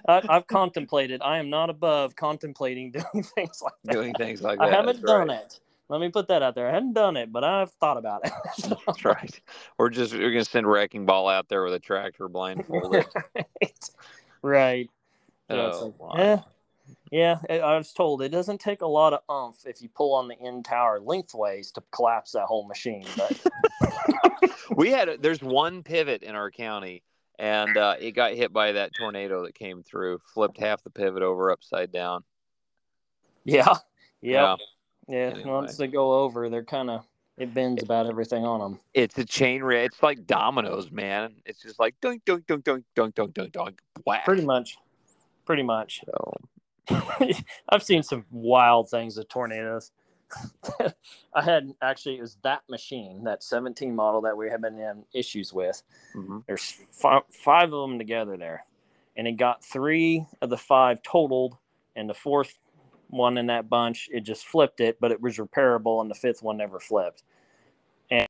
I, 0.08 0.22
I've 0.28 0.48
contemplated. 0.48 1.22
I 1.22 1.38
am 1.38 1.50
not 1.50 1.70
above 1.70 2.16
contemplating 2.16 2.92
doing 3.14 3.24
things 3.24 3.62
like 3.62 3.74
that. 3.84 3.92
Doing 3.92 4.14
things 4.16 4.42
like 4.42 4.60
that. 4.60 4.68
I 4.68 4.72
haven't 4.72 5.06
done 5.06 5.28
right. 5.28 5.40
it. 5.40 5.60
Let 5.90 6.02
me 6.02 6.10
put 6.10 6.28
that 6.30 6.42
out 6.42 6.56
there. 6.56 6.70
I 6.70 6.74
haven't 6.74 6.94
done 6.94 7.18
it, 7.18 7.32
but 7.32 7.44
I've 7.44 7.72
thought 7.74 7.98
about 7.98 8.26
it. 8.26 8.32
That's 8.88 9.06
right. 9.06 9.42
We're 9.78 9.90
just 9.90 10.14
we're 10.14 10.32
gonna 10.32 10.46
send 10.46 10.66
wrecking 10.66 11.06
ball 11.06 11.28
out 11.28 11.50
there 11.50 11.64
with 11.64 11.74
a 11.74 11.80
tractor 11.80 12.30
blindfolded. 12.30 13.06
right. 13.36 13.94
right. 14.42 14.90
So 15.50 15.94
Oh, 15.94 15.94
like, 16.00 16.18
my. 16.18 16.24
eh, 16.24 16.38
yeah, 17.12 17.40
I 17.50 17.78
was 17.78 17.92
told 17.92 18.22
it 18.22 18.30
doesn't 18.30 18.62
take 18.62 18.82
a 18.82 18.88
lot 18.88 19.12
of 19.12 19.20
umph 19.28 19.66
if 19.66 19.82
you 19.82 19.90
pull 19.90 20.14
on 20.14 20.30
the 20.30 20.40
end 20.40 20.64
tower 20.64 21.02
lengthways 21.02 21.70
to 21.74 21.84
collapse 21.92 22.32
that 22.32 22.46
whole 22.46 22.66
machine. 22.66 23.06
But 23.18 24.52
we 24.78 24.92
had 24.92 25.22
there's 25.22 25.42
one 25.42 25.84
pivot 25.84 26.24
in 26.24 26.36
our 26.36 26.50
county, 26.50 27.04
and 27.38 27.76
uh, 27.76 27.96
it 28.00 28.12
got 28.12 28.34
hit 28.34 28.54
by 28.54 28.72
that 28.72 28.92
tornado 28.98 29.44
that 29.46 29.56
came 29.56 29.84
through, 29.84 30.22
flipped 30.34 30.58
half 30.58 30.84
the 30.84 30.90
pivot 30.90 31.22
over 31.22 31.52
upside 31.52 31.92
down. 31.92 32.24
Yeah, 33.44 33.68
yeah, 34.22 34.56
yeah. 34.56 34.56
yeah. 35.10 35.18
Anyway. 35.34 35.50
Once 35.52 35.76
they 35.76 35.88
go 35.88 36.14
over, 36.14 36.48
they're 36.48 36.64
kind 36.64 36.90
of 36.90 37.06
it 37.38 37.54
bends 37.54 37.84
about 37.84 38.06
everything 38.06 38.46
on 38.46 38.60
them. 38.62 38.80
It's 38.94 39.18
a 39.18 39.26
chain 39.26 39.64
re- 39.64 39.84
It's 39.84 40.02
like 40.02 40.26
dominoes, 40.26 40.92
man. 40.92 41.34
It's 41.46 41.62
just 41.62 41.78
like 41.78 41.96
dunk, 42.00 42.24
dunk, 42.24 42.46
dunk, 42.48 42.64
dunk, 42.64 42.86
dunk, 42.96 43.16
dunk, 43.16 43.34
dunk, 43.34 43.52
dunk. 43.52 43.82
Whack. 44.06 44.24
Pretty 44.24 44.46
much. 44.46 44.78
Pretty 45.46 45.64
much. 45.64 46.04
So 46.06 46.34
I've 47.70 47.84
seen 47.84 48.04
some 48.04 48.26
wild 48.32 48.90
things 48.90 49.18
with 49.18 49.30
tornadoes. 49.30 49.92
I 51.34 51.42
had 51.44 51.74
actually 51.82 52.18
it 52.18 52.22
was 52.22 52.38
that 52.44 52.62
machine, 52.70 53.24
that 53.26 53.44
17 53.44 53.94
model 53.94 54.22
that 54.22 54.36
we 54.36 54.50
have 54.50 54.62
been 54.62 54.80
in 54.80 55.04
issues 55.14 55.54
with. 55.54 55.82
mhm. 56.16 56.44
There's 56.48 56.78
five, 56.92 57.24
five 57.32 57.74
of 57.74 57.90
them 57.90 57.98
together 58.00 58.38
there, 58.38 58.64
and 59.18 59.28
it 59.28 59.34
got 59.34 59.64
three 59.64 60.26
of 60.42 60.50
the 60.50 60.58
five 60.58 61.02
totaled, 61.04 61.58
and 61.96 62.10
the 62.10 62.14
fourth 62.14 62.60
one 63.10 63.38
in 63.38 63.48
that 63.48 63.70
bunch 63.70 64.08
it 64.12 64.22
just 64.22 64.46
flipped 64.46 64.80
it, 64.80 64.98
but 65.02 65.12
it 65.12 65.22
was 65.22 65.38
repairable, 65.38 66.02
and 66.02 66.10
the 66.10 66.16
fifth 66.16 66.42
one 66.42 66.58
never 66.58 66.80
flipped, 66.80 67.24
and 68.10 68.28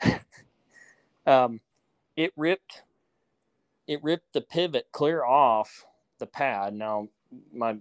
um, 1.26 1.60
it 2.16 2.32
ripped, 2.36 2.82
it 3.88 4.02
ripped 4.04 4.32
the 4.32 4.40
pivot 4.40 4.86
clear 4.92 5.24
off 5.24 5.84
the 6.18 6.26
pad. 6.26 6.74
Now 6.74 7.08
my 7.52 7.76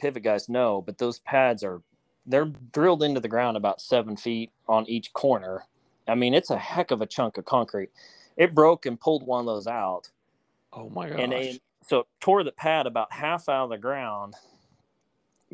pivot 0.00 0.22
guys 0.22 0.48
know, 0.48 0.82
but 0.84 0.98
those 0.98 1.18
pads 1.20 1.62
are 1.62 1.82
they're 2.26 2.52
drilled 2.72 3.02
into 3.02 3.20
the 3.20 3.28
ground 3.28 3.56
about 3.56 3.80
seven 3.80 4.16
feet 4.16 4.50
on 4.68 4.88
each 4.88 5.12
corner. 5.12 5.64
I 6.06 6.14
mean, 6.14 6.34
it's 6.34 6.50
a 6.50 6.58
heck 6.58 6.90
of 6.90 7.00
a 7.00 7.06
chunk 7.06 7.38
of 7.38 7.44
concrete. 7.44 7.90
It 8.36 8.54
broke 8.54 8.86
and 8.86 8.98
pulled 9.00 9.26
one 9.26 9.40
of 9.40 9.46
those 9.46 9.66
out, 9.66 10.10
oh 10.72 10.88
my 10.90 11.08
gosh. 11.08 11.18
and 11.18 11.32
it, 11.32 11.60
so 11.86 12.00
it 12.00 12.06
tore 12.20 12.44
the 12.44 12.52
pad 12.52 12.86
about 12.86 13.12
half 13.12 13.48
out 13.48 13.64
of 13.64 13.70
the 13.70 13.78
ground 13.78 14.34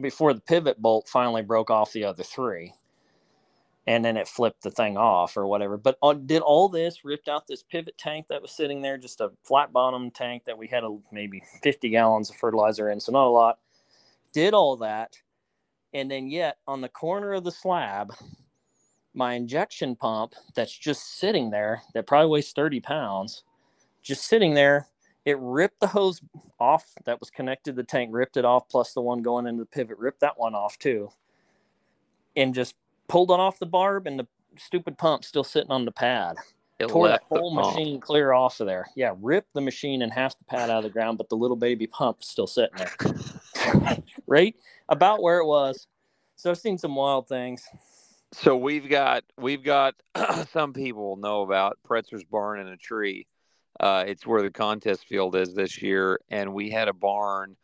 before 0.01 0.35
the 0.35 0.41
pivot 0.41 0.81
bolt 0.81 1.09
finally 1.09 1.43
broke 1.43 1.71
off 1.71 1.93
the 1.93 2.05
other 2.05 2.23
three. 2.23 2.75
And 3.87 4.05
then 4.05 4.17
it 4.17 4.29
flipped 4.29 4.63
the 4.63 4.71
thing 4.71 4.97
off 4.97 5.37
or 5.37 5.47
whatever. 5.47 5.77
But 5.77 5.97
uh, 6.03 6.15
did 6.15 6.43
all 6.43 6.69
this 6.69 7.05
ripped 7.05 7.29
out 7.29 7.47
this 7.47 7.63
pivot 7.63 7.97
tank 7.99 8.27
that 8.29 8.43
was 8.43 8.51
sitting 8.51 8.83
there, 8.83 8.99
just 8.99 9.21
a 9.21 9.31
flat 9.45 9.73
bottom 9.73 10.11
tank 10.11 10.45
that 10.47 10.59
we 10.59 10.67
had 10.67 10.85
a, 10.85 10.97
maybe 11.13 11.43
50 11.63 11.89
gallons 11.91 12.31
of 12.31 12.37
fertilizer 12.37 12.91
in, 12.91 13.01
so 13.01 13.13
not 13.13 13.27
a 13.27 13.31
lot. 13.31 13.59
Did 14.33 14.55
all 14.55 14.77
that, 14.79 15.17
and 15.95 16.11
then 16.11 16.29
yet 16.29 16.59
on 16.67 16.81
the 16.81 16.89
corner 16.89 17.33
of 17.33 17.45
the 17.45 17.53
slab, 17.53 18.13
my 19.15 19.35
injection 19.35 19.97
pump 19.97 20.35
that's 20.55 20.77
just 20.77 21.19
sitting 21.19 21.51
there, 21.51 21.83
that 21.95 22.07
probably 22.07 22.29
weighs 22.31 22.53
30 22.53 22.81
pounds, 22.81 23.45
just 24.03 24.25
sitting 24.25 24.55
there, 24.55 24.89
it 25.25 25.39
ripped 25.41 25.81
the 25.81 25.89
hose 25.89 26.21
off 26.61 26.87
that 27.05 27.19
was 27.19 27.31
connected 27.31 27.73
to 27.73 27.77
the 27.77 27.85
tank, 27.85 28.11
ripped 28.13 28.37
it 28.37 28.45
off, 28.45 28.69
plus 28.69 28.93
the 28.93 29.01
one 29.01 29.23
going 29.23 29.47
into 29.47 29.63
the 29.63 29.67
pivot, 29.67 29.99
ripped 29.99 30.21
that 30.21 30.39
one 30.39 30.55
off 30.55 30.79
too, 30.79 31.11
and 32.37 32.55
just 32.55 32.75
pulled 33.09 33.31
it 33.31 33.41
off 33.41 33.59
the 33.59 33.67
barb, 33.67 34.07
and 34.07 34.19
the 34.19 34.27
stupid 34.59 34.99
pump 34.99 35.25
still 35.25 35.45
sitting 35.45 35.71
on 35.71 35.85
the 35.85 35.93
pad. 35.93 36.37
It 36.79 36.89
tore 36.89 37.09
the 37.09 37.21
whole 37.29 37.55
pump. 37.55 37.75
machine 37.75 38.01
clear 38.01 38.33
off 38.33 38.61
of 38.61 38.67
there. 38.67 38.87
Yeah, 38.95 39.15
ripped 39.21 39.55
the 39.55 39.61
machine 39.61 40.03
and 40.03 40.13
half 40.13 40.37
the 40.39 40.45
pad 40.45 40.69
out 40.69 40.79
of 40.79 40.85
the 40.85 40.91
ground, 40.91 41.17
but 41.19 41.29
the 41.29 41.37
little 41.37 41.57
baby 41.57 41.87
pump 41.87 42.23
still 42.23 42.47
sitting 42.47 42.77
there. 42.77 43.97
right 44.27 44.55
about 44.89 45.23
where 45.23 45.39
it 45.39 45.47
was. 45.47 45.87
So 46.37 46.51
I've 46.51 46.59
seen 46.59 46.77
some 46.77 46.95
wild 46.95 47.29
things. 47.29 47.67
So 48.33 48.57
we've 48.57 48.89
got 48.89 49.25
we've 49.39 49.63
got 49.63 49.95
some 50.53 50.75
people 50.75 51.17
know 51.17 51.43
about 51.43 51.79
Pretzer's 51.85 52.25
barn 52.25 52.61
in 52.61 52.69
a 52.69 52.77
tree. 52.77 53.27
Uh, 53.79 54.05
it's 54.07 54.27
where 54.27 54.43
the 54.43 54.51
contest 54.51 55.07
field 55.07 55.37
is 55.37 55.55
this 55.55 55.81
year, 55.81 56.21
and 56.31 56.53
we 56.53 56.71
had 56.71 56.89
a 56.89 56.93
barn. 56.93 57.57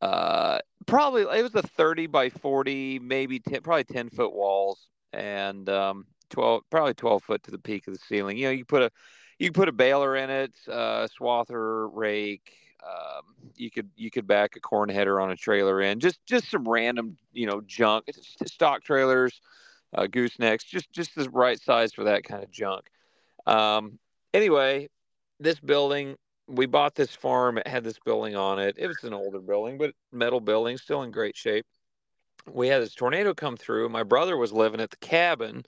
Uh, 0.00 0.58
probably 0.86 1.22
it 1.22 1.42
was 1.42 1.54
a 1.54 1.62
thirty 1.62 2.06
by 2.06 2.30
forty, 2.30 2.98
maybe 2.98 3.38
10, 3.38 3.62
probably 3.62 3.84
ten 3.84 4.08
foot 4.10 4.32
walls, 4.32 4.88
and 5.12 5.68
um, 5.68 6.06
twelve, 6.30 6.62
probably 6.70 6.94
twelve 6.94 7.22
foot 7.22 7.42
to 7.44 7.50
the 7.50 7.58
peak 7.58 7.86
of 7.86 7.94
the 7.94 8.00
ceiling. 8.08 8.36
You 8.36 8.46
know, 8.46 8.52
you 8.52 8.64
put 8.64 8.82
a 8.82 8.90
you 9.38 9.52
put 9.52 9.68
a 9.68 9.72
baler 9.72 10.16
in 10.16 10.30
it, 10.30 10.52
uh, 10.70 11.06
swather, 11.18 11.90
rake. 11.92 12.52
Um, 12.82 13.50
you 13.56 13.70
could 13.70 13.90
you 13.96 14.10
could 14.10 14.26
back 14.26 14.56
a 14.56 14.60
corn 14.60 14.88
header 14.88 15.20
on 15.20 15.30
a 15.30 15.36
trailer 15.36 15.82
in 15.82 16.00
just 16.00 16.24
just 16.24 16.50
some 16.50 16.66
random 16.66 17.18
you 17.32 17.46
know 17.46 17.60
junk 17.66 18.06
stock 18.46 18.82
trailers 18.82 19.40
uh, 19.94 20.02
goosenecks, 20.02 20.66
just 20.66 20.90
just 20.92 21.14
the 21.14 21.28
right 21.30 21.60
size 21.60 21.92
for 21.92 22.04
that 22.04 22.24
kind 22.24 22.42
of 22.42 22.50
junk. 22.50 22.88
Um, 23.46 23.98
anyway, 24.32 24.88
this 25.38 25.58
building, 25.58 26.16
we 26.50 26.66
bought 26.66 26.94
this 26.94 27.14
farm. 27.14 27.58
It 27.58 27.66
had 27.66 27.84
this 27.84 27.98
building 27.98 28.36
on 28.36 28.58
it. 28.58 28.76
It 28.78 28.86
was 28.86 29.02
an 29.02 29.14
older 29.14 29.40
building, 29.40 29.78
but 29.78 29.94
metal 30.12 30.40
building, 30.40 30.76
still 30.76 31.02
in 31.02 31.10
great 31.10 31.36
shape. 31.36 31.66
We 32.50 32.68
had 32.68 32.82
this 32.82 32.94
tornado 32.94 33.34
come 33.34 33.56
through. 33.56 33.88
My 33.88 34.02
brother 34.02 34.36
was 34.36 34.52
living 34.52 34.80
at 34.80 34.90
the 34.90 34.96
cabin, 34.96 35.64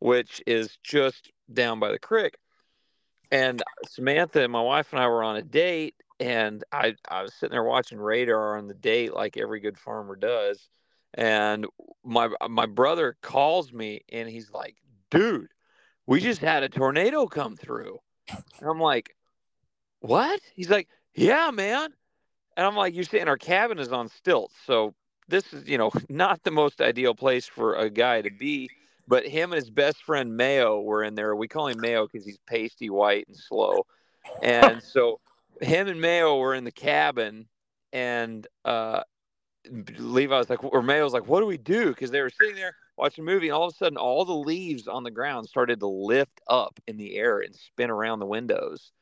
which 0.00 0.42
is 0.46 0.78
just 0.82 1.30
down 1.52 1.80
by 1.80 1.92
the 1.92 1.98
creek. 1.98 2.36
And 3.30 3.62
Samantha, 3.88 4.46
my 4.48 4.60
wife, 4.60 4.92
and 4.92 5.00
I 5.00 5.06
were 5.06 5.22
on 5.22 5.36
a 5.36 5.42
date, 5.42 5.94
and 6.18 6.64
I, 6.72 6.94
I 7.08 7.22
was 7.22 7.34
sitting 7.34 7.52
there 7.52 7.64
watching 7.64 7.98
radar 7.98 8.58
on 8.58 8.68
the 8.68 8.74
date, 8.74 9.14
like 9.14 9.36
every 9.36 9.60
good 9.60 9.78
farmer 9.78 10.16
does 10.16 10.68
and 11.14 11.66
my 12.04 12.28
my 12.48 12.66
brother 12.66 13.16
calls 13.22 13.72
me 13.72 14.00
and 14.10 14.28
he's 14.28 14.50
like, 14.50 14.76
"Dude, 15.10 15.48
we 16.06 16.20
just 16.20 16.40
had 16.40 16.62
a 16.62 16.68
tornado 16.68 17.26
come 17.26 17.56
through." 17.56 17.98
And 18.28 18.68
I'm 18.68 18.80
like, 18.80 19.14
"What?" 20.00 20.40
He's 20.54 20.70
like, 20.70 20.88
"Yeah, 21.14 21.50
man." 21.50 21.92
And 22.56 22.66
I'm 22.66 22.76
like, 22.76 22.94
"You're 22.94 23.04
saying 23.04 23.28
our 23.28 23.38
cabin 23.38 23.78
is 23.78 23.92
on 23.92 24.08
stilts, 24.08 24.54
so 24.66 24.94
this 25.28 25.52
is, 25.52 25.68
you 25.68 25.78
know, 25.78 25.90
not 26.08 26.42
the 26.42 26.50
most 26.50 26.80
ideal 26.80 27.14
place 27.14 27.46
for 27.46 27.74
a 27.74 27.90
guy 27.90 28.22
to 28.22 28.30
be." 28.30 28.70
But 29.06 29.26
him 29.26 29.52
and 29.52 29.60
his 29.60 29.70
best 29.70 30.02
friend 30.02 30.36
Mayo 30.36 30.80
were 30.82 31.02
in 31.02 31.14
there. 31.14 31.34
We 31.34 31.48
call 31.48 31.68
him 31.68 31.80
Mayo 31.80 32.06
because 32.06 32.26
he's 32.26 32.38
pasty 32.46 32.90
white 32.90 33.26
and 33.26 33.36
slow. 33.36 33.86
And 34.42 34.82
so 34.82 35.20
him 35.62 35.88
and 35.88 36.00
Mayo 36.00 36.36
were 36.36 36.54
in 36.54 36.64
the 36.64 36.70
cabin, 36.72 37.48
and 37.92 38.46
uh, 38.66 39.02
Levi 39.70 40.36
was 40.36 40.50
like, 40.50 40.62
or 40.62 40.82
Mayo 40.82 41.04
was 41.04 41.12
like, 41.12 41.26
what 41.26 41.40
do 41.40 41.46
we 41.46 41.56
do? 41.56 41.88
Because 41.88 42.10
they 42.10 42.20
were 42.20 42.30
sitting 42.30 42.56
there 42.56 42.74
watching 42.96 43.22
a 43.22 43.26
movie, 43.26 43.48
and 43.48 43.54
all 43.54 43.68
of 43.68 43.74
a 43.74 43.76
sudden, 43.76 43.96
all 43.96 44.24
the 44.24 44.34
leaves 44.34 44.88
on 44.88 45.04
the 45.04 45.10
ground 45.10 45.48
started 45.48 45.80
to 45.80 45.86
lift 45.86 46.40
up 46.48 46.78
in 46.86 46.96
the 46.96 47.16
air 47.16 47.40
and 47.40 47.54
spin 47.54 47.90
around 47.90 48.18
the 48.18 48.26
windows. 48.26 48.92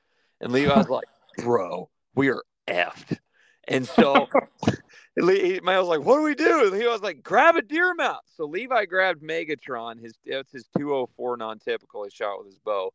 And 0.40 0.52
Levi 0.52 0.74
was 0.74 0.88
like, 0.88 1.06
bro, 1.38 1.88
we 2.14 2.28
are 2.30 2.42
effed. 2.68 3.18
And 3.68 3.86
so 3.86 4.28
Mayo 5.16 5.60
was 5.64 5.88
like, 5.88 6.04
what 6.04 6.16
do 6.16 6.22
we 6.22 6.34
do? 6.34 6.66
And 6.66 6.80
he 6.80 6.86
was 6.86 7.00
like, 7.00 7.22
grab 7.22 7.56
a 7.56 7.62
deer 7.62 7.94
mount. 7.94 8.22
So 8.36 8.44
Levi 8.44 8.84
grabbed 8.84 9.22
Megatron, 9.22 10.00
his 10.00 10.14
it's 10.24 10.52
his 10.52 10.68
204 10.78 11.36
non-typical 11.36 12.04
he 12.04 12.10
shot 12.10 12.38
with 12.38 12.48
his 12.48 12.58
bow. 12.58 12.92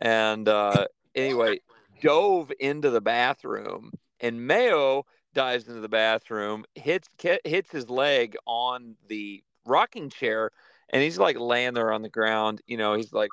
And 0.00 0.48
uh, 0.48 0.86
anyway, 1.14 1.60
dove 2.02 2.52
into 2.60 2.90
the 2.90 3.00
bathroom. 3.00 3.92
And 4.20 4.46
Mayo 4.46 5.04
dives 5.34 5.68
into 5.68 5.80
the 5.80 5.88
bathroom, 5.88 6.64
hits 6.74 7.08
hits 7.44 7.70
his 7.70 7.90
leg 7.90 8.36
on 8.46 8.96
the 9.08 9.42
rocking 9.66 10.10
chair, 10.10 10.50
and 10.90 11.02
he's 11.02 11.18
like 11.18 11.38
laying 11.38 11.74
there 11.74 11.92
on 11.92 12.02
the 12.02 12.08
ground. 12.08 12.60
You 12.66 12.76
know, 12.76 12.94
he's 12.94 13.12
like 13.12 13.30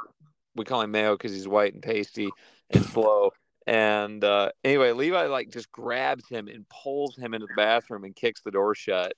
we 0.56 0.66
call 0.66 0.82
him 0.82 0.92
Mayo 0.92 1.16
because 1.16 1.34
he's 1.34 1.48
white 1.48 1.74
and 1.74 1.84
pasty 1.84 2.30
and 2.72 2.84
slow. 2.84 3.32
And 3.70 4.24
uh, 4.24 4.50
anyway, 4.64 4.94
Levi 4.94 5.28
like 5.28 5.52
just 5.52 5.72
grabs 5.72 6.28
him 6.28 6.48
and 6.48 6.66
pulls 6.70 7.16
him 7.16 7.36
into 7.36 7.46
the 7.46 7.54
bathroom 7.56 8.04
and 8.04 8.16
kicks 8.16 8.42
the 8.42 8.50
door 8.50 8.74
shut. 8.74 9.14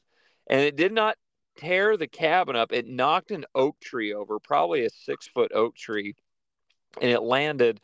And 0.50 0.60
it 0.60 0.76
did 0.76 0.92
not 0.92 1.16
tear 1.56 1.96
the 1.96 2.08
cabin 2.08 2.58
up. 2.58 2.74
It 2.74 2.86
knocked 2.86 3.32
an 3.32 3.46
oak 3.56 3.80
tree 3.80 4.14
over, 4.14 4.40
probably 4.40 4.84
a 4.84 4.90
six 4.90 5.26
foot 5.26 5.54
oak 5.56 5.78
tree, 5.78 6.16
and 7.02 7.10
it 7.10 7.22
landed 7.22 7.80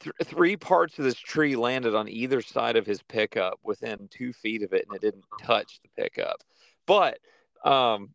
th- 0.00 0.12
three 0.24 0.56
parts 0.56 0.98
of 0.98 1.04
this 1.04 1.20
tree 1.20 1.54
landed 1.54 1.94
on 1.94 2.08
either 2.08 2.42
side 2.42 2.74
of 2.74 2.84
his 2.84 3.00
pickup 3.02 3.60
within 3.62 4.08
two 4.10 4.32
feet 4.32 4.64
of 4.64 4.72
it, 4.72 4.86
and 4.88 4.96
it 4.96 5.00
didn't 5.00 5.24
touch 5.40 5.78
the 5.84 6.02
pickup. 6.02 6.42
But 6.84 7.20
um, 7.64 8.10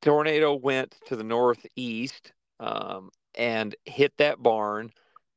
tornado 0.00 0.54
went 0.54 0.94
to 1.08 1.16
the 1.16 1.24
northeast 1.24 2.32
um, 2.58 3.10
and 3.34 3.76
hit 3.84 4.14
that 4.16 4.42
barn, 4.42 4.92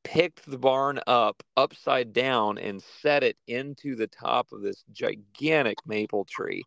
picked 0.06 0.50
the 0.50 0.58
barn 0.58 1.02
up 1.08 1.44
upside 1.58 2.14
down, 2.14 2.58
and 2.58 2.82
set 3.02 3.24
it 3.24 3.36
into 3.48 3.96
the 3.96 4.08
top 4.08 4.54
of 4.54 4.62
this 4.62 4.86
gigantic 4.94 5.78
maple 5.86 6.24
tree. 6.24 6.64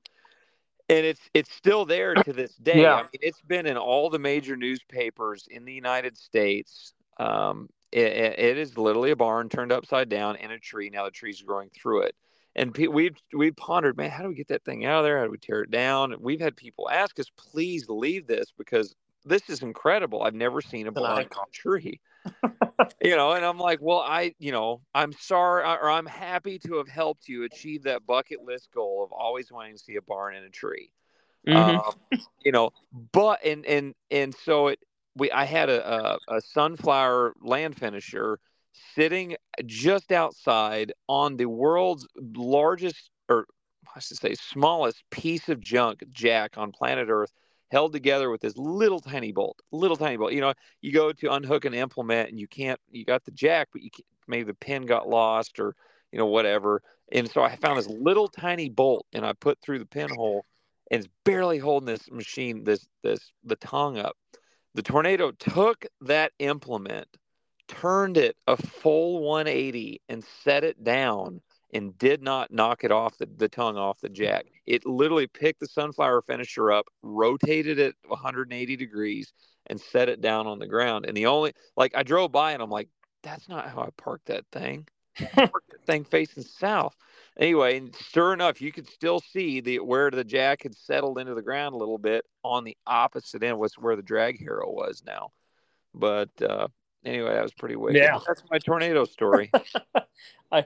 And 0.91 1.07
it's 1.07 1.21
it's 1.33 1.53
still 1.53 1.87
there 1.87 2.15
to 2.15 2.33
this 2.35 2.55
day. 2.63 2.83
Yeah. 2.83 2.97
I 2.97 3.03
mean, 3.03 3.09
it's 3.23 3.41
been 3.41 3.67
in 3.67 3.79
all 3.79 4.11
the 4.11 4.19
major 4.19 4.57
newspapers 4.57 5.47
in 5.51 5.65
the 5.65 5.73
United 5.73 6.19
States. 6.19 6.93
Um, 7.19 7.69
it, 7.91 8.39
it 8.39 8.59
is 8.59 8.77
literally 8.77 9.13
a 9.13 9.17
barn 9.17 9.49
turned 9.49 9.73
upside 9.73 10.09
down 10.09 10.37
in 10.37 10.51
a 10.51 10.59
tree. 10.59 10.91
Now 10.91 11.05
the 11.05 11.11
tree's 11.11 11.41
growing 11.41 11.71
through 11.71 12.03
it. 12.03 12.15
And 12.57 12.77
we've 12.77 13.17
we've 13.33 13.57
pondered, 13.57 13.97
man, 13.97 14.11
how 14.11 14.25
do 14.25 14.29
we 14.29 14.35
get 14.35 14.49
that 14.49 14.65
thing 14.65 14.85
out 14.85 14.99
of 14.99 15.05
there? 15.05 15.19
How 15.19 15.25
do 15.25 15.31
we 15.31 15.39
tear 15.39 15.63
it 15.63 15.71
down? 15.71 16.15
We've 16.19 16.41
had 16.41 16.57
people 16.57 16.91
ask 16.91 17.19
us, 17.21 17.31
please 17.37 17.89
leave 17.89 18.27
this 18.27 18.53
because 18.59 18.97
this 19.25 19.49
is 19.49 19.63
incredible. 19.63 20.23
I've 20.23 20.35
never 20.35 20.61
seen 20.61 20.89
a 20.89 20.93
barn 20.93 21.29
tree. 21.53 22.01
You 23.03 23.17
know, 23.17 23.33
and 23.33 23.45
I'm 23.45 23.59
like, 23.59 23.81
well, 23.81 23.99
I, 24.01 24.35
you 24.39 24.53
know, 24.53 24.81
I'm 24.95 25.13
sorry, 25.13 25.63
or 25.63 25.91
I'm 25.91 26.07
happy 26.07 26.59
to 26.61 26.77
have 26.77 26.89
helped 26.89 27.29
you 27.29 27.45
achieve 27.45 27.85
that 27.85 28.07
bucket 28.07 28.45
list 28.45 28.69
goal 28.75 29.05
of 29.05 29.13
always 29.13 29.51
wanting 29.51 29.75
to 29.75 29.79
see 29.79 29.97
a 29.97 30.03
barn 30.03 30.37
in 30.37 30.45
a 30.45 30.51
tree. 30.51 30.93
Mm-hmm. 31.47 31.79
Um, 31.79 32.21
you 32.45 32.53
know, 32.53 32.71
but 33.13 33.45
and 33.45 33.65
and 33.67 33.95
and 34.11 34.35
so 34.35 34.69
it 34.69 34.79
we 35.17 35.31
I 35.31 35.45
had 35.45 35.69
a, 35.69 36.19
a, 36.29 36.37
a 36.37 36.41
sunflower 36.41 37.35
land 37.41 37.77
finisher 37.77 38.39
sitting 38.95 39.37
just 39.67 40.13
outside 40.13 40.93
on 41.09 41.37
the 41.37 41.47
world's 41.47 42.07
largest 42.17 43.11
or 43.29 43.47
I 43.95 44.01
should 44.01 44.19
say 44.19 44.35
smallest 44.35 45.03
piece 45.11 45.49
of 45.49 45.61
junk 45.61 46.05
jack 46.11 46.57
on 46.57 46.73
planet 46.73 47.09
Earth 47.11 47.33
held 47.71 47.93
together 47.93 48.31
with 48.31 48.41
this 48.41 48.57
little 48.57 49.01
tiny 49.01 49.33
bolt, 49.33 49.61
little 49.73 49.97
tiny 49.97 50.17
bolt. 50.17 50.33
You 50.33 50.41
know, 50.41 50.55
you 50.81 50.93
go 50.93 51.13
to 51.13 51.33
unhook 51.33 51.65
an 51.65 51.75
implement 51.75 52.31
and 52.31 52.39
you 52.39 52.49
can't, 52.49 52.81
you 52.91 53.05
got 53.05 53.25
the 53.25 53.31
jack, 53.31 53.69
but 53.73 53.83
you 53.83 53.91
maybe 54.27 54.45
the 54.45 54.55
pin 54.55 54.87
got 54.87 55.09
lost 55.09 55.59
or, 55.59 55.75
you 56.13 56.19
know, 56.19 56.27
whatever. 56.27 56.83
And 57.13 57.31
so 57.31 57.43
I 57.43 57.57
found 57.57 57.79
this 57.79 57.89
little 57.89 58.29
tiny 58.29 58.69
bolt 58.69 59.07
and 59.13 59.25
I 59.25 59.33
put 59.33 59.59
through 59.61 59.79
the 59.79 59.87
pinhole 59.87 60.45
and 60.91 61.01
it's 61.01 61.13
barely 61.25 61.59
holding 61.59 61.87
this 61.87 62.11
machine, 62.11 62.65
this, 62.65 62.87
this, 63.03 63.33
the 63.45 63.57
tongue 63.57 63.99
up. 63.99 64.17
The 64.75 64.83
tornado 64.83 65.33
took 65.33 65.87
that 66.03 66.33
implement, 66.39 67.09
turned 67.67 68.17
it 68.17 68.37
a 68.47 68.57
full 68.57 69.23
180, 69.23 70.01
and 70.09 70.25
set 70.43 70.65
it 70.65 70.83
down 70.85 71.41
and 71.73 71.97
did 71.99 72.23
not 72.23 72.51
knock 72.51 72.85
it 72.85 72.91
off 72.91 73.19
the, 73.19 73.29
the 73.37 73.49
tongue 73.49 73.77
off 73.77 74.01
the 74.01 74.09
jack. 74.09 74.47
It 74.67 74.87
literally 74.87 75.27
picked 75.27 75.61
the 75.61 75.67
sunflower 75.67 76.23
finisher 76.23 76.73
up, 76.73 76.87
rotated 77.03 77.79
it 77.79 77.95
180 78.07 78.77
degrees, 78.77 79.33
and 79.67 79.81
set 79.81 80.09
it 80.09 80.21
down 80.21 80.47
on 80.47 80.59
the 80.59 80.67
ground. 80.67 81.05
And 81.07 81.17
the 81.17 81.27
only, 81.27 81.53
like, 81.77 81.93
I 81.95 82.03
drove 82.03 82.33
by 82.33 82.53
and 82.53 82.63
I'm 82.63 82.71
like, 82.71 82.89
that's 83.23 83.49
not 83.49 83.69
how 83.69 83.83
I 83.83 83.91
parked 83.97 84.27
that 84.27 84.45
thing. 84.53 84.89
parked 85.35 85.71
that 85.71 85.85
thing 85.87 86.05
facing 86.05 86.45
south 86.45 86.97
anyway, 87.39 87.79
and 87.79 87.95
sure 87.97 88.33
enough, 88.33 88.61
you 88.61 88.73
could 88.73 88.89
still 88.89 89.21
see 89.21 89.61
the 89.61 89.79
where 89.79 90.11
the 90.11 90.25
jack 90.25 90.63
had 90.65 90.77
settled 90.77 91.19
into 91.19 91.35
the 91.35 91.43
ground 91.43 91.75
a 91.75 91.79
little 91.79 91.99
bit 91.99 92.25
on 92.43 92.65
the 92.65 92.77
opposite 92.87 93.43
end 93.43 93.59
was 93.59 93.75
where 93.75 93.97
the 93.97 94.03
drag 94.03 94.41
harrow 94.41 94.71
was 94.71 95.03
now. 95.07 95.31
But 95.95 96.31
uh, 96.43 96.69
anyway, 97.05 97.33
that 97.33 97.43
was 97.43 97.55
pretty 97.55 97.77
wicked. 97.77 97.99
Yeah, 97.99 98.19
that's 98.27 98.43
my 98.51 98.59
tornado 98.59 99.05
story. 99.05 99.51
I 100.53 100.65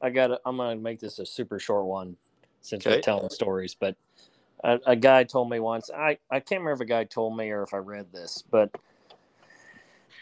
I 0.00 0.10
got. 0.10 0.40
I'm 0.44 0.56
gonna 0.56 0.76
make 0.76 1.00
this 1.00 1.18
a 1.18 1.26
super 1.26 1.58
short 1.58 1.86
one 1.86 2.16
since 2.60 2.86
okay. 2.86 2.96
we're 2.96 3.02
telling 3.02 3.30
stories. 3.30 3.74
But 3.78 3.96
a, 4.64 4.78
a 4.86 4.96
guy 4.96 5.24
told 5.24 5.50
me 5.50 5.60
once. 5.60 5.90
I 5.90 6.18
I 6.30 6.40
can't 6.40 6.60
remember 6.60 6.72
if 6.72 6.80
a 6.80 6.84
guy 6.84 7.04
told 7.04 7.36
me 7.36 7.50
or 7.50 7.62
if 7.62 7.74
I 7.74 7.78
read 7.78 8.12
this, 8.12 8.42
but 8.50 8.70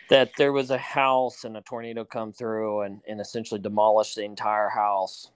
that 0.09 0.31
there 0.37 0.53
was 0.53 0.71
a 0.71 0.79
house 0.79 1.45
and 1.45 1.57
a 1.57 1.61
tornado 1.63 2.05
come 2.05 2.33
through 2.33 2.83
and, 2.83 3.01
and 3.09 3.21
essentially 3.21 3.61
demolished 3.61 4.15
the 4.15 4.25
entire 4.25 4.69
house 4.69 5.33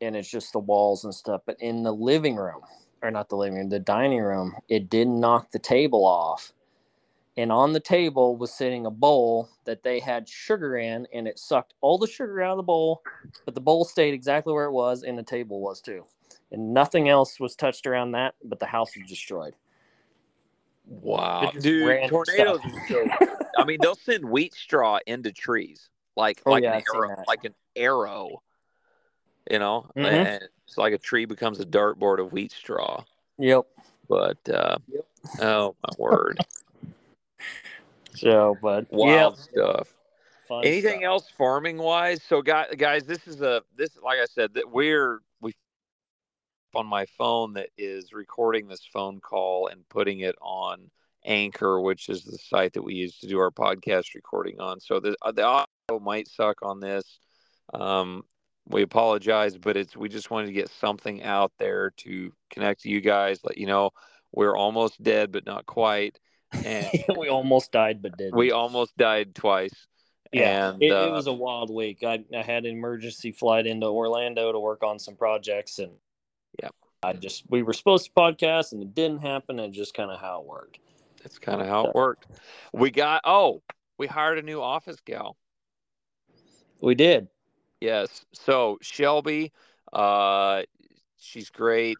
and 0.00 0.16
it's 0.16 0.28
just 0.28 0.52
the 0.52 0.58
walls 0.58 1.04
and 1.04 1.14
stuff. 1.14 1.42
But 1.46 1.56
in 1.60 1.82
the 1.82 1.92
living 1.92 2.36
room, 2.36 2.60
or 3.02 3.10
not 3.10 3.28
the 3.28 3.36
living 3.36 3.58
room, 3.58 3.68
the 3.68 3.78
dining 3.78 4.20
room, 4.20 4.54
it 4.68 4.90
didn't 4.90 5.18
knock 5.18 5.52
the 5.52 5.58
table 5.58 6.04
off. 6.04 6.52
And 7.36 7.50
on 7.50 7.72
the 7.72 7.80
table 7.80 8.36
was 8.36 8.52
sitting 8.52 8.86
a 8.86 8.90
bowl 8.90 9.48
that 9.64 9.82
they 9.82 10.00
had 10.00 10.28
sugar 10.28 10.76
in 10.76 11.06
and 11.12 11.26
it 11.26 11.38
sucked 11.38 11.74
all 11.80 11.98
the 11.98 12.06
sugar 12.06 12.42
out 12.42 12.52
of 12.52 12.56
the 12.58 12.62
bowl 12.62 13.02
but 13.44 13.54
the 13.54 13.60
bowl 13.60 13.84
stayed 13.84 14.14
exactly 14.14 14.52
where 14.52 14.66
it 14.66 14.72
was 14.72 15.02
and 15.02 15.18
the 15.18 15.22
table 15.22 15.60
was 15.60 15.80
too 15.80 16.04
and 16.50 16.72
nothing 16.74 17.08
else 17.08 17.40
was 17.40 17.54
touched 17.56 17.86
around 17.86 18.12
that 18.12 18.34
but 18.44 18.58
the 18.60 18.66
house 18.66 18.96
was 18.96 19.08
destroyed 19.08 19.54
Wow, 20.84 21.52
dude, 21.60 22.08
tornadoes 22.08 22.60
so. 22.88 23.08
I 23.56 23.64
mean, 23.64 23.80
they'll 23.80 23.94
send 23.94 24.24
wheat 24.24 24.52
straw 24.54 24.98
into 25.06 25.32
trees, 25.32 25.88
like 26.16 26.42
Oh, 26.44 26.50
like 26.52 26.64
yeah, 26.64 26.76
an 26.76 26.82
arrow, 26.94 27.24
like 27.28 27.44
an 27.44 27.54
arrow. 27.76 28.42
You 29.50 29.58
know, 29.58 29.90
Mhm. 29.96 30.04
and 30.04 30.48
it's 30.66 30.76
like 30.78 30.92
a 30.92 30.98
tree 30.98 31.24
becomes 31.24 31.60
a 31.60 31.64
dartboard 31.64 32.18
of 32.20 32.32
wheat 32.32 32.52
straw. 32.52 33.04
yep 33.38 33.64
But 34.08 34.38
uh, 34.48 34.78
Yep. 34.88 35.06
oh 35.40 35.76
my 35.82 35.94
word, 35.98 36.44
so 38.14 38.56
but 38.62 38.86
wild 38.90 39.38
yep, 39.38 39.48
stuff. 39.50 39.94
fun 40.48 40.64
Anything 40.64 41.00
stuff. 41.00 41.04
else 41.04 41.30
farming 41.36 41.78
wise? 41.78 42.22
So, 42.22 42.42
guys, 42.42 42.68
guys, 42.76 43.04
this 43.04 43.26
is 43.26 43.40
a 43.42 43.62
this 43.76 43.90
like 44.02 44.18
I 44.18 44.26
said 44.26 44.54
that 44.54 44.70
we're 44.70 45.20
we 45.40 45.52
on 46.74 46.86
my 46.86 47.06
phone 47.18 47.54
that 47.54 47.68
is 47.76 48.12
recording 48.12 48.68
this 48.68 48.86
phone 48.92 49.20
call 49.20 49.68
and 49.68 49.88
putting 49.88 50.20
it 50.20 50.36
on 50.40 50.90
Anchor, 51.24 51.80
which 51.80 52.08
is 52.08 52.24
the 52.24 52.38
site 52.38 52.72
that 52.72 52.82
we 52.82 52.94
use 52.94 53.18
to 53.18 53.26
do 53.26 53.38
our 53.38 53.50
podcast 53.50 54.14
recording 54.14 54.60
on. 54.60 54.80
So 54.80 55.00
the 55.00 55.16
uh, 55.22 55.32
the 55.32 55.44
audio 55.44 56.00
might 56.00 56.28
suck 56.28 56.58
on 56.62 56.80
this. 56.80 57.18
Um, 57.72 58.22
we 58.68 58.82
apologize, 58.82 59.56
but 59.58 59.76
it's 59.76 59.96
we 59.96 60.08
just 60.08 60.30
wanted 60.30 60.46
to 60.46 60.52
get 60.52 60.70
something 60.70 61.22
out 61.22 61.52
there 61.58 61.92
to 61.98 62.32
connect 62.50 62.82
to 62.82 62.88
you 62.88 63.00
guys, 63.00 63.40
let 63.44 63.58
you 63.58 63.66
know 63.66 63.90
we're 64.32 64.56
almost 64.56 65.02
dead, 65.02 65.30
but 65.32 65.46
not 65.46 65.66
quite, 65.66 66.18
and 66.64 66.88
we 67.18 67.28
almost 67.28 67.72
died 67.72 68.02
but 68.02 68.16
didn't 68.16 68.36
we 68.36 68.52
almost 68.52 68.96
died 68.96 69.34
twice. 69.34 69.86
Yeah, 70.32 70.70
and 70.70 70.82
it, 70.82 70.90
uh, 70.90 71.08
it 71.08 71.12
was 71.12 71.26
a 71.26 71.32
wild 71.32 71.70
week. 71.70 72.02
I, 72.02 72.24
I 72.34 72.40
had 72.40 72.64
an 72.64 72.72
emergency 72.72 73.32
flight 73.32 73.66
into 73.66 73.86
Orlando 73.86 74.50
to 74.50 74.58
work 74.58 74.82
on 74.82 74.98
some 74.98 75.14
projects, 75.14 75.78
and 75.78 75.92
Yeah. 76.62 76.70
I 77.02 77.12
just 77.12 77.44
we 77.50 77.62
were 77.62 77.74
supposed 77.74 78.06
to 78.06 78.12
podcast, 78.12 78.72
and 78.72 78.82
it 78.82 78.94
didn't 78.94 79.18
happen. 79.18 79.58
And 79.58 79.74
just 79.74 79.92
kind 79.92 80.10
of 80.10 80.18
how 80.18 80.40
it 80.40 80.46
worked. 80.46 80.78
That's 81.22 81.38
kind 81.38 81.60
of 81.60 81.66
how 81.66 81.84
it 81.86 81.94
worked. 81.94 82.28
We 82.72 82.90
got 82.90 83.20
oh, 83.24 83.62
we 83.98 84.06
hired 84.06 84.38
a 84.38 84.42
new 84.42 84.62
office 84.62 84.96
gal. 85.04 85.36
We 86.80 86.94
did. 86.94 87.28
Yes. 87.80 88.24
So 88.32 88.78
Shelby, 88.80 89.52
uh, 89.92 90.62
she's 91.18 91.50
great. 91.50 91.98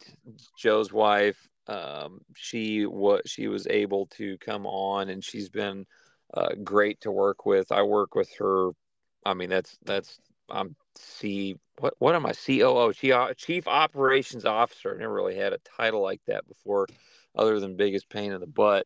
Joe's 0.57 0.91
wife. 0.91 1.37
Um, 1.67 2.21
she 2.35 2.85
was 2.85 3.21
she 3.25 3.47
was 3.47 3.67
able 3.67 4.07
to 4.17 4.37
come 4.39 4.65
on, 4.65 5.09
and 5.09 5.23
she's 5.23 5.49
been 5.49 5.85
uh, 6.33 6.49
great 6.63 7.01
to 7.01 7.11
work 7.11 7.45
with. 7.45 7.71
I 7.71 7.83
work 7.83 8.15
with 8.15 8.31
her. 8.39 8.71
I 9.25 9.33
mean, 9.33 9.49
that's 9.49 9.77
that's 9.85 10.19
I'm 10.49 10.75
C. 10.95 11.55
What 11.79 11.93
what 11.99 12.15
am 12.15 12.25
I? 12.25 12.33
COO, 12.33 12.93
Chief 12.93 13.15
Chief 13.37 13.67
Operations 13.67 14.45
Officer. 14.45 14.93
I 14.95 14.99
never 14.99 15.13
really 15.13 15.35
had 15.37 15.53
a 15.53 15.59
title 15.59 16.01
like 16.01 16.21
that 16.27 16.47
before, 16.47 16.87
other 17.35 17.59
than 17.59 17.77
biggest 17.77 18.09
pain 18.09 18.31
in 18.31 18.41
the 18.41 18.47
butt. 18.47 18.85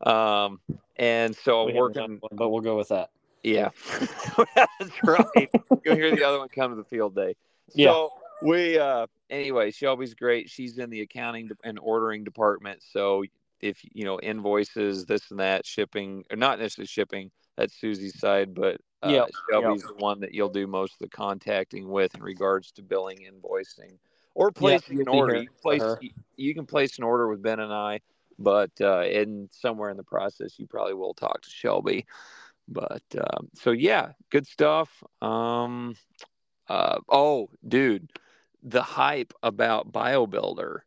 Um, 0.00 0.60
and 0.96 1.34
so 1.34 1.64
We 1.64 1.72
I'm 1.72 1.78
working. 1.78 2.18
one, 2.20 2.30
but 2.36 2.50
we'll 2.50 2.60
go 2.60 2.76
with 2.76 2.88
that. 2.88 3.10
Yeah, 3.42 3.70
that's 4.56 5.02
right. 5.04 5.48
You'll 5.84 5.94
hear 5.94 6.10
the 6.10 6.24
other 6.24 6.38
one 6.38 6.48
come 6.48 6.72
to 6.72 6.76
the 6.76 6.84
field 6.84 7.14
day. 7.14 7.36
Yeah. 7.74 7.92
So 7.92 8.12
we, 8.42 8.78
uh, 8.78 9.06
anyway, 9.30 9.70
Shelby's 9.70 10.14
great. 10.14 10.50
She's 10.50 10.78
in 10.78 10.90
the 10.90 11.00
accounting 11.00 11.50
and 11.64 11.78
ordering 11.80 12.24
department. 12.24 12.82
So 12.82 13.24
if 13.60 13.78
you 13.92 14.04
know 14.04 14.20
invoices, 14.20 15.06
this 15.06 15.30
and 15.30 15.40
that, 15.40 15.66
shipping, 15.66 16.24
or 16.30 16.36
not 16.36 16.58
necessarily 16.58 16.86
shipping, 16.86 17.30
that's 17.56 17.74
Susie's 17.80 18.18
side, 18.18 18.54
but 18.54 18.80
uh, 19.02 19.10
Yep, 19.10 19.28
Shelby's 19.50 19.82
the 19.82 19.94
one 19.94 20.20
that 20.20 20.34
you'll 20.34 20.48
do 20.48 20.66
most 20.66 20.94
of 20.94 20.98
the 21.00 21.08
contacting 21.08 21.88
with 21.88 22.14
in 22.14 22.22
regards 22.22 22.72
to 22.72 22.82
billing, 22.82 23.18
invoicing, 23.18 23.96
or 24.34 24.50
placing 24.50 24.98
you'll 24.98 25.08
an 25.08 25.08
order. 25.08 25.36
You, 25.36 25.48
place, 25.62 25.82
you 26.36 26.54
can 26.54 26.66
place 26.66 26.98
an 26.98 27.04
order 27.04 27.28
with 27.28 27.42
Ben 27.42 27.60
and 27.60 27.72
I, 27.72 28.00
but 28.38 28.72
uh, 28.80 29.02
in 29.02 29.48
somewhere 29.50 29.90
in 29.90 29.96
the 29.96 30.04
process, 30.04 30.58
you 30.58 30.66
probably 30.66 30.94
will 30.94 31.14
talk 31.14 31.42
to 31.42 31.50
Shelby 31.50 32.06
but 32.68 33.02
um, 33.16 33.48
so 33.54 33.70
yeah 33.70 34.08
good 34.30 34.46
stuff 34.46 34.90
um 35.22 35.94
uh 36.68 36.98
oh 37.08 37.48
dude 37.68 38.10
the 38.66 38.82
hype 38.82 39.32
about 39.42 39.92
biobuilder 39.92 40.80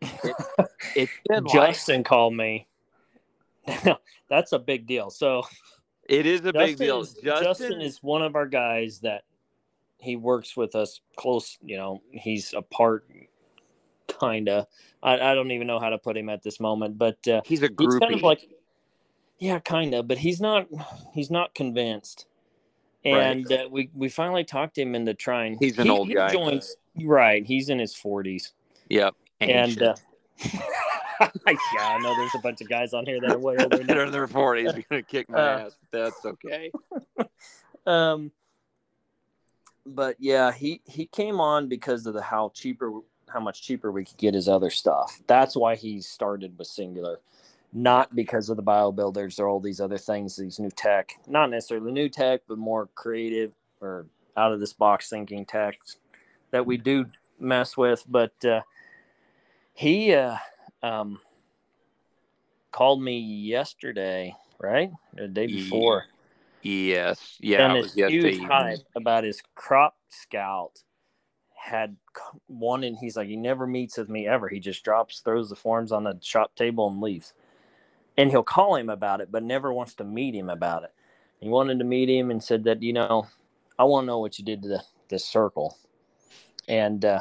it, 0.00 0.36
it's 0.96 1.12
been 1.28 1.44
like, 1.44 1.52
Justin 1.52 2.04
called 2.04 2.34
me. 2.34 2.66
That's 4.28 4.52
a 4.52 4.58
big 4.58 4.86
deal. 4.86 5.10
So 5.10 5.42
it 6.08 6.26
is 6.26 6.44
a 6.44 6.52
big 6.52 6.76
deal 6.76 7.00
is, 7.00 7.14
justin, 7.14 7.44
Justin 7.44 7.80
is 7.80 8.02
one 8.02 8.22
of 8.22 8.36
our 8.36 8.46
guys 8.46 9.00
that 9.00 9.24
he 9.98 10.16
works 10.16 10.56
with 10.56 10.74
us 10.74 11.00
close. 11.16 11.58
You 11.62 11.76
know, 11.76 12.02
he's 12.10 12.54
a 12.54 12.62
part, 12.62 13.08
kinda. 14.20 14.66
I, 15.02 15.14
I 15.14 15.34
don't 15.34 15.50
even 15.50 15.66
know 15.66 15.80
how 15.80 15.90
to 15.90 15.98
put 15.98 16.16
him 16.16 16.28
at 16.28 16.42
this 16.42 16.60
moment, 16.60 16.98
but 16.98 17.26
uh, 17.26 17.42
he's 17.44 17.62
a 17.62 17.70
he's 17.78 17.98
kind 17.98 18.14
of 18.14 18.22
like, 18.22 18.48
yeah, 19.38 19.58
kind 19.58 19.94
of. 19.94 20.06
But 20.06 20.18
he's 20.18 20.40
not. 20.40 20.68
He's 21.12 21.30
not 21.30 21.54
convinced. 21.54 22.26
Right. 23.06 23.22
And 23.22 23.52
uh, 23.52 23.68
we 23.70 23.90
we 23.94 24.08
finally 24.08 24.44
talked 24.44 24.76
him 24.76 24.94
into 24.94 25.14
trying. 25.14 25.56
He's 25.58 25.78
an 25.78 25.84
he, 25.84 25.90
old 25.90 26.08
he 26.08 26.14
guy. 26.14 26.32
Joins, 26.32 26.76
right. 27.02 27.46
He's 27.46 27.68
in 27.68 27.78
his 27.78 27.94
forties, 27.94 28.52
yep 28.88 29.14
and 29.40 29.82
uh, 29.82 29.94
yeah, 30.44 30.58
I 31.20 31.98
know 31.98 32.14
there's 32.16 32.34
a 32.34 32.38
bunch 32.38 32.60
of 32.60 32.68
guys 32.68 32.92
on 32.94 33.06
here 33.06 33.20
that 33.20 33.32
are 33.32 33.38
way 33.38 33.56
older 33.58 33.78
they're 33.84 34.04
in 34.04 34.12
their 34.12 34.26
40s 34.26 34.74
you're 34.74 34.84
gonna 34.90 35.02
kick 35.02 35.28
my 35.28 35.38
Uh, 35.38 35.58
ass 35.66 35.76
but 35.90 36.04
that's 36.04 36.24
okay 36.24 36.70
Um, 37.86 38.32
but 39.86 40.16
yeah, 40.18 40.52
he 40.52 40.80
he 40.84 41.06
came 41.06 41.40
on 41.40 41.68
because 41.68 42.06
of 42.06 42.14
the 42.14 42.22
how 42.22 42.50
cheaper 42.52 43.00
how 43.28 43.38
much 43.40 43.62
cheaper 43.62 43.92
we 43.92 44.04
could 44.04 44.16
get 44.16 44.34
his 44.34 44.48
other 44.48 44.70
stuff. 44.70 45.20
That's 45.28 45.56
why 45.56 45.76
he 45.76 46.00
started 46.00 46.58
with 46.58 46.66
Singular, 46.66 47.20
not 47.72 48.14
because 48.14 48.48
of 48.48 48.56
the 48.56 48.62
bio 48.62 48.92
builders 48.92 49.38
or 49.38 49.48
all 49.48 49.60
these 49.60 49.80
other 49.80 49.98
things, 49.98 50.36
these 50.36 50.58
new 50.58 50.70
tech. 50.70 51.12
Not 51.26 51.50
necessarily 51.50 51.92
new 51.92 52.08
tech, 52.08 52.42
but 52.48 52.58
more 52.58 52.88
creative 52.94 53.52
or 53.80 54.06
out 54.36 54.52
of 54.52 54.60
this 54.60 54.72
box 54.72 55.08
thinking 55.08 55.44
tech 55.44 55.78
that 56.50 56.64
we 56.64 56.76
do 56.76 57.06
mess 57.38 57.76
with. 57.76 58.04
But 58.08 58.32
uh, 58.44 58.62
he 59.74 60.14
uh, 60.14 60.36
um, 60.82 61.20
called 62.72 63.02
me 63.02 63.18
yesterday, 63.18 64.34
right, 64.58 64.90
the 65.14 65.28
day 65.28 65.46
before. 65.46 66.06
yes. 66.62 67.36
Yeah 67.40 67.58
done 67.58 67.76
it 67.76 67.82
this 67.82 67.94
was 67.94 68.12
huge 68.12 68.40
hype 68.40 68.78
about 68.94 69.24
his 69.24 69.42
crop 69.54 69.96
scout 70.08 70.82
had 71.54 71.96
one 72.46 72.84
and 72.84 72.96
he's 72.96 73.16
like 73.16 73.28
he 73.28 73.36
never 73.36 73.66
meets 73.66 73.96
with 73.98 74.08
me 74.08 74.26
ever. 74.26 74.48
He 74.48 74.60
just 74.60 74.84
drops 74.84 75.20
throws 75.20 75.48
the 75.48 75.56
forms 75.56 75.90
on 75.90 76.04
the 76.04 76.16
shop 76.22 76.54
table 76.54 76.88
and 76.88 77.00
leaves 77.00 77.34
and 78.16 78.30
he'll 78.30 78.42
call 78.42 78.76
him 78.76 78.90
about 78.90 79.20
it 79.20 79.30
but 79.32 79.42
never 79.42 79.72
wants 79.72 79.94
to 79.94 80.04
meet 80.04 80.34
him 80.34 80.50
about 80.50 80.84
it 80.84 80.92
he 81.40 81.48
wanted 81.48 81.78
to 81.78 81.84
meet 81.84 82.08
him 82.08 82.30
and 82.30 82.42
said 82.42 82.64
that 82.64 82.82
you 82.82 82.92
know 82.92 83.26
i 83.78 83.84
want 83.84 84.04
to 84.04 84.08
know 84.08 84.18
what 84.20 84.38
you 84.38 84.44
did 84.44 84.62
to 84.62 84.68
the, 84.68 84.82
this 85.08 85.24
circle 85.24 85.78
and 86.68 87.04
uh, 87.04 87.20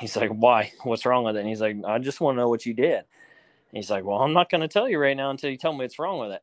he's 0.00 0.16
like 0.16 0.30
why 0.30 0.72
what's 0.84 1.06
wrong 1.06 1.24
with 1.24 1.36
it 1.36 1.40
and 1.40 1.48
he's 1.48 1.60
like 1.60 1.76
i 1.86 1.98
just 1.98 2.20
want 2.20 2.36
to 2.36 2.40
know 2.40 2.48
what 2.48 2.66
you 2.66 2.74
did 2.74 2.96
and 2.98 3.04
he's 3.72 3.90
like 3.90 4.04
well 4.04 4.18
i'm 4.18 4.32
not 4.34 4.50
going 4.50 4.60
to 4.62 4.68
tell 4.68 4.88
you 4.88 4.98
right 4.98 5.16
now 5.16 5.30
until 5.30 5.50
you 5.50 5.58
tell 5.58 5.72
me 5.72 5.80
what's 5.80 5.98
wrong 5.98 6.18
with 6.20 6.32
it 6.32 6.42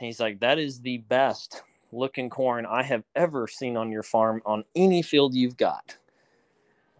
and 0.00 0.06
he's 0.06 0.20
like, 0.20 0.40
that 0.40 0.60
is 0.60 0.80
the 0.80 0.98
best 0.98 1.62
looking 1.92 2.30
corn 2.30 2.66
I 2.66 2.82
have 2.82 3.04
ever 3.16 3.48
seen 3.48 3.76
on 3.76 3.90
your 3.90 4.04
farm 4.04 4.42
on 4.46 4.64
any 4.76 5.02
field 5.02 5.34
you've 5.34 5.56
got. 5.56 5.96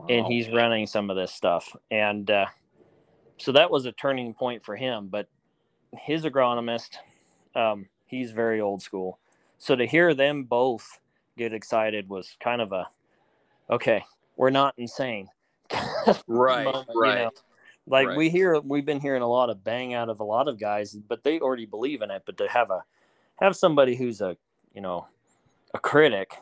And 0.09 0.27
Wow. 0.27 0.29
he's 0.29 0.49
running 0.51 0.87
some 0.87 1.11
of 1.11 1.17
this 1.17 1.33
stuff. 1.33 1.75
And 1.91 2.31
uh, 2.31 2.47
so 3.39 3.53
that 3.53 3.71
was 3.71 3.87
a 3.87 3.93
turning 3.93 4.35
point 4.35 4.65
for 4.65 4.77
him. 4.77 5.09
But 5.09 5.29
his 5.97 6.25
agronomist, 6.25 6.97
um, 7.55 7.87
he's 8.07 8.31
very 8.31 8.61
old 8.61 8.83
school. 8.83 9.19
So 9.59 9.75
to 9.77 9.87
hear 9.87 10.15
them 10.15 10.45
both 10.45 11.01
get 11.37 11.53
excited 11.53 12.09
was 12.09 12.37
kind 12.41 12.61
of 12.61 12.73
a, 12.73 12.89
okay, 13.71 14.05
we're 14.37 14.51
not 14.51 14.75
insane. 14.77 15.29
right 16.27 16.65
moment, 16.65 16.89
you 16.95 17.01
right 17.01 17.19
know. 17.19 17.31
Like 17.87 18.09
Right. 18.09 18.17
we 18.17 18.29
hear, 18.29 18.61
we've 18.61 18.85
been 18.85 19.01
hearing 19.01 19.23
a 19.23 19.29
lot 19.29 19.49
of 19.51 19.65
bang 19.65 19.95
out 19.95 20.11
of 20.11 20.21
a 20.21 20.25
lot 20.25 20.47
of 20.47 20.59
guys, 20.59 20.95
but 20.95 21.25
they 21.25 21.41
already 21.41 21.65
believe 21.65 22.03
in 22.03 22.11
it. 22.11 22.23
But 22.27 22.37
to 22.39 22.49
have 22.49 22.71
a 22.71 22.85
have 23.41 23.57
somebody 23.57 23.97
who's 23.97 24.21
a 24.21 24.37
you 24.75 24.81
know 24.81 25.07
a 25.73 25.79
critic, 25.79 26.35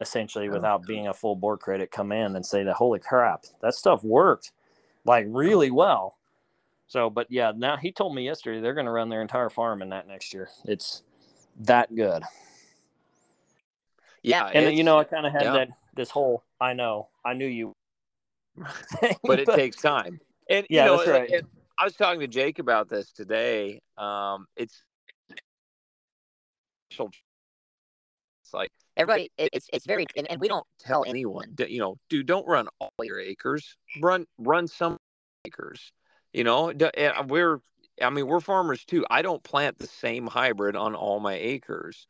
essentially 0.00 0.46
Yeah. 0.46 0.52
without 0.52 0.86
being 0.86 1.08
a 1.08 1.14
full 1.14 1.36
board 1.36 1.60
critic, 1.60 1.90
come 1.90 2.12
in 2.12 2.34
and 2.34 2.44
say 2.44 2.62
that 2.64 2.74
holy 2.76 2.98
crap, 2.98 3.44
that 3.60 3.74
stuff 3.74 4.02
worked 4.02 4.52
like 5.04 5.26
really 5.28 5.70
well. 5.70 6.16
So, 6.90 7.08
but 7.08 7.28
yeah, 7.30 7.52
now 7.56 7.76
he 7.76 7.92
told 7.92 8.16
me 8.16 8.24
yesterday 8.24 8.60
they're 8.60 8.74
going 8.74 8.86
to 8.86 8.90
run 8.90 9.10
their 9.10 9.22
entire 9.22 9.48
farm 9.48 9.80
in 9.80 9.90
that 9.90 10.08
next 10.08 10.34
year. 10.34 10.48
It's 10.64 11.04
that 11.60 11.94
good, 11.94 12.24
yeah 14.24 14.46
and 14.46 14.76
you 14.76 14.82
know 14.82 14.98
I 14.98 15.04
kind 15.04 15.24
of 15.24 15.32
had 15.32 15.42
yeah. 15.42 15.52
that 15.52 15.68
this 15.94 16.10
whole 16.10 16.42
I 16.60 16.72
know 16.72 17.06
I 17.24 17.34
knew 17.34 17.46
you, 17.46 17.76
thing, 19.00 19.14
but 19.22 19.38
it 19.38 19.46
takes 19.46 19.76
time. 19.76 20.18
And 20.48 20.66
Yeah, 20.68 20.86
you 20.86 20.90
know, 20.90 20.96
that's 20.96 21.08
right. 21.08 21.30
and 21.30 21.46
I 21.78 21.84
was 21.84 21.94
talking 21.94 22.18
to 22.18 22.26
Jake 22.26 22.58
about 22.58 22.88
this 22.88 23.12
today. 23.12 23.80
Um, 23.96 24.46
it's 24.56 24.82
it's 26.90 26.98
like 28.52 28.70
everybody. 28.96 29.30
It's 29.38 29.68
it's 29.72 29.86
very 29.86 30.06
and, 30.16 30.28
and 30.28 30.40
we 30.40 30.48
don't 30.48 30.66
tell 30.80 31.04
anyone. 31.06 31.54
You 31.56 31.78
know, 31.78 31.98
dude, 32.08 32.26
don't 32.26 32.48
run 32.48 32.66
all 32.80 32.90
your 33.00 33.20
acres. 33.20 33.76
Run 34.00 34.26
run 34.38 34.66
some 34.66 34.96
acres. 35.46 35.92
You 36.32 36.44
know, 36.44 36.72
we're 37.26 37.60
I 38.00 38.10
mean 38.10 38.26
we're 38.26 38.40
farmers 38.40 38.84
too. 38.84 39.04
I 39.10 39.22
don't 39.22 39.42
plant 39.42 39.78
the 39.78 39.86
same 39.86 40.26
hybrid 40.26 40.76
on 40.76 40.94
all 40.94 41.20
my 41.20 41.34
acres. 41.34 42.06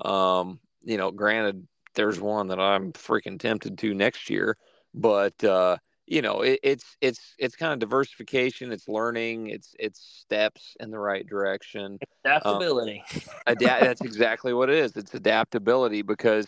Um, 0.00 0.60
you 0.82 0.96
know, 0.96 1.10
granted, 1.10 1.66
there's 1.94 2.20
one 2.20 2.48
that 2.48 2.60
I'm 2.60 2.92
freaking 2.92 3.38
tempted 3.38 3.78
to 3.78 3.94
next 3.94 4.30
year, 4.30 4.56
but 4.94 5.42
uh, 5.44 5.76
you 6.06 6.22
know, 6.22 6.42
it, 6.42 6.60
it's 6.62 6.96
it's 7.00 7.34
it's 7.38 7.56
kind 7.56 7.72
of 7.72 7.78
diversification. 7.78 8.72
It's 8.72 8.88
learning. 8.88 9.48
It's 9.48 9.74
it's 9.78 10.00
steps 10.20 10.76
in 10.80 10.90
the 10.90 10.98
right 10.98 11.26
direction. 11.26 11.98
Adaptability. 12.24 13.02
Um, 13.14 13.22
adapt. 13.46 13.82
that's 13.82 14.00
exactly 14.00 14.52
what 14.52 14.68
it 14.68 14.76
is. 14.76 14.96
It's 14.96 15.14
adaptability 15.14 16.02
because 16.02 16.46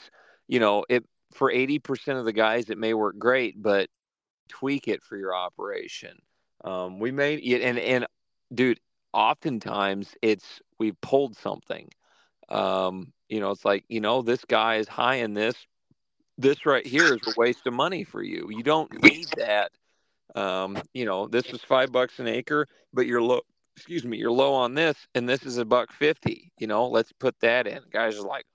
you 0.49 0.61
know 0.61 0.85
it 0.89 1.05
for 1.33 1.51
eighty 1.51 1.79
percent 1.79 2.19
of 2.19 2.25
the 2.25 2.33
guys 2.33 2.71
it 2.71 2.79
may 2.79 2.95
work 2.95 3.19
great, 3.19 3.61
but 3.63 3.89
tweak 4.49 4.89
it 4.89 5.03
for 5.03 5.17
your 5.17 5.35
operation. 5.35 6.19
Um, 6.65 6.99
we 6.99 7.13
may 7.13 7.37
and 7.63 7.79
and 7.79 8.07
dude, 8.53 8.81
oftentimes 9.13 10.15
it's 10.23 10.61
we 10.79 10.93
pulled 10.93 11.37
something. 11.37 11.89
Um, 12.49 13.13
you 13.29 13.41
know, 13.41 13.51
it's 13.51 13.65
like 13.65 13.85
you 13.89 14.01
know 14.01 14.23
this 14.23 14.45
guy 14.45 14.77
is 14.77 14.89
high 14.89 15.17
in 15.17 15.35
this 15.35 15.55
this 16.39 16.67
right 16.67 16.87
here 16.87 17.15
is 17.15 17.21
a 17.27 17.33
waste 17.37 17.67
of 17.67 17.75
money 17.75 18.05
for 18.05 18.23
you. 18.23 18.49
You 18.51 18.63
don't 18.63 18.91
need 19.03 19.27
that. 19.37 19.71
Um, 20.35 20.77
you 20.93 21.05
know, 21.05 21.29
this 21.29 21.47
is 21.47 21.63
five 21.63 21.93
bucks 21.93 22.19
an 22.19 22.27
acre, 22.27 22.67
but 22.93 23.07
you're 23.07 23.23
low. 23.23 23.41
Excuse 23.77 24.05
me, 24.05 24.19
you're 24.19 24.31
low 24.31 24.55
on 24.55 24.75
this, 24.75 24.97
and 25.15 25.29
this 25.29 25.45
is 25.45 25.59
a 25.59 25.65
buck 25.65 25.93
fifty. 25.93 26.53
You 26.59 26.67
know, 26.67 26.89
let's 26.89 27.13
put 27.13 27.39
that 27.41 27.67
in. 27.67 27.81
Guys 27.93 28.17
are 28.19 28.27
like, 28.27 28.47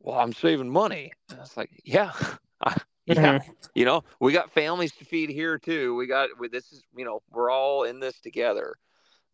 "Well, 0.00 0.18
I'm 0.18 0.32
saving 0.32 0.70
money." 0.70 1.12
And 1.30 1.38
it's 1.40 1.56
like, 1.56 1.70
yeah, 1.84 2.12
yeah. 3.08 3.38
Mm-hmm. 3.38 3.52
You 3.74 3.84
know, 3.84 4.04
we 4.20 4.32
got 4.32 4.50
families 4.50 4.92
to 4.96 5.04
feed 5.04 5.30
here 5.30 5.58
too. 5.58 5.94
We 5.94 6.06
got 6.06 6.30
this 6.50 6.72
is 6.72 6.82
you 6.96 7.04
know 7.04 7.22
we're 7.30 7.50
all 7.50 7.84
in 7.84 8.00
this 8.00 8.20
together. 8.20 8.74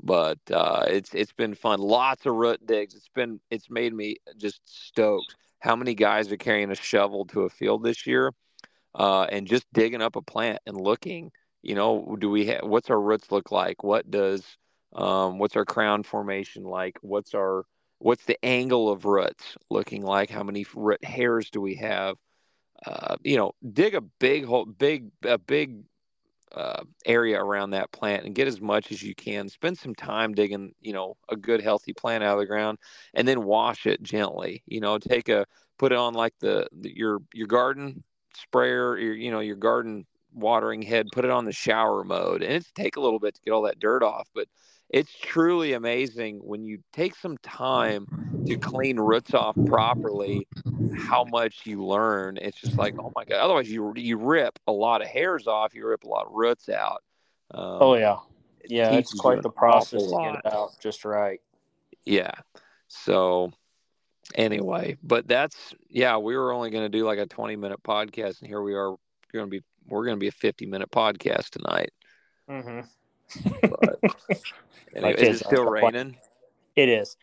But 0.03 0.39
uh, 0.53 0.85
it's 0.89 1.14
it's 1.14 1.33
been 1.33 1.55
fun. 1.55 1.81
Lots 1.81 2.27
of 2.27 2.35
root 2.35 2.66
digs. 2.66 2.95
It's 2.95 3.11
been 3.14 3.41
it's 3.51 3.70
made 3.70 3.95
me 3.95 4.16
just 4.37 4.61
stoked 4.64 5.37
how 5.64 5.75
many 5.75 5.95
guys 5.95 6.31
are 6.31 6.37
carrying 6.37 6.70
a 6.70 6.75
shovel 6.75 7.25
to 7.25 7.43
a 7.43 7.49
field 7.49 7.83
this 7.83 8.07
year 8.07 8.31
uh, 8.95 9.22
and 9.22 9.47
just 9.47 9.64
digging 9.72 10.03
up 10.03 10.14
a 10.14 10.20
plant 10.20 10.59
and 10.66 10.77
looking 10.79 11.33
you 11.62 11.75
know 11.75 12.16
do 12.20 12.29
we 12.29 12.47
ha- 12.47 12.66
what's 12.66 12.91
our 12.91 13.01
roots 13.01 13.33
look 13.33 13.51
like 13.51 13.83
what 13.83 14.11
does 14.11 14.45
um, 14.95 15.39
what's 15.39 15.57
our 15.57 15.64
crown 15.64 16.03
formation 16.03 16.64
like 16.64 16.99
what's 17.01 17.35
our 17.35 17.64
what's 17.99 18.25
the 18.27 18.39
angle 18.45 18.91
of 18.91 19.07
roots 19.07 19.57
looking 19.70 20.03
like 20.03 20.29
how 20.29 20.43
many 20.43 20.66
root 20.75 21.03
hairs 21.03 21.49
do 21.49 21.62
we 21.62 21.77
have 21.77 22.16
uh, 22.87 23.16
you 23.22 23.37
know 23.37 23.53
dig 23.72 23.95
a 23.95 24.01
big 24.01 24.45
hole 24.45 24.64
big 24.64 25.11
a 25.25 25.39
big 25.39 25.85
uh, 26.55 26.85
area 27.05 27.43
around 27.43 27.70
that 27.70 27.91
plant 27.93 28.25
and 28.25 28.35
get 28.35 28.47
as 28.47 28.61
much 28.61 28.93
as 28.93 29.03
you 29.03 29.14
can. 29.14 29.49
Spend 29.49 29.77
some 29.77 29.95
time 29.95 30.35
digging, 30.35 30.72
you 30.81 30.93
know, 30.93 31.16
a 31.29 31.37
good 31.37 31.61
healthy 31.61 31.93
plant 31.93 32.22
out 32.22 32.35
of 32.35 32.39
the 32.39 32.47
ground, 32.47 32.79
and 33.12 33.27
then 33.27 33.45
wash 33.45 33.87
it 33.87 34.03
gently. 34.03 34.62
You 34.66 34.81
know, 34.81 34.99
take 34.99 35.29
a 35.29 35.47
put 35.79 35.93
it 35.93 35.99
on 35.99 36.14
like 36.14 36.35
the, 36.41 36.68
the 36.72 36.97
your 36.97 37.18
your 37.33 37.47
garden 37.47 38.05
sprayer, 38.37 38.97
your 38.99 39.14
you 39.14 39.31
know 39.31 39.41
your 39.41 39.57
garden 39.57 40.07
watering 40.33 40.83
head. 40.83 41.09
Put 41.12 41.25
it 41.25 41.31
on 41.31 41.45
the 41.45 41.53
shower 41.53 42.05
mode, 42.05 42.43
and 42.43 42.53
it 42.53 42.66
take 42.75 42.97
a 42.97 43.01
little 43.01 43.20
bit 43.20 43.35
to 43.35 43.41
get 43.43 43.51
all 43.51 43.62
that 43.62 43.81
dirt 43.81 44.03
off, 44.03 44.29
but 44.35 44.47
it's 44.95 45.12
truly 45.20 45.72
amazing 45.72 46.36
when 46.36 46.64
you 46.64 46.78
take 46.92 47.16
some 47.16 47.36
time 47.38 48.07
to 48.47 48.57
clean 48.57 48.97
roots 49.01 49.34
off 49.34 49.57
properly 49.66 50.47
how 50.97 51.24
much 51.24 51.62
you 51.64 51.84
learn. 51.84 52.38
It's 52.40 52.61
just 52.61 52.78
like 52.78 52.95
oh 52.97 53.12
my 53.16 53.24
god 53.24 53.40
otherwise 53.40 53.68
you 53.68 53.92
you 53.97 54.16
rip 54.16 54.57
a 54.68 54.72
lot 54.72 55.03
of 55.03 55.09
hairs 55.09 55.49
off 55.49 55.74
you 55.74 55.84
rip 55.84 56.05
a 56.05 56.09
lot 56.09 56.26
of 56.26 56.32
roots 56.32 56.68
out. 56.68 57.03
Um, 57.51 57.78
oh 57.80 57.95
yeah 57.97 58.18
yeah 58.66 58.92
it's 58.92 59.12
quite 59.12 59.42
the 59.42 59.51
process 59.51 60.05
to 60.05 60.16
get 60.16 60.36
it 60.36 60.55
out 60.55 60.78
just 60.80 61.05
right. 61.05 61.40
Yeah. 62.05 62.34
So 62.86 63.51
anyway 64.36 64.97
but 65.03 65.26
that's 65.26 65.74
yeah 65.88 66.18
we 66.18 66.36
were 66.36 66.53
only 66.53 66.70
going 66.70 66.84
to 66.84 66.99
do 66.99 67.05
like 67.05 67.18
a 67.18 67.26
20 67.26 67.57
minute 67.57 67.82
podcast 67.82 68.40
and 68.40 68.49
here 68.49 68.62
we 68.62 68.74
are 68.74 68.95
going 69.32 69.47
to 69.47 69.51
be 69.51 69.61
we're 69.88 70.05
going 70.05 70.16
to 70.16 70.20
be 70.20 70.28
a 70.28 70.32
50 70.32 70.66
minute 70.66 70.92
podcast 70.92 71.51
tonight. 71.51 71.90
Mm-hmm. 72.49 72.86
But 73.68 74.01
Anyway, 74.95 75.14
is 75.14 75.41
it 75.41 75.47
still 75.47 75.64
raining? 75.64 76.16
It 76.76 76.89
is. 76.89 77.16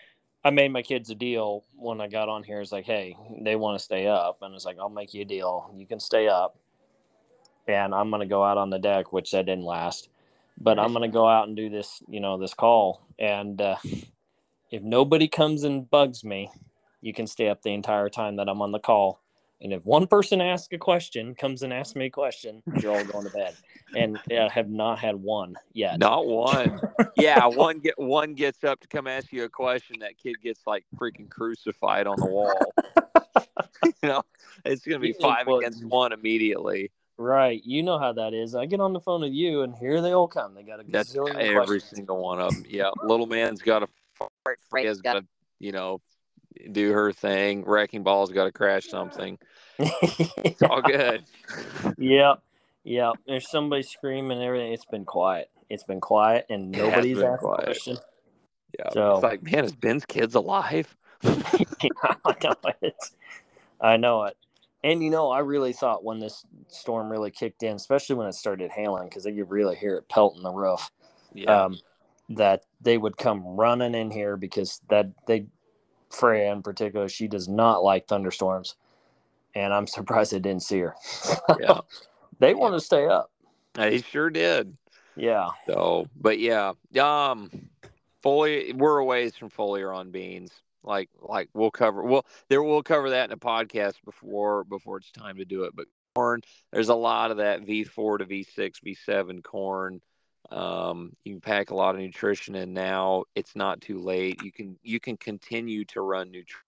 I 0.44 0.50
made 0.50 0.72
my 0.72 0.82
kids 0.82 1.10
a 1.10 1.16
deal 1.16 1.64
when 1.76 2.02
I 2.02 2.08
got 2.08 2.28
on 2.28 2.44
here. 2.44 2.60
It's 2.60 2.72
like, 2.72 2.86
hey, 2.86 3.16
they 3.42 3.56
want 3.56 3.78
to 3.78 3.84
stay 3.84 4.08
up, 4.08 4.40
and 4.42 4.54
it's 4.56 4.66
like, 4.66 4.78
I'll 4.80 4.90
make 4.90 5.14
you 5.14 5.22
a 5.22 5.26
deal. 5.26 5.72
You 5.76 5.86
can 5.86 6.00
stay 6.00 6.28
up, 6.28 6.58
and 7.68 7.94
I'm 7.94 8.10
gonna 8.10 8.26
go 8.26 8.44
out 8.44 8.58
on 8.58 8.70
the 8.70 8.80
deck, 8.80 9.14
which 9.14 9.32
that 9.32 9.46
didn't 9.46 9.66
last. 9.66 10.10
But 10.60 10.80
I'm 10.80 10.94
gonna 10.94 11.08
go 11.08 11.28
out 11.28 11.48
and 11.48 11.56
do 11.56 11.70
this, 11.70 12.04
you 12.08 12.20
know, 12.20 12.38
this 12.38 12.54
call, 12.54 13.02
and 13.20 13.62
uh, 13.62 13.78
if 14.72 14.82
nobody 14.82 15.28
comes 15.28 15.64
and 15.64 15.90
bugs 15.90 16.24
me, 16.24 16.50
you 17.02 17.14
can 17.14 17.28
stay 17.28 17.48
up 17.48 17.62
the 17.62 17.74
entire 17.74 18.10
time 18.10 18.36
that 18.38 18.50
I'm 18.50 18.62
on 18.62 18.72
the 18.72 18.80
call, 18.80 19.22
and 19.62 19.72
if 19.72 19.86
one 19.86 20.08
person 20.08 20.42
asks 20.42 20.74
a 20.74 20.78
question, 20.80 21.36
comes 21.36 21.62
and 21.62 21.72
asks 21.72 21.96
me 21.96 22.06
a 22.08 22.10
question, 22.10 22.64
you're 22.80 22.98
all 22.98 23.06
going 23.06 23.28
to 23.28 23.32
bed. 23.32 23.56
And 23.96 24.20
I 24.32 24.50
have 24.52 24.70
not 24.70 24.98
had 24.98 25.16
one 25.16 25.56
yet. 25.72 26.00
Not 26.00 26.26
one. 26.26 26.82
yeah, 27.16 27.46
one 27.46 27.80
get 27.80 27.98
one 28.00 28.34
gets 28.34 28.64
up 28.64 28.80
to 28.80 28.88
come 28.88 29.06
ask 29.06 29.32
you 29.32 29.44
a 29.44 29.50
question. 29.50 29.98
That 30.00 30.18
kid 30.18 30.38
gets 30.42 30.62
like 30.66 30.84
freaking 30.96 31.30
crucified 31.30 32.08
on 32.08 32.20
the 32.20 32.26
wall. 32.26 32.74
you 33.86 33.94
know, 34.02 34.24
it's 34.66 34.84
gonna 34.84 35.00
be 35.00 35.14
five 35.14 35.48
against 35.48 35.86
one 35.86 36.12
immediately. 36.12 36.92
Right. 37.18 37.62
You 37.64 37.84
know 37.84 38.00
how 38.00 38.14
that 38.14 38.34
is. 38.34 38.56
I 38.56 38.66
get 38.66 38.80
on 38.80 38.94
the 38.94 39.00
phone 39.00 39.22
with 39.22 39.34
you, 39.34 39.62
and 39.62 39.76
here 39.76 40.02
they 40.02 40.12
all 40.12 40.28
come. 40.28 40.56
They 40.56 40.64
got 40.64 40.80
a 40.80 40.84
That's 40.88 41.16
every 41.16 41.54
questions. 41.54 41.92
single 41.94 42.18
one 42.18 42.40
of 42.40 42.52
them. 42.52 42.66
Yeah, 42.68 42.90
little 43.04 43.28
man's 43.28 43.62
got 43.62 43.84
a. 43.84 43.88
Has 44.84 45.02
got 45.02 45.14
to, 45.14 45.26
you 45.60 45.72
know, 45.72 46.02
do 46.72 46.92
her 46.92 47.12
thing. 47.12 47.64
Wrecking 47.66 48.04
ball's 48.04 48.32
got 48.32 48.46
to 48.46 48.52
crash 48.52 48.88
something. 48.88 49.38
It's 49.82 50.62
all 50.62 50.82
good. 50.82 51.24
Yep. 51.98 52.42
Yep. 52.84 53.14
There's 53.28 53.50
somebody 53.50 53.84
screaming 53.84 54.38
and 54.38 54.44
everything. 54.44 54.74
It's 54.74 54.86
been 54.86 55.06
quiet. 55.06 55.50
It's 55.70 55.84
been 55.84 56.02
quiet 56.02 56.46
and 56.50 56.72
nobody's 56.72 57.22
asked 57.22 57.42
quiet. 57.42 57.62
a 57.62 57.66
question. 57.66 57.98
Yeah. 58.78 58.90
So 58.92 59.14
it's 59.14 59.24
like, 59.24 59.44
man, 59.44 59.66
is 59.66 59.74
Ben's 59.74 60.06
kids 60.06 60.36
alive? 60.36 60.96
I 61.24 62.36
know 62.44 62.56
it. 62.82 62.96
I 63.80 63.98
know 63.98 64.24
it. 64.24 64.38
And 64.84 65.04
you 65.04 65.10
know, 65.10 65.30
I 65.30 65.40
really 65.40 65.74
thought 65.74 66.04
when 66.04 66.20
this 66.20 66.46
storm 66.68 67.10
really 67.10 67.32
kicked 67.32 67.64
in, 67.64 67.76
especially 67.76 68.16
when 68.16 68.28
it 68.28 68.34
started 68.34 68.72
hailing, 68.72 69.10
because 69.10 69.26
you 69.26 69.36
could 69.36 69.52
really 69.52 69.76
hear 69.76 69.96
it 69.98 70.10
pelting 70.10 70.44
the 70.44 70.52
roof. 70.52 70.90
Yeah. 71.34 71.66
Um, 71.66 71.78
that 72.30 72.64
they 72.80 72.98
would 72.98 73.18
come 73.18 73.44
running 73.46 73.94
in 73.94 74.10
here 74.10 74.38
because 74.38 74.82
that 74.90 75.12
they 75.28 75.48
Freya 76.12 76.52
in 76.52 76.62
particular, 76.62 77.10
she 77.10 77.28
does 77.28 77.48
not 77.48 77.84
like 77.84 78.08
thunderstorms, 78.08 78.76
and 79.56 79.74
I'm 79.74 79.88
surprised 79.88 80.32
they 80.32 80.40
didn't 80.40 80.64
see 80.64 80.80
her. 80.80 80.96
yeah, 81.60 81.80
they 82.40 82.54
want 82.54 82.76
to 82.76 82.80
stay 82.80 83.08
up. 83.08 83.32
They 83.74 84.02
sure 84.02 84.30
did. 84.30 84.76
Yeah. 85.16 85.50
So, 85.66 86.08
but 86.20 86.40
yeah, 86.40 86.74
um, 87.00 87.52
fully 88.22 88.74
we're 88.74 88.98
a 88.98 89.06
ways 89.06 89.36
from 89.36 89.50
foliar 89.50 89.96
on 89.96 90.12
beans. 90.12 90.52
Like, 90.84 91.10
like 91.22 91.50
we'll 91.54 91.72
cover. 91.72 92.04
Well, 92.04 92.26
there 92.50 92.64
we'll 92.64 92.84
cover 92.84 93.12
that 93.12 93.30
in 93.30 93.34
a 93.34 93.38
podcast 93.38 93.96
before 94.04 94.64
before 94.64 94.98
it's 94.98 95.12
time 95.12 95.38
to 95.38 95.46
do 95.46 95.64
it. 95.64 95.76
But 95.76 95.86
corn, 96.16 96.42
there's 96.72 96.90
a 96.90 96.96
lot 96.96 97.32
of 97.32 97.38
that 97.38 97.62
V4 97.66 98.20
to 98.20 98.26
V6, 98.26 98.98
V7 99.08 99.44
corn 99.44 100.02
um, 100.52 101.14
you 101.24 101.34
can 101.34 101.42
pack 101.42 101.70
a 101.70 101.76
lot 101.76 101.96
of 101.96 102.02
nutrition 102.02 102.56
in 102.56 102.74
now. 102.74 103.24
It's 103.36 103.56
not 103.56 103.82
too 103.82 104.00
late. 104.00 104.42
You 104.44 104.52
can 104.52 104.78
you 104.84 105.00
can 105.00 105.18
continue 105.18 105.86
to 105.86 106.02
run 106.02 106.32
nutrition. 106.32 106.66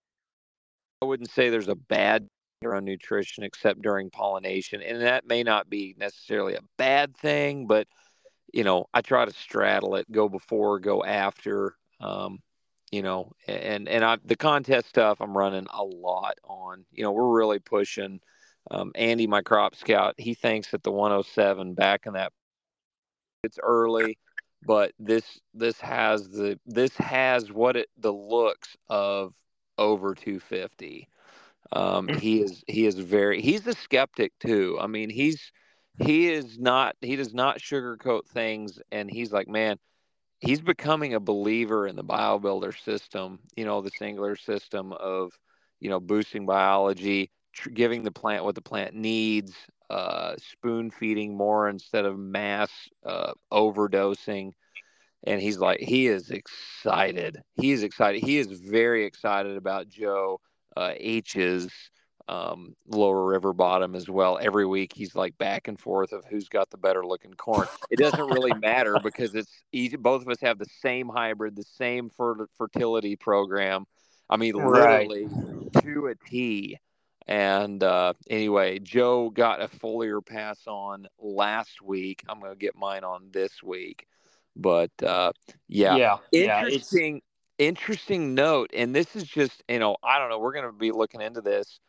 I 1.02 1.06
wouldn't 1.06 1.32
say 1.32 1.50
there's 1.50 1.68
a 1.68 1.76
bad 1.76 2.30
run 2.70 2.86
nutrition 2.86 3.44
except 3.44 3.82
during 3.82 4.10
pollination, 4.10 4.82
and 4.82 5.02
that 5.02 5.28
may 5.28 5.44
not 5.44 5.70
be 5.70 5.96
necessarily 5.98 6.56
a 6.56 6.62
bad 6.78 7.16
thing, 7.18 7.68
but 7.68 7.88
you 8.54 8.64
know 8.64 8.86
I 8.94 9.02
try 9.02 9.26
to 9.26 9.34
straddle 9.34 9.96
it, 9.96 10.12
go 10.12 10.30
before, 10.30 10.80
go 10.80 11.04
after. 11.04 11.76
Um, 12.00 12.40
you 12.92 13.02
know, 13.02 13.32
and 13.48 13.90
and 13.90 14.06
I, 14.06 14.18
the 14.24 14.36
contest 14.36 14.88
stuff 14.90 15.20
I'm 15.20 15.36
running 15.36 15.68
a 15.72 15.84
lot 15.84 16.38
on. 16.44 16.86
You 16.92 17.04
know, 17.04 17.12
we're 17.12 17.38
really 17.38 17.60
pushing. 17.60 18.20
Um, 18.72 18.92
Andy, 18.96 19.28
my 19.28 19.42
crop 19.42 19.76
scout, 19.76 20.16
he 20.18 20.36
thinks 20.36 20.72
that 20.72 20.84
the 20.84 20.92
107 20.92 21.74
back 21.74 22.06
in 22.06 22.14
that 22.14 22.32
it's 23.44 23.60
early, 23.62 24.18
but 24.66 24.94
this 25.00 25.40
this 25.54 25.80
has 25.82 26.30
the 26.30 26.60
this 26.66 26.96
has 26.98 27.52
what 27.52 27.76
it 27.76 27.90
the 27.98 28.14
looks 28.14 28.78
of 28.90 29.34
over 29.78 30.16
250. 30.16 31.08
Um, 31.76 32.08
mm. 32.08 32.20
he 32.20 32.42
is 32.42 32.64
he 32.68 32.86
is 32.86 32.96
very 33.00 33.42
he's 33.42 33.66
a 33.68 33.74
skeptic 33.74 34.34
too. 34.40 34.78
I 34.80 34.88
mean, 34.88 35.10
he's 35.10 35.52
he 36.00 36.32
is 36.32 36.60
not 36.60 36.96
he 37.02 37.16
does 37.16 37.34
not 37.34 37.60
sugarcoat 37.60 38.28
things, 38.28 38.80
and 38.92 39.10
he's 39.10 39.32
like, 39.32 39.48
man, 39.48 39.78
he's 40.40 40.62
becoming 40.62 41.14
a 41.14 41.20
believer 41.20 41.88
in 41.88 41.96
the 41.96 42.04
biobuilder 42.04 42.80
system. 42.84 43.40
You 43.56 43.66
know, 43.66 43.82
the 43.82 43.92
singular 43.98 44.36
system 44.36 44.94
of 44.94 45.32
you 45.80 45.90
know 45.90 46.00
boosting 46.00 46.46
biology, 46.46 47.32
tr- 47.54 47.70
giving 47.70 48.04
the 48.04 48.12
plant 48.12 48.44
what 48.44 48.56
the 48.56 48.62
plant 48.62 48.94
needs, 48.94 49.56
uh, 49.90 50.36
spoon 50.38 50.92
feeding 50.92 51.36
more 51.36 51.70
instead 51.70 52.06
of 52.06 52.20
mass 52.20 52.72
uh, 53.06 53.34
overdosing. 53.52 54.52
And 55.26 55.42
he's 55.42 55.58
like, 55.58 55.80
he 55.80 56.08
is 56.08 56.32
excited. 56.32 57.42
He 57.56 57.72
is 57.72 57.82
excited. 57.84 58.22
He 58.22 58.38
is 58.38 58.48
very 58.48 59.06
excited 59.06 59.56
about 59.56 59.88
Joe 59.88 60.42
uh, 60.76 60.94
H's 60.96 61.72
um, 62.28 62.76
lower 62.88 63.26
river 63.26 63.54
bottom 63.54 63.96
as 63.96 64.10
well. 64.10 64.40
Every 64.42 64.66
week 64.66 64.94
he's 64.94 65.16
like 65.16 65.38
back 65.38 65.68
and 65.68 65.80
forth 65.80 66.14
of 66.14 66.24
who's 66.26 66.48
got 66.48 66.70
the 66.70 66.78
better 66.78 67.06
looking 67.06 67.34
corn. 67.34 67.68
It 67.90 68.00
doesn't 68.00 68.28
really 68.28 68.54
matter 68.62 68.98
because 69.04 69.36
it's 69.36 69.52
easy. 69.72 69.98
Both 69.98 70.22
of 70.22 70.30
us 70.30 70.40
have 70.42 70.58
the 70.58 70.68
same 70.82 71.10
hybrid, 71.10 71.56
the 71.56 71.64
same 71.64 72.10
fer- 72.10 72.48
fertility 72.58 73.16
program. 73.16 73.86
I 74.30 74.38
mean, 74.38 74.56
literally 74.56 75.26
right. 75.26 75.84
to 75.84 76.08
a 76.08 76.16
T. 76.30 76.78
And 77.28 77.82
uh, 77.84 78.14
anyway, 78.30 78.80
Joe 78.80 79.30
got 79.30 79.62
a 79.62 79.68
foliar 79.68 80.26
pass 80.26 80.60
on 80.68 81.08
last 81.20 81.82
week. 81.82 82.24
I'm 82.28 82.40
going 82.40 82.52
to 82.52 82.58
get 82.58 82.76
mine 82.76 83.04
on 83.04 83.30
this 83.32 83.64
week. 83.64 84.08
But 84.56 84.92
uh, 85.02 85.32
yeah, 85.68 85.96
yeah, 85.96 86.18
interesting, 86.32 87.16
yeah, 87.16 87.20
interesting 87.58 88.34
note. 88.34 88.72
And 88.74 88.96
this 88.96 89.16
is 89.16 89.24
just, 89.24 89.64
you 89.68 89.80
know, 89.80 89.98
I 90.04 90.20
don't 90.20 90.30
know. 90.30 90.40
We're 90.40 90.54
going 90.54 90.66
to 90.66 90.72
be 90.72 90.92
looking 90.92 91.22
into 91.22 91.42
this 91.42 91.80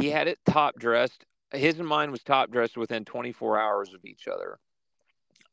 he 0.00 0.10
had 0.10 0.28
it 0.28 0.38
top 0.44 0.78
dressed. 0.78 1.24
His 1.52 1.78
and 1.78 1.88
mine 1.88 2.10
was 2.10 2.22
top 2.22 2.50
dressed 2.50 2.76
within 2.76 3.04
24 3.04 3.58
hours 3.58 3.94
of 3.94 4.04
each 4.04 4.28
other. 4.28 4.58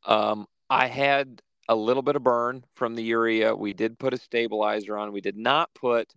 Um, 0.06 0.48
I 0.70 0.88
had 0.88 1.42
a 1.70 1.76
little 1.76 2.04
bit 2.04 2.16
of 2.16 2.24
burn 2.24 2.64
from 2.76 2.96
the 2.96 3.04
urea. 3.04 3.56
We 3.56 3.74
did 3.74 4.00
put 4.00 4.14
a 4.14 4.18
stabilizer 4.18 4.98
on. 4.98 5.14
We 5.14 5.22
did 5.22 5.38
not 5.38 5.74
put 5.74 6.12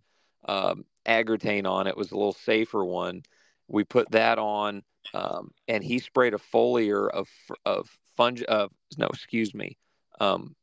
um, 0.47 0.85
Agrotain 1.05 1.65
on. 1.65 1.87
It 1.87 1.95
was 1.95 2.11
a 2.11 2.17
little 2.17 2.33
safer 2.33 2.83
one. 2.83 3.23
We 3.67 3.83
put 3.83 4.11
that 4.11 4.39
on, 4.39 4.83
um, 5.13 5.51
and 5.67 5.83
he 5.83 5.99
sprayed 5.99 6.33
a 6.33 6.37
foliar 6.37 7.09
of 7.09 7.29
of 7.65 7.89
fungi. 8.15 8.43
Of 8.45 8.71
no, 8.97 9.07
excuse 9.07 9.53
me, 9.53 9.77
um, 10.19 10.55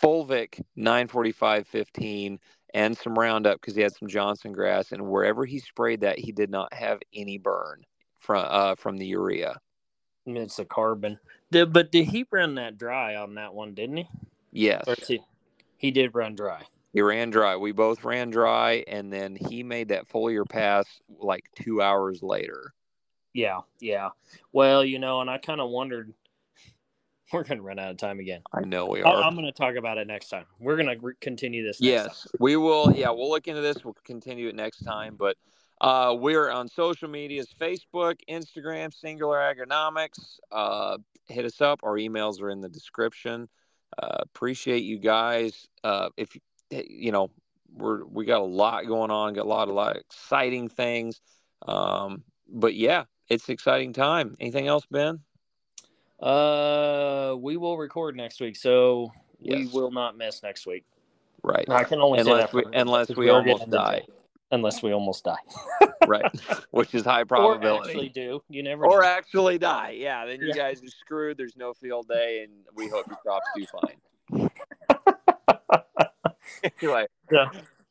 Fulvic 0.00 0.60
94515 0.76 2.38
and 2.74 2.96
some 2.96 3.18
Roundup 3.18 3.60
because 3.60 3.74
he 3.74 3.82
had 3.82 3.94
some 3.94 4.08
Johnson 4.08 4.52
grass, 4.52 4.92
and 4.92 5.06
wherever 5.06 5.44
he 5.44 5.58
sprayed 5.58 6.00
that, 6.00 6.18
he 6.18 6.32
did 6.32 6.50
not 6.50 6.72
have 6.72 7.00
any 7.14 7.38
burn 7.38 7.84
from 8.18 8.46
uh, 8.48 8.74
from 8.76 8.96
the 8.96 9.06
urea. 9.06 9.56
It's 10.24 10.58
a 10.58 10.64
carbon. 10.64 11.18
Did, 11.50 11.72
but 11.72 11.92
did 11.92 12.06
he 12.06 12.24
run 12.30 12.54
that 12.54 12.78
dry 12.78 13.16
on 13.16 13.34
that 13.34 13.52
one? 13.52 13.74
Didn't 13.74 13.98
he? 13.98 14.08
Yes, 14.52 14.84
he, 15.06 15.20
he 15.76 15.90
did 15.90 16.14
run 16.14 16.34
dry. 16.34 16.62
He 16.92 17.00
ran 17.00 17.30
dry. 17.30 17.56
We 17.56 17.72
both 17.72 18.04
ran 18.04 18.30
dry, 18.30 18.84
and 18.86 19.12
then 19.12 19.36
he 19.36 19.62
made 19.62 19.88
that 19.88 20.08
foliar 20.08 20.48
pass 20.48 20.86
like 21.18 21.44
two 21.56 21.82
hours 21.82 22.22
later. 22.22 22.72
Yeah, 23.34 23.60
yeah. 23.80 24.10
Well, 24.52 24.84
you 24.84 24.98
know, 24.98 25.22
and 25.22 25.30
I 25.30 25.38
kind 25.38 25.60
of 25.60 25.70
wondered 25.70 26.12
we're 27.34 27.44
going 27.44 27.58
to 27.58 27.64
run 27.64 27.78
out 27.78 27.90
of 27.90 27.96
time 27.96 28.20
again. 28.20 28.42
I 28.52 28.60
know 28.60 28.86
we 28.86 29.02
are. 29.02 29.22
I'm 29.22 29.34
going 29.34 29.46
to 29.46 29.52
talk 29.52 29.76
about 29.76 29.98
it 29.98 30.06
next 30.06 30.28
time. 30.28 30.44
We're 30.58 30.76
going 30.76 31.00
to 31.00 31.12
continue 31.20 31.64
this. 31.64 31.80
yes, 31.80 32.22
time. 32.22 32.30
we 32.40 32.56
will. 32.56 32.92
Yeah, 32.94 33.10
we'll 33.10 33.30
look 33.30 33.48
into 33.48 33.62
this. 33.62 33.84
We'll 33.84 33.96
continue 34.04 34.48
it 34.48 34.54
next 34.54 34.84
time. 34.84 35.16
But 35.16 35.36
uh, 35.80 36.14
we're 36.18 36.50
on 36.50 36.68
social 36.68 37.08
medias 37.08 37.48
Facebook, 37.58 38.16
Instagram, 38.28 38.92
Singular 38.92 39.38
Agronomics. 39.38 40.38
Uh, 40.50 40.98
hit 41.28 41.44
us 41.44 41.60
up. 41.60 41.80
Our 41.82 41.96
emails 41.96 42.40
are 42.40 42.50
in 42.50 42.60
the 42.60 42.68
description. 42.68 43.48
Uh, 43.98 44.18
appreciate 44.20 44.84
you 44.84 44.98
guys. 44.98 45.68
Uh, 45.82 46.10
if 46.16 46.36
you 46.70 47.12
know, 47.12 47.30
we're 47.74 48.04
we 48.04 48.26
got 48.26 48.40
a 48.40 48.44
lot 48.44 48.86
going 48.86 49.10
on. 49.10 49.34
Got 49.34 49.46
a 49.46 49.48
lot, 49.48 49.68
a 49.68 49.72
lot 49.72 49.96
of 49.96 50.02
exciting 50.02 50.68
things. 50.68 51.20
Um, 51.66 52.24
but 52.48 52.74
yeah, 52.74 53.04
it's 53.28 53.48
exciting 53.48 53.92
time. 53.92 54.36
Anything 54.38 54.66
else, 54.66 54.86
Ben? 54.90 55.20
Uh, 56.22 57.34
we 57.38 57.56
will 57.56 57.76
record 57.76 58.16
next 58.16 58.40
week, 58.40 58.56
so 58.56 59.12
yes. 59.40 59.58
we 59.58 59.66
will 59.66 59.90
not 59.90 60.16
miss 60.16 60.42
next 60.42 60.66
week. 60.66 60.84
Right. 61.42 61.68
I 61.68 61.82
can 61.82 62.00
only 62.00 62.20
unless 62.20 62.52
we 62.52 62.64
unless 62.72 63.08
we 63.16 63.28
almost 63.28 63.68
die. 63.70 64.02
Unless 64.52 64.82
we 64.82 64.92
almost 64.92 65.24
die. 65.24 65.38
right. 66.06 66.24
Which 66.70 66.94
is 66.94 67.04
high 67.04 67.24
probability. 67.24 67.66
Or 67.66 67.90
actually 67.90 68.08
do. 68.10 68.42
You 68.48 68.62
never. 68.62 68.86
Or 68.86 69.00
know. 69.00 69.06
actually 69.08 69.58
die. 69.58 69.96
Yeah. 69.98 70.26
Then 70.26 70.40
you 70.40 70.48
yeah. 70.48 70.54
guys 70.54 70.82
are 70.82 70.88
screwed. 70.88 71.38
There's 71.38 71.56
no 71.56 71.72
field 71.72 72.06
day, 72.06 72.44
and 72.44 72.52
we 72.76 72.88
hope 72.88 73.06
your 73.08 73.16
crops 73.16 73.46
do 73.56 73.66
fine. 73.66 74.50
anyway. 76.80 77.06
Yeah. 77.32 77.48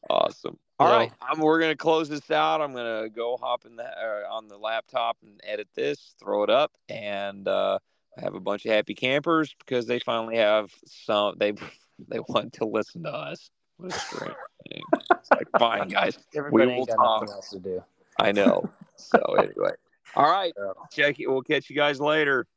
Awesome. 0.10 0.58
All 0.80 0.90
yeah. 0.90 0.96
right, 0.96 1.12
um, 1.30 1.40
we're 1.40 1.60
gonna 1.60 1.76
close 1.76 2.10
this 2.10 2.32
out. 2.32 2.60
I'm 2.60 2.74
gonna 2.74 3.08
go 3.08 3.38
hop 3.38 3.66
in 3.66 3.76
the 3.76 3.84
uh, 3.84 4.24
on 4.32 4.48
the 4.48 4.58
laptop 4.58 5.18
and 5.22 5.40
edit 5.44 5.68
this, 5.76 6.16
throw 6.20 6.42
it 6.44 6.50
up, 6.50 6.72
and 6.90 7.48
uh, 7.48 7.78
have 8.18 8.36
a 8.36 8.40
bunch 8.40 8.66
of 8.66 8.72
happy 8.72 8.94
campers 8.94 9.56
because 9.60 9.88
they 9.88 10.00
finally 10.00 10.38
have 10.38 10.72
some. 10.86 11.36
They 11.38 11.52
they 12.08 12.20
want 12.20 12.54
to 12.54 12.66
listen 12.66 13.04
to 13.04 13.14
us. 13.14 13.50
What 13.78 13.94
a 13.94 14.00
strange 14.00 14.36
thing. 14.70 14.84
It's 15.12 15.32
like, 15.32 15.48
fine, 15.58 15.88
guys, 15.88 16.18
Everybody 16.36 16.68
we 16.68 16.76
will 16.78 16.86
talk. 16.86 17.30
else 17.30 17.50
to 17.50 17.60
do. 17.60 17.84
I 18.20 18.32
know. 18.32 18.70
So 18.96 19.20
anyway, 19.38 19.72
all 20.16 20.30
right. 20.30 20.54
Check 20.92 21.20
it. 21.20 21.28
We'll 21.28 21.42
catch 21.42 21.70
you 21.70 21.76
guys 21.76 22.00
later. 22.00 22.48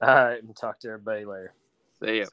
All 0.00 0.08
right, 0.08 0.42
and 0.42 0.56
talk 0.56 0.80
to 0.80 0.88
everybody 0.88 1.24
later. 1.24 1.54
See 2.02 2.18
you. 2.18 2.26